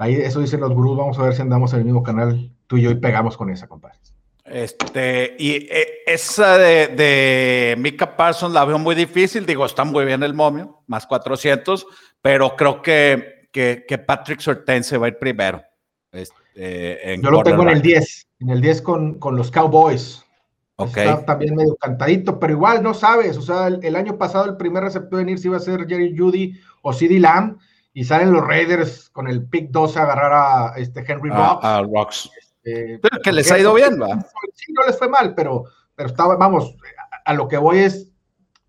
ahí 0.00 0.14
eso 0.14 0.40
dicen 0.40 0.60
los 0.60 0.72
gurús, 0.72 0.96
vamos 0.96 1.18
a 1.18 1.22
ver 1.22 1.34
si 1.34 1.42
andamos 1.42 1.72
en 1.72 1.80
el 1.80 1.84
mismo 1.84 2.02
canal 2.02 2.50
tú 2.66 2.76
y 2.76 2.82
yo 2.82 2.90
y 2.90 2.94
pegamos 2.94 3.36
con 3.36 3.50
esa, 3.50 3.68
compadre. 3.68 3.98
Este, 4.44 5.36
y 5.38 5.68
eh, 5.70 6.02
esa 6.06 6.58
de, 6.58 6.88
de 6.88 7.76
Mika 7.78 8.16
Parsons 8.16 8.52
la 8.52 8.64
veo 8.64 8.78
muy 8.78 8.94
difícil, 8.94 9.46
digo, 9.46 9.64
está 9.64 9.84
muy 9.84 10.04
bien 10.04 10.22
el 10.22 10.34
momio, 10.34 10.82
más 10.86 11.06
400, 11.06 11.86
pero 12.20 12.56
creo 12.56 12.82
que, 12.82 13.48
que, 13.52 13.84
que 13.86 13.98
Patrick 13.98 14.40
Surtain 14.40 14.82
se 14.82 14.98
va 14.98 15.06
a 15.06 15.10
ir 15.10 15.18
primero. 15.18 15.62
Este, 16.10 17.18
Yo 17.22 17.30
lo 17.30 17.42
tengo 17.42 17.62
en 17.62 17.68
el 17.68 17.82
10, 17.82 18.28
en 18.40 18.50
el 18.50 18.60
10 18.60 18.82
con, 18.82 19.18
con 19.18 19.36
los 19.36 19.50
Cowboys. 19.50 20.24
Está 20.86 21.24
también 21.24 21.54
medio 21.54 21.76
cantadito, 21.76 22.38
pero 22.38 22.54
igual 22.54 22.82
no 22.82 22.94
sabes. 22.94 23.36
O 23.36 23.42
sea, 23.42 23.68
el, 23.68 23.96
año 23.96 24.16
pasado 24.16 24.46
el 24.46 24.56
primer 24.56 24.82
receptor 24.82 25.20
en 25.20 25.38
si 25.38 25.48
iba 25.48 25.58
a 25.58 25.60
ser 25.60 25.86
Jerry 25.86 26.16
Judy 26.16 26.54
o 26.82 26.92
CD 26.92 27.20
Lamb 27.20 27.58
y 27.92 28.04
salen 28.04 28.32
los 28.32 28.46
Raiders 28.46 29.10
con 29.10 29.28
el 29.28 29.44
pick 29.44 29.70
12 29.70 29.98
a 29.98 30.02
agarrar 30.02 30.32
a 30.32 30.74
este 30.76 31.04
Henry 31.06 31.30
Rocks. 31.30 31.64
A, 31.64 31.82
Rocks. 31.82 32.30
Este, 32.62 32.98
pero 33.00 33.22
que 33.22 33.32
les 33.32 33.50
ha 33.50 33.58
ido 33.58 33.74
bien, 33.74 34.00
¿va? 34.00 34.20
Sí, 34.54 34.72
no 34.72 34.86
les 34.86 34.98
fue 34.98 35.08
mal, 35.08 35.34
pero, 35.34 35.64
pero 35.94 36.08
estaba, 36.08 36.36
vamos, 36.36 36.74
a, 37.24 37.34
lo 37.34 37.48
que 37.48 37.56
voy 37.56 37.78
es 37.78 38.08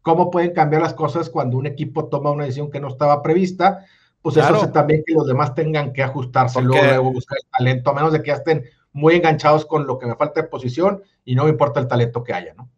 cómo 0.01 0.31
pueden 0.31 0.53
cambiar 0.53 0.81
las 0.81 0.93
cosas 0.93 1.29
cuando 1.29 1.57
un 1.57 1.67
equipo 1.67 2.07
toma 2.07 2.31
una 2.31 2.45
decisión 2.45 2.71
que 2.71 2.79
no 2.79 2.88
estaba 2.88 3.21
prevista. 3.21 3.86
Pues 4.21 4.38
eso 4.38 4.55
hace 4.55 4.67
también 4.67 5.03
que 5.05 5.13
los 5.13 5.25
demás 5.25 5.55
tengan 5.55 5.93
que 5.93 6.03
ajustarse 6.03 6.62
luego, 6.62 7.12
buscar 7.12 7.39
el 7.41 7.49
talento, 7.57 7.89
a 7.89 7.93
menos 7.95 8.13
de 8.13 8.21
que 8.21 8.27
ya 8.27 8.36
estén 8.36 8.63
muy 8.93 9.15
enganchados 9.15 9.65
con 9.65 9.88
lo 9.88 9.97
que 9.97 10.05
me 10.05 10.15
falta 10.15 10.41
de 10.41 10.47
posición 10.47 11.01
y 11.25 11.34
no 11.34 11.45
me 11.45 11.49
importa 11.49 11.79
el 11.79 11.88
talento 11.88 12.23
que 12.23 12.34
haya, 12.34 12.53
¿no? 12.53 12.69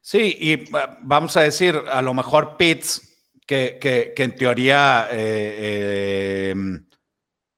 Sí, 0.00 0.36
y 0.38 0.64
vamos 1.02 1.36
a 1.36 1.42
decir, 1.42 1.80
a 1.90 2.02
lo 2.02 2.14
mejor 2.14 2.56
Pitts, 2.56 3.11
que, 3.46 3.78
que, 3.80 4.22
en 4.22 4.34
teoría 4.34 5.08
eh, 5.10 6.52
eh, 6.52 6.54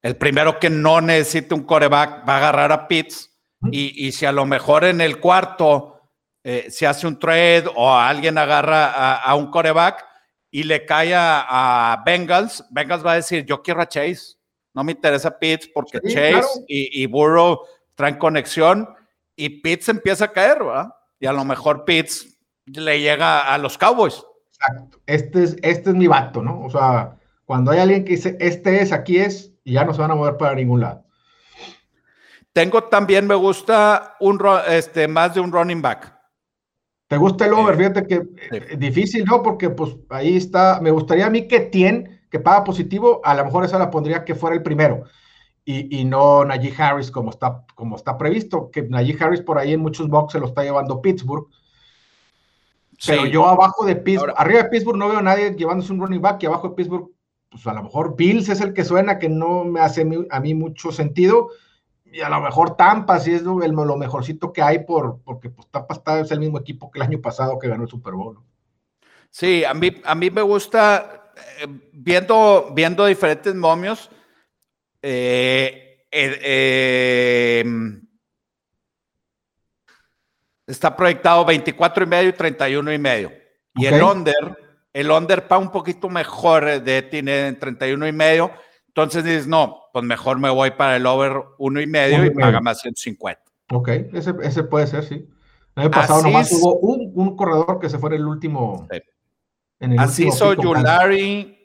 el 0.01 0.17
primero 0.17 0.59
que 0.59 0.69
no 0.69 1.01
necesite 1.01 1.55
un 1.55 1.63
coreback 1.63 2.27
va 2.27 2.33
a 2.33 2.37
agarrar 2.37 2.71
a 2.71 2.87
Pitts, 2.87 3.31
y, 3.71 4.05
y, 4.05 4.11
si 4.11 4.25
a 4.25 4.31
lo 4.31 4.45
mejor 4.45 4.83
en 4.83 5.01
el 5.01 5.19
cuarto 5.19 5.99
eh, 6.43 6.67
se 6.69 6.85
hace 6.85 7.07
un 7.07 7.17
trade 7.17 7.65
o 7.73 7.91
alguien 7.91 8.37
agarra 8.37 9.15
a, 9.15 9.33
un 9.33 9.49
coreback 9.49 10.05
y 10.51 10.63
le 10.63 10.85
cae 10.85 11.13
a, 11.15 12.03
Bengals, 12.05 12.63
Bengals 12.69 13.03
va 13.03 13.13
a 13.13 13.15
decir, 13.15 13.43
yo 13.45 13.63
quiero 13.63 13.81
a 13.81 13.87
Chase, 13.87 14.35
no 14.75 14.83
me 14.83 14.91
interesa 14.91 15.39
Pitts 15.39 15.67
porque 15.73 15.99
Chase 16.01 16.63
y, 16.67 17.01
y 17.01 17.07
Burrow 17.07 17.61
traen 17.95 18.17
conexión 18.17 18.87
y 19.35 19.61
Pitts 19.61 19.89
empieza 19.89 20.25
a 20.25 20.31
caer, 20.31 20.59
¿verdad? 20.63 20.89
Y 21.19 21.25
a 21.25 21.33
lo 21.33 21.43
mejor 21.43 21.85
Pitts 21.85 22.37
le 22.65 22.99
llega 23.01 23.51
a 23.51 23.57
los 23.57 23.77
Cowboys. 23.77 24.23
Exacto. 24.67 24.99
Este 25.05 25.43
es, 25.43 25.57
este 25.61 25.89
es 25.89 25.95
mi 25.95 26.07
vato, 26.07 26.41
¿no? 26.41 26.63
O 26.63 26.69
sea, 26.69 27.17
cuando 27.45 27.71
hay 27.71 27.79
alguien 27.79 28.03
que 28.03 28.11
dice, 28.11 28.37
este 28.39 28.81
es, 28.81 28.91
aquí 28.91 29.17
es, 29.17 29.53
y 29.63 29.73
ya 29.73 29.85
no 29.85 29.93
se 29.93 30.01
van 30.01 30.11
a 30.11 30.15
mover 30.15 30.37
para 30.37 30.55
ningún 30.55 30.81
lado. 30.81 31.03
Tengo 32.53 32.85
también, 32.85 33.27
me 33.27 33.35
gusta 33.35 34.15
un, 34.19 34.39
este, 34.67 35.07
más 35.07 35.33
de 35.33 35.41
un 35.41 35.51
running 35.51 35.81
back. 35.81 36.13
¿Te 37.07 37.17
gusta 37.17 37.45
el 37.45 37.53
over? 37.53 37.75
Fíjate 37.77 38.07
que 38.07 38.23
eh, 38.51 38.77
difícil, 38.77 39.25
¿no? 39.25 39.43
Porque 39.43 39.69
pues 39.69 39.95
ahí 40.09 40.37
está, 40.37 40.79
me 40.81 40.89
gustaría 40.89 41.27
a 41.27 41.29
mí 41.29 41.47
que 41.47 41.59
Tien, 41.59 42.21
que 42.31 42.39
paga 42.39 42.63
positivo, 42.63 43.21
a 43.23 43.35
lo 43.35 43.45
mejor 43.45 43.65
esa 43.65 43.77
la 43.77 43.91
pondría 43.91 44.25
que 44.25 44.33
fuera 44.33 44.55
el 44.55 44.63
primero 44.63 45.03
y, 45.65 46.05
no 46.05 46.45
Najee 46.45 46.73
Harris 46.77 47.09
como 47.09 47.31
está, 47.31 47.65
como 47.73 47.95
está 47.95 48.17
previsto, 48.17 48.69
que 48.69 48.83
Najee 48.83 49.17
Harris 49.19 49.41
por 49.41 49.57
ahí 49.57 49.73
en 49.73 49.81
muchos 49.81 50.07
boxes 50.07 50.33
se 50.33 50.39
lo 50.39 50.45
está 50.45 50.63
llevando 50.63 51.01
Pittsburgh. 51.01 51.47
Pero 53.05 53.25
yo 53.25 53.45
abajo 53.47 53.85
de 53.85 53.95
Pittsburgh, 53.95 54.33
arriba 54.37 54.63
de 54.63 54.69
Pittsburgh 54.69 54.97
no 54.97 55.09
veo 55.09 55.19
a 55.19 55.23
nadie 55.23 55.55
llevándose 55.55 55.91
un 55.91 55.99
running 55.99 56.21
back 56.21 56.41
y 56.43 56.45
abajo 56.45 56.69
de 56.69 56.75
Pittsburgh, 56.75 57.09
pues 57.49 57.65
a 57.67 57.73
lo 57.73 57.83
mejor 57.83 58.15
Bills 58.15 58.49
es 58.49 58.61
el 58.61 58.73
que 58.73 58.83
suena 58.83 59.19
que 59.19 59.29
no 59.29 59.63
me 59.63 59.79
hace 59.79 60.07
a 60.29 60.39
mí 60.39 60.53
mucho 60.53 60.91
sentido. 60.91 61.49
Y 62.05 62.21
a 62.21 62.29
lo 62.29 62.39
mejor 62.39 62.77
Tampa 62.77 63.19
sí 63.19 63.33
es 63.33 63.41
lo, 63.41 63.59
lo 63.59 63.97
mejorcito 63.97 64.53
que 64.53 64.61
hay 64.61 64.85
por, 64.85 65.19
porque 65.23 65.49
pues 65.49 65.67
Tampa 65.69 65.95
está, 65.95 66.19
es 66.21 66.31
el 66.31 66.39
mismo 66.39 66.59
equipo 66.59 66.89
que 66.89 66.99
el 66.99 67.03
año 67.03 67.19
pasado 67.19 67.59
que 67.59 67.67
ganó 67.67 67.83
el 67.83 67.89
Super 67.89 68.13
Bowl. 68.13 68.39
Sí, 69.29 69.65
a 69.65 69.73
mí, 69.73 69.91
a 70.05 70.15
mí 70.15 70.29
me 70.29 70.41
gusta, 70.41 71.33
eh, 71.59 71.67
viendo, 71.91 72.69
viendo 72.73 73.05
diferentes 73.05 73.53
momios, 73.53 74.09
eh, 75.01 76.05
eh, 76.09 77.59
em, 77.65 78.04
está 80.67 80.95
proyectado 80.95 81.45
24 81.45 82.03
y 82.03 82.07
medio 82.07 82.29
y 82.29 82.33
31 82.33 82.93
y 82.93 82.97
medio. 82.97 83.31
Y 83.75 83.85
el 83.85 84.01
under, 84.01 84.57
el 84.93 85.11
under 85.11 85.47
para 85.47 85.59
un 85.59 85.71
poquito 85.71 86.09
mejor 86.09 86.81
de 86.81 87.01
tiene 87.03 87.53
31 87.53 88.07
y 88.07 88.11
medio. 88.11 88.51
Entonces 88.87 89.23
dices, 89.23 89.47
no, 89.47 89.81
pues 89.91 90.05
mejor 90.05 90.39
me 90.39 90.49
voy 90.49 90.71
para 90.71 90.95
el 90.95 91.05
over 91.05 91.33
1 91.57 91.81
y 91.81 91.87
medio 91.87 92.25
y, 92.25 92.29
paga 92.29 92.61
más 92.61 92.79
150. 92.79 93.41
Ok, 93.71 93.89
ese, 94.13 94.33
ese 94.41 94.63
puede 94.63 94.87
ser, 94.87 95.03
sí. 95.03 95.27
El 95.75 95.83
año 95.83 95.91
pasado 95.91 96.21
nomás 96.21 96.49
hubo 96.53 96.77
un, 96.79 97.11
un, 97.13 97.35
corredor 97.35 97.79
que 97.79 97.89
se 97.89 97.99
fue 97.99 98.09
en 98.11 98.15
el 98.15 98.25
último. 98.25 98.87
En 99.79 99.91
el 99.91 99.99
Así 99.99 100.31
soy 100.31 100.55
Yulari 100.61 101.55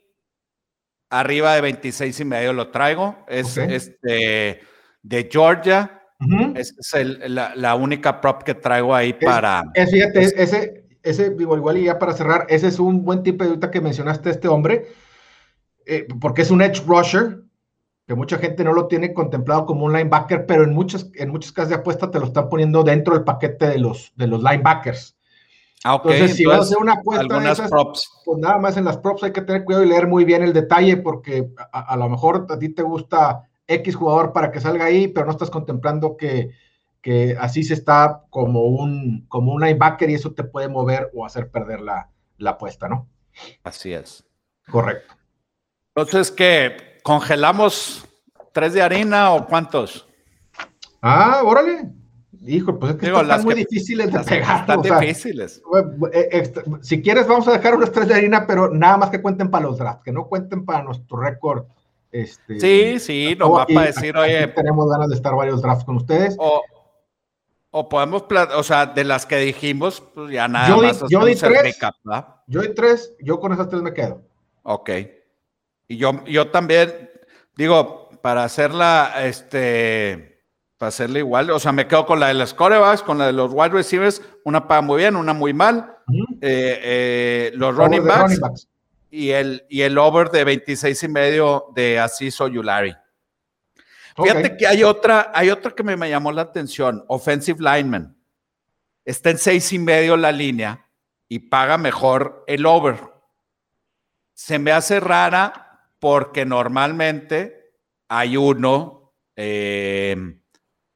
arriba 1.10 1.54
de 1.54 1.60
26 1.60 2.18
y 2.18 2.24
medio 2.24 2.52
lo 2.52 2.70
traigo. 2.70 3.16
Es 3.28 3.56
este 3.56 4.60
de 5.02 5.28
Georgia. 5.30 5.99
Es 6.54 6.74
la, 7.28 7.74
única 7.74 8.20
prop 8.20 8.42
que 8.42 8.54
traigo 8.54 8.94
ahí 8.94 9.12
para. 9.12 9.64
Es, 9.74 9.90
fíjate, 9.90 10.20
ese, 10.42 10.84
ese, 11.02 11.34
igual 11.38 11.78
y 11.78 11.84
ya 11.84 11.98
para 11.98 12.12
cerrar, 12.12 12.46
ese 12.48 12.68
es 12.68 12.78
un 12.78 13.04
buen 13.04 13.22
tipo 13.22 13.44
de 13.44 13.50
ahorita 13.50 13.70
que 13.70 13.80
mencionaste 13.80 14.30
este 14.30 14.48
hombre, 14.48 14.88
eh, 15.86 16.06
porque 16.20 16.42
es 16.42 16.50
un 16.50 16.62
edge 16.62 16.82
rusher, 16.86 17.42
que 18.06 18.14
mucha 18.14 18.38
gente 18.38 18.64
no 18.64 18.72
lo 18.72 18.86
tiene 18.86 19.14
contemplado 19.14 19.66
como 19.66 19.86
un 19.86 19.92
linebacker, 19.92 20.44
pero 20.44 20.64
en 20.64 20.74
muchas, 20.74 21.08
en 21.14 21.30
muchas 21.30 21.52
casas 21.52 21.70
de 21.70 21.76
apuesta 21.76 22.10
te 22.10 22.18
lo 22.18 22.26
están 22.26 22.48
poniendo 22.48 22.82
dentro 22.82 23.14
del 23.14 23.24
paquete 23.24 23.68
de 23.68 23.78
los, 23.78 24.12
de 24.16 24.26
los 24.26 24.42
linebackers. 24.42 25.16
Ah, 25.84 25.94
Entonces, 25.94 26.36
si 26.36 26.44
vas 26.44 26.58
a 26.58 26.62
hacer 26.62 26.78
una 26.78 26.94
apuesta 26.94 27.50
esas, 27.50 27.70
props. 27.70 28.22
pues 28.24 28.38
nada 28.38 28.58
más 28.58 28.76
en 28.76 28.84
las 28.84 28.98
props 28.98 29.22
hay 29.22 29.32
que 29.32 29.40
tener 29.40 29.64
cuidado 29.64 29.84
y 29.84 29.88
leer 29.88 30.06
muy 30.06 30.24
bien 30.24 30.42
el 30.42 30.52
detalle, 30.52 30.98
porque 30.98 31.48
a, 31.72 31.96
lo 31.96 32.08
mejor 32.10 32.46
a 32.50 32.58
ti 32.58 32.68
te 32.68 32.82
gusta 32.82 33.48
X 33.70 33.94
jugador 33.94 34.32
para 34.32 34.50
que 34.50 34.60
salga 34.60 34.84
ahí, 34.84 35.08
pero 35.08 35.26
no 35.26 35.32
estás 35.32 35.50
contemplando 35.50 36.16
que, 36.16 36.50
que 37.00 37.36
así 37.38 37.62
se 37.62 37.74
está 37.74 38.24
como 38.30 38.64
un, 38.64 39.26
como 39.28 39.52
un 39.52 39.60
linebacker 39.60 40.10
y 40.10 40.14
eso 40.14 40.32
te 40.32 40.44
puede 40.44 40.68
mover 40.68 41.10
o 41.14 41.24
hacer 41.24 41.50
perder 41.50 41.80
la, 41.80 42.10
la 42.38 42.50
apuesta, 42.50 42.88
¿no? 42.88 43.08
Así 43.62 43.92
es. 43.92 44.24
Correcto. 44.70 45.14
Entonces, 45.94 46.30
¿qué? 46.30 46.98
¿Congelamos 47.02 48.06
tres 48.52 48.74
de 48.74 48.82
harina 48.82 49.32
o 49.32 49.46
cuántos? 49.46 50.06
Ah, 51.00 51.42
órale. 51.44 51.90
Hijo, 52.46 52.78
pues 52.78 52.92
es 52.92 52.98
que 52.98 53.06
están 53.06 53.42
muy 53.42 53.54
difíciles 53.54 54.12
de 54.12 54.20
pegar. 54.20 54.60
Están 54.60 54.82
difíciles. 54.82 55.62
Eh, 56.12 56.52
si 56.80 57.02
quieres, 57.02 57.26
vamos 57.26 57.46
a 57.48 57.52
dejar 57.52 57.74
unos 57.74 57.92
tres 57.92 58.08
de 58.08 58.14
harina, 58.14 58.46
pero 58.46 58.70
nada 58.70 58.96
más 58.96 59.10
que 59.10 59.20
cuenten 59.20 59.50
para 59.50 59.66
los 59.66 59.78
drafts, 59.78 60.02
que 60.02 60.12
no 60.12 60.26
cuenten 60.26 60.64
para 60.64 60.82
nuestro 60.82 61.18
récord. 61.18 61.66
Este, 62.12 62.58
sí, 62.60 62.98
sí, 62.98 63.36
nos 63.38 63.50
va 63.52 63.66
para 63.66 63.86
decir, 63.86 64.16
oye. 64.16 64.48
Tenemos 64.48 64.90
ganas 64.90 65.08
de 65.08 65.14
estar 65.14 65.34
varios 65.34 65.62
drafts 65.62 65.84
con 65.84 65.96
ustedes. 65.96 66.36
O, 66.38 66.62
o 67.70 67.88
podemos, 67.88 68.24
o 68.56 68.62
sea, 68.62 68.86
de 68.86 69.04
las 69.04 69.26
que 69.26 69.36
dijimos, 69.36 70.02
pues 70.14 70.32
ya 70.32 70.48
nada 70.48 70.76
más. 70.76 71.04
yo 71.08 71.24
di 71.24 71.36
tres. 71.36 71.78
yo 72.46 72.62
di 72.62 72.74
tres, 72.74 73.14
yo 73.20 73.38
con 73.38 73.52
esas 73.52 73.68
tres 73.68 73.82
me 73.82 73.94
quedo. 73.94 74.22
Ok. 74.62 74.90
Y 75.88 75.96
yo, 75.96 76.24
yo 76.24 76.50
también, 76.50 77.10
digo, 77.56 78.10
para 78.22 78.44
hacerla, 78.44 79.14
este 79.22 80.30
para 80.80 80.88
hacerle 80.88 81.18
igual. 81.18 81.50
O 81.50 81.58
sea, 81.58 81.72
me 81.72 81.86
quedo 81.86 82.06
con 82.06 82.18
la 82.18 82.28
de 82.28 82.34
las 82.34 82.54
corebacks, 82.54 83.02
con 83.02 83.18
la 83.18 83.26
de 83.26 83.34
los 83.34 83.52
wide 83.52 83.68
receivers, 83.68 84.22
una 84.44 84.66
paga 84.66 84.80
muy 84.80 84.96
bien, 84.96 85.14
una 85.14 85.34
muy 85.34 85.52
mal. 85.52 85.94
Eh, 86.40 86.80
eh, 86.82 87.52
los 87.54 87.76
running 87.76 88.02
backs, 88.02 88.40
Y, 89.10 89.30
el, 89.30 89.66
y 89.68 89.82
el 89.82 89.98
over 89.98 90.30
de 90.30 90.44
26 90.44 91.02
y 91.02 91.08
medio 91.08 91.66
de 91.74 91.98
Asís 91.98 92.38
Yulari. 92.38 92.94
Fíjate 94.16 94.56
que 94.56 94.66
hay 94.66 94.84
otra, 94.84 95.32
hay 95.34 95.50
otra 95.50 95.72
que 95.72 95.82
me, 95.82 95.96
me, 95.96 96.08
llamó 96.08 96.30
la 96.30 96.42
atención, 96.42 97.04
offensive 97.08 97.58
lineman. 97.60 98.16
Está 99.04 99.30
en 99.30 99.38
seis 99.38 99.72
y 99.72 99.78
medio 99.78 100.16
la 100.16 100.30
línea 100.30 100.86
y 101.28 101.38
paga 101.38 101.78
mejor 101.78 102.44
el 102.46 102.66
over. 102.66 102.98
Se 104.34 104.58
me 104.58 104.72
hace 104.72 105.00
rara 105.00 105.88
porque 105.98 106.44
normalmente 106.44 107.74
hay 108.08 108.36
uno 108.36 109.14
eh, 109.36 110.40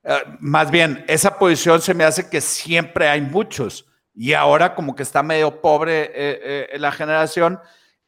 eh, 0.04 0.22
más 0.38 0.70
bien, 0.70 1.04
esa 1.08 1.38
posición 1.38 1.80
se 1.80 1.94
me 1.94 2.04
hace 2.04 2.28
que 2.28 2.40
siempre 2.40 3.08
hay 3.08 3.22
muchos 3.22 3.86
y 4.14 4.34
ahora 4.34 4.74
como 4.74 4.94
que 4.94 5.02
está 5.02 5.22
medio 5.22 5.62
pobre 5.62 6.04
eh, 6.14 6.68
eh, 6.72 6.78
la 6.78 6.92
generación 6.92 7.58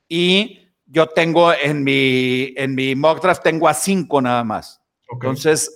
y 0.08 0.60
yo 0.86 1.08
tengo 1.08 1.52
en 1.52 1.82
mi, 1.82 2.54
en 2.56 2.74
mi 2.74 2.94
mock 2.94 3.20
draft 3.20 3.42
tengo 3.42 3.68
a 3.68 3.74
cinco 3.74 4.20
nada 4.20 4.44
más. 4.44 4.80
Entonces 5.10 5.74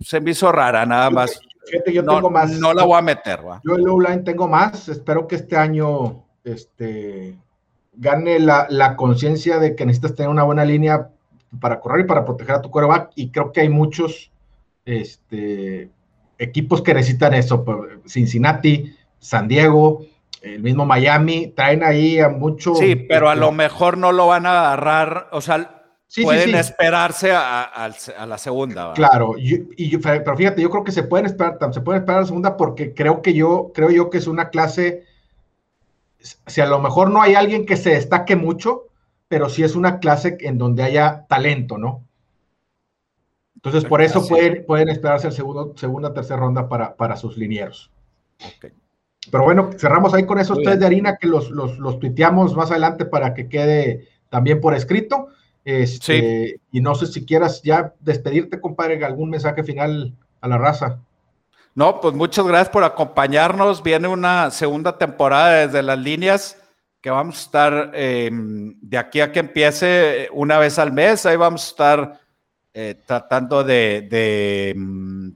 se 0.00 0.20
me 0.20 0.30
hizo 0.30 0.50
rara 0.52 0.86
nada 0.86 1.10
más. 1.10 1.40
yo 1.86 2.02
no, 2.02 2.16
tengo 2.16 2.30
más. 2.30 2.50
No 2.58 2.72
la 2.72 2.84
voy 2.84 2.98
a 2.98 3.02
meter. 3.02 3.40
Yo 3.64 3.74
en 3.74 3.84
low 3.84 4.00
line 4.00 4.18
tengo 4.18 4.48
más. 4.48 4.88
Espero 4.88 5.26
que 5.26 5.36
este 5.36 5.56
año 5.56 6.24
este, 6.44 7.36
gane 7.94 8.38
la, 8.38 8.96
conciencia 8.96 9.58
de 9.58 9.74
que 9.74 9.84
necesitas 9.84 10.14
tener 10.14 10.30
una 10.30 10.44
buena 10.44 10.64
línea 10.64 11.10
para 11.60 11.80
correr 11.80 12.04
y 12.04 12.08
para 12.08 12.24
proteger 12.24 12.56
a 12.56 12.62
tu 12.62 12.70
quarterback. 12.70 13.10
Y 13.14 13.30
creo 13.30 13.52
que 13.52 13.62
hay 13.62 13.68
muchos 13.68 14.30
este, 14.84 15.90
equipos 16.38 16.82
que 16.82 16.94
necesitan 16.94 17.34
eso. 17.34 17.64
Cincinnati, 18.06 18.94
San 19.18 19.48
Diego, 19.48 20.04
el 20.42 20.62
mismo 20.62 20.86
Miami, 20.86 21.48
traen 21.48 21.82
ahí 21.82 22.18
a 22.18 22.28
muchos. 22.28 22.78
Sí, 22.78 22.94
pero 22.94 23.28
a 23.28 23.34
lo 23.34 23.52
mejor 23.52 23.98
no 23.98 24.12
lo 24.12 24.26
van 24.26 24.46
a 24.46 24.58
agarrar, 24.58 25.28
o 25.32 25.40
sea, 25.40 25.78
pueden 26.22 26.54
esperarse 26.54 27.32
a, 27.32 27.90
la 28.26 28.38
segunda. 28.38 28.92
Claro, 28.94 29.34
y, 29.38 29.96
pero 29.98 30.36
fíjate, 30.36 30.62
yo 30.62 30.70
creo 30.70 30.84
que 30.84 30.92
se 30.92 31.02
pueden 31.02 31.26
esperar, 31.26 31.58
se 31.72 31.80
pueden 31.80 32.02
esperar 32.02 32.18
a 32.18 32.22
la 32.22 32.26
segunda 32.26 32.56
porque 32.56 32.94
creo 32.94 33.22
que 33.22 33.34
yo, 33.34 33.72
creo 33.74 33.90
yo 33.90 34.10
que 34.10 34.18
es 34.18 34.26
una 34.26 34.50
clase, 34.50 35.04
si 36.18 36.60
a 36.60 36.66
lo 36.66 36.80
mejor 36.80 37.10
no 37.10 37.20
hay 37.20 37.34
alguien 37.34 37.66
que 37.66 37.76
se 37.76 37.90
destaque 37.90 38.36
mucho, 38.36 38.88
pero 39.28 39.48
sí 39.48 39.62
es 39.62 39.76
una 39.76 39.98
clase 39.98 40.38
en 40.40 40.56
donde 40.58 40.82
haya 40.82 41.26
talento, 41.28 41.78
¿no? 41.78 42.04
Entonces, 43.56 43.84
por 43.84 44.00
eso 44.02 44.26
pueden, 44.26 44.64
pueden 44.64 44.88
esperarse 44.88 45.26
el 45.26 45.32
segundo, 45.32 45.74
segunda, 45.76 46.14
tercera 46.14 46.38
ronda 46.38 46.68
para, 46.68 46.94
para 46.94 47.16
sus 47.16 47.36
linieros. 47.36 47.90
Pero 49.30 49.44
bueno, 49.44 49.70
cerramos 49.76 50.14
ahí 50.14 50.24
con 50.24 50.38
esos 50.38 50.58
tres 50.62 50.78
de 50.78 50.86
harina 50.86 51.16
que 51.16 51.26
los, 51.26 51.50
los, 51.50 51.98
tuiteamos 51.98 52.54
más 52.54 52.70
adelante 52.70 53.04
para 53.04 53.34
que 53.34 53.48
quede 53.48 54.08
también 54.28 54.60
por 54.60 54.74
escrito. 54.74 55.28
Este, 55.64 56.60
Y 56.70 56.80
no 56.80 56.94
sé 56.94 57.06
si 57.06 57.26
quieras 57.26 57.62
ya 57.62 57.94
despedirte, 58.00 58.60
compadre, 58.60 59.04
algún 59.04 59.30
mensaje 59.30 59.62
final 59.64 60.14
a 60.40 60.48
la 60.48 60.58
raza. 60.58 61.00
No, 61.74 62.00
pues 62.00 62.14
muchas 62.14 62.46
gracias 62.46 62.70
por 62.70 62.84
acompañarnos. 62.84 63.82
Viene 63.82 64.08
una 64.08 64.50
segunda 64.50 64.98
temporada 64.98 65.66
desde 65.66 65.82
las 65.82 65.98
líneas 65.98 66.56
que 67.00 67.10
vamos 67.10 67.36
a 67.36 67.42
estar 67.42 67.90
em, 67.94 68.74
de 68.80 68.98
aquí 68.98 69.20
a 69.20 69.30
que 69.30 69.40
empiece 69.40 70.28
una 70.32 70.58
vez 70.58 70.78
al 70.78 70.92
mes. 70.92 71.24
Ahí 71.26 71.36
vamos 71.36 71.64
a 71.64 71.68
estar 71.68 72.20
eh, 72.74 72.96
tratando 73.06 73.62
de, 73.62 74.70
em, 74.70 75.34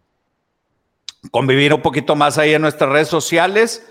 convivir 1.33 1.75
un 1.75 1.83
poquito 1.83 2.15
más 2.15 2.39
ahí 2.39 2.55
en 2.55 2.63
nuestras 2.63 2.91
redes 2.91 3.09
sociales. 3.09 3.85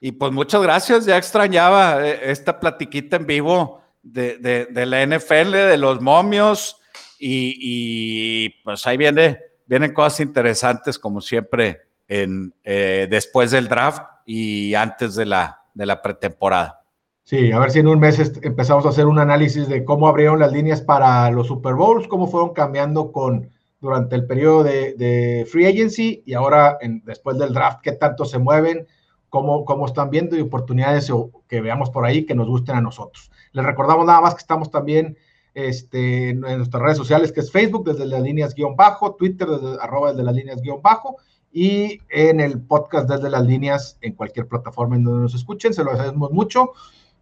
Y 0.00 0.12
pues 0.12 0.32
muchas 0.32 0.62
gracias, 0.62 1.04
ya 1.04 1.18
extrañaba 1.18 2.06
eh, 2.06 2.30
esta 2.30 2.58
platiquita 2.58 3.16
en 3.16 3.26
vivo 3.26 3.82
de, 4.02 4.38
de, 4.38 4.86
la 4.86 5.04
NFL, 5.04 5.52
de 5.52 5.76
los 5.78 6.00
momios, 6.00 6.76
y, 7.18 8.50
pues 8.62 8.86
ahí 8.86 8.98
viene, 8.98 9.40
vienen 9.66 9.94
cosas 9.94 10.20
interesantes 10.20 10.98
como 10.98 11.22
siempre 11.22 11.80
en, 12.06 12.54
eh, 12.62 13.06
después 13.10 13.50
del 13.50 13.66
draft 13.66 14.02
y 14.26 14.74
antes 14.74 15.14
de 15.14 15.24
la, 15.24 15.62
de 15.72 15.86
la 15.86 16.02
pretemporada. 16.02 16.82
Sí, 17.22 17.50
a 17.50 17.58
ver 17.58 17.70
si 17.70 17.78
en 17.78 17.88
un 17.88 17.98
mes 17.98 18.20
empezamos 18.42 18.84
a 18.84 18.90
hacer 18.90 19.06
un 19.06 19.18
análisis 19.18 19.66
de 19.68 19.86
cómo 19.86 20.06
abrieron 20.06 20.38
las 20.38 20.52
líneas 20.52 20.82
para 20.82 21.30
los 21.30 21.46
Super 21.46 21.72
Bowls, 21.72 22.06
cómo 22.06 22.26
fueron 22.26 22.52
cambiando 22.52 23.10
con 23.10 23.50
durante 23.84 24.16
el 24.16 24.26
periodo 24.26 24.64
de, 24.64 25.46
free 25.50 25.66
agency 25.66 26.22
y 26.24 26.32
ahora 26.32 26.78
después 27.04 27.36
del 27.38 27.52
draft, 27.52 27.80
qué 27.82 27.92
tanto 27.92 28.24
se 28.24 28.38
mueven, 28.38 28.86
cómo, 29.28 29.66
cómo 29.66 29.84
están 29.84 30.08
viendo 30.08 30.36
y 30.36 30.40
oportunidades 30.40 31.12
que 31.46 31.60
veamos 31.60 31.90
por 31.90 32.06
ahí 32.06 32.24
que 32.24 32.34
nos 32.34 32.48
gusten 32.48 32.76
a 32.76 32.80
nosotros. 32.80 33.30
Les 33.52 33.62
recordamos 33.62 34.06
nada 34.06 34.22
más 34.22 34.34
que 34.34 34.40
estamos 34.40 34.70
también 34.70 35.18
este, 35.52 36.30
en 36.30 36.40
nuestras 36.40 36.82
redes 36.82 36.96
sociales, 36.96 37.30
que 37.30 37.40
es 37.40 37.52
Facebook 37.52 37.84
desde 37.84 38.06
las 38.06 38.22
líneas 38.22 38.54
guion 38.54 38.74
bajo, 38.74 39.16
Twitter 39.16 39.46
desde 39.46 39.76
arroba 39.82 40.12
desde 40.12 40.24
las 40.24 40.34
líneas 40.34 40.62
guion 40.62 40.80
bajo 40.80 41.18
y 41.52 42.00
en 42.08 42.40
el 42.40 42.62
podcast 42.62 43.06
desde 43.06 43.28
las 43.28 43.44
líneas 43.44 43.98
en 44.00 44.14
cualquier 44.14 44.48
plataforma 44.48 44.96
en 44.96 45.04
donde 45.04 45.24
nos 45.24 45.34
escuchen. 45.34 45.74
Se 45.74 45.84
lo 45.84 45.90
agradecemos 45.90 46.32
mucho. 46.32 46.72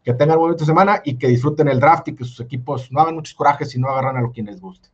Que 0.05 0.15
tengan 0.15 0.39
un 0.39 0.47
bonito 0.47 0.65
semana 0.65 1.01
y 1.05 1.17
que 1.17 1.29
disfruten 1.29 1.69
el 1.69 1.79
draft 1.79 2.09
y 2.09 2.17
que 2.17 2.25
sus 2.25 2.41
equipos 2.41 2.91
no 2.91 3.01
hagan 3.01 3.15
muchos 3.15 3.35
corajes 3.35 3.73
y 3.77 3.79
no 3.79 3.89
agarran 3.89 4.17
a 4.17 4.21
lo 4.21 4.33
que 4.33 4.43
les 4.43 4.61
guste. 4.61 4.89